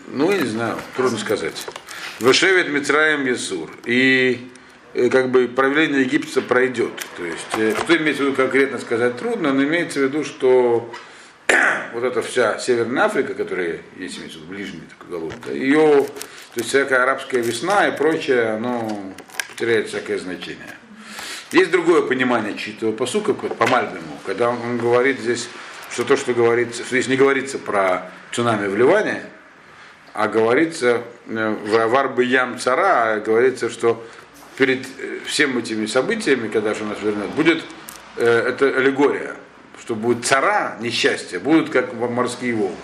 Ну, 0.09 0.33
я 0.33 0.39
не 0.39 0.49
знаю, 0.49 0.76
трудно 0.97 1.18
сказать. 1.18 1.64
Вышевит 2.18 2.68
Мицраем 2.68 3.24
Ясур. 3.26 3.70
И 3.85 4.51
э, 4.57 4.60
как 5.11 5.30
бы 5.30 5.49
правление 5.49 6.03
Египта 6.03 6.43
пройдет. 6.43 6.93
То 7.16 7.24
есть, 7.24 7.47
э, 7.57 7.74
что 7.76 7.97
имеется 7.97 8.22
в 8.22 8.26
виду 8.26 8.36
конкретно 8.36 8.78
сказать 8.78 9.16
трудно, 9.16 9.53
но 9.53 9.62
имеется 9.62 10.01
в 10.01 10.03
виду, 10.03 10.24
что 10.24 10.93
вот 11.93 12.05
эта 12.05 12.22
вся 12.22 12.59
Северная 12.59 13.05
Африка, 13.05 13.34
которая 13.34 13.80
есть 13.97 14.18
имеется 14.18 14.38
в 14.38 14.43
виду 14.43 14.53
ближний 14.53 14.82
такой 14.88 15.18
головка, 15.18 15.53
ее, 15.53 16.07
то 16.55 16.61
есть 16.61 16.68
всякая 16.68 17.03
арабская 17.03 17.41
весна 17.41 17.88
и 17.88 17.97
прочее, 17.97 18.51
оно 18.51 19.14
потеряет 19.51 19.88
всякое 19.88 20.18
значение. 20.18 20.76
Есть 21.53 21.70
другое 21.70 22.03
понимание 22.03 22.57
чьего 22.57 22.93
посука 22.93 23.34
по 23.34 23.66
Мальбиму, 23.66 24.18
когда 24.24 24.51
он, 24.51 24.61
он 24.62 24.78
говорит 24.78 25.20
здесь, 25.20 25.49
что 25.91 26.05
то, 26.05 26.16
что 26.16 26.32
говорится, 26.32 26.82
что 26.82 26.91
здесь 26.91 27.09
не 27.09 27.16
говорится 27.16 27.59
про 27.59 28.11
цунами 28.32 28.68
в 28.68 28.76
Ливане, 28.76 29.22
а 30.12 30.28
говорится 30.28 31.03
э, 31.26 31.57
в 31.64 31.76
Аварбы 31.76 32.24
Ям 32.24 32.59
Цара, 32.59 33.14
а 33.14 33.20
говорится, 33.20 33.68
что 33.68 34.05
перед 34.61 34.87
э, 34.99 35.21
всем 35.25 35.57
этими 35.57 35.87
событиями, 35.87 36.49
когда 36.49 36.75
же 36.75 36.85
у 36.85 36.87
нас 36.87 36.99
вернет, 37.03 37.31
будет 37.31 37.63
э, 38.17 38.49
это 38.49 38.67
аллегория, 38.67 39.35
что 39.81 39.95
будет 39.95 40.27
цара, 40.27 40.77
несчастье, 40.83 41.39
будут 41.39 41.71
как 41.71 41.95
морские 41.95 42.53
волны. 42.55 42.77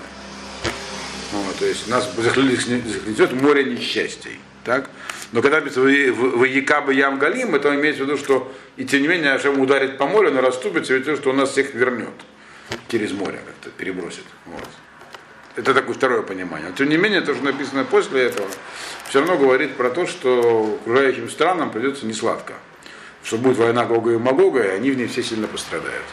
Вот, 1.33 1.57
то 1.57 1.66
есть 1.66 1.87
нас 1.89 2.11
захлестет 2.16 3.33
море 3.35 3.64
несчастий. 3.64 4.41
Так? 4.64 4.89
Но 5.33 5.43
когда 5.43 5.61
написано 5.61 5.85
в 5.85 6.45
Якабы 6.45 6.95
Ям 6.95 7.18
Галим, 7.18 7.55
это 7.55 7.74
имеется 7.74 8.05
в 8.05 8.07
виду, 8.07 8.16
что 8.16 8.51
и 8.79 8.87
тем 8.87 9.03
не 9.03 9.09
менее 9.09 9.33
Ашем 9.33 9.61
ударит 9.61 9.99
по 9.99 10.07
морю, 10.07 10.33
но 10.33 10.41
расступится, 10.41 10.95
ведь 10.95 11.05
то, 11.05 11.14
что 11.14 11.29
он 11.29 11.37
нас 11.37 11.51
всех 11.51 11.74
вернет 11.74 12.09
через 12.89 13.12
море 13.12 13.39
как-то 13.45 13.68
перебросит. 13.77 14.24
Вот. 14.47 14.64
Это 15.57 15.72
такое 15.72 15.94
второе 15.94 16.22
понимание. 16.22 16.68
Но 16.68 16.76
тем 16.76 16.90
не 16.90 16.98
менее, 16.98 17.22
то, 17.22 17.34
что 17.34 17.42
написано 17.42 17.84
после 17.84 18.24
этого, 18.24 18.46
все 19.09 19.20
равно 19.20 19.38
говорит 19.38 19.74
про 19.76 19.88
то, 19.88 20.07
что 20.07 20.78
окружающим 20.82 21.30
странам 21.30 21.70
придется 21.70 22.07
несладко. 22.07 22.54
Что 23.24 23.38
будет 23.38 23.57
война 23.57 23.86
Гога 23.86 24.12
и 24.12 24.18
Магога, 24.18 24.62
и 24.62 24.68
они 24.68 24.90
в 24.90 24.96
ней 24.96 25.07
все 25.07 25.22
сильно 25.22 25.46
пострадают. 25.46 26.04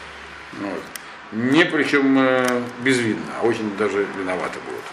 Вот. 0.60 0.82
Не 1.32 1.64
причем 1.66 2.18
э, 2.18 2.62
безвинно, 2.82 3.20
а 3.40 3.46
очень 3.46 3.76
даже 3.76 4.06
виноваты 4.18 4.58
будут. 4.66 4.84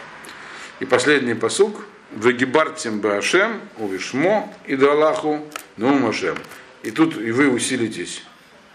И 0.80 0.86
последний 0.86 1.34
посук. 1.34 1.86
Вегибартим 2.12 3.00
Башем, 3.00 3.62
Увишмо 3.78 4.54
и 4.68 4.76
Далаху, 4.76 5.48
ну 5.78 5.98
Машем. 5.98 6.38
И 6.84 6.92
тут 6.92 7.18
и 7.18 7.32
вы 7.32 7.50
усилитесь. 7.50 8.24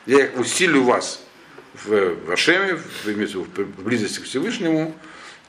Я 0.07 0.31
усилю 0.37 0.85
вас 0.85 1.23
в 1.75 2.15
Вашеме, 2.27 2.77
в, 2.77 3.05
в 3.05 3.83
близости 3.83 4.21
к 4.21 4.25
Всевышнему, 4.25 4.95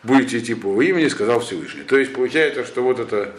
будете 0.03 0.39
идти 0.39 0.53
по 0.53 0.67
его 0.67 0.81
имени, 0.81 1.07
сказал 1.07 1.39
Всевышний. 1.39 1.83
То 1.83 1.97
есть 1.97 2.13
получается, 2.13 2.65
что 2.65 2.81
вот 2.83 2.99
это 2.99 3.33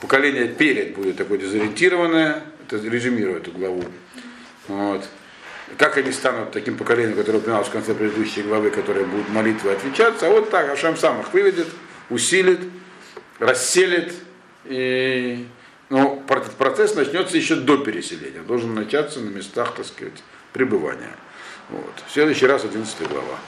поколение 0.00 0.48
перед 0.48 0.94
будет 0.94 1.16
такое 1.16 1.38
дезориентированное, 1.38 2.42
это 2.66 2.76
резюмирую 2.76 3.38
эту 3.38 3.52
главу. 3.52 3.84
Вот. 4.68 5.04
Как 5.78 5.96
они 5.96 6.12
станут 6.12 6.52
таким 6.52 6.76
поколением, 6.76 7.16
которое 7.16 7.38
упоминалось 7.38 7.68
в 7.68 7.72
конце 7.72 7.94
предыдущей 7.94 8.42
главы, 8.42 8.70
которое 8.70 9.04
будет 9.04 9.28
молитвой 9.30 9.74
отвечаться, 9.74 10.26
а 10.26 10.30
вот 10.30 10.50
так 10.50 10.70
Ашам 10.70 10.96
сам 10.96 11.20
их 11.20 11.32
выведет, 11.32 11.68
усилит, 12.10 12.60
расселит, 13.38 14.12
и 14.66 15.46
ну, 15.88 16.22
процесс 16.58 16.94
начнется 16.94 17.36
еще 17.36 17.56
до 17.56 17.78
переселения, 17.78 18.42
должен 18.42 18.74
начаться 18.74 19.20
на 19.20 19.30
местах, 19.30 19.74
так 19.74 19.86
сказать, 19.86 20.22
пребывания. 20.52 21.16
Вот. 21.70 21.92
В 22.06 22.12
следующий 22.12 22.46
раз 22.46 22.64
11 22.64 23.08
глава. 23.08 23.38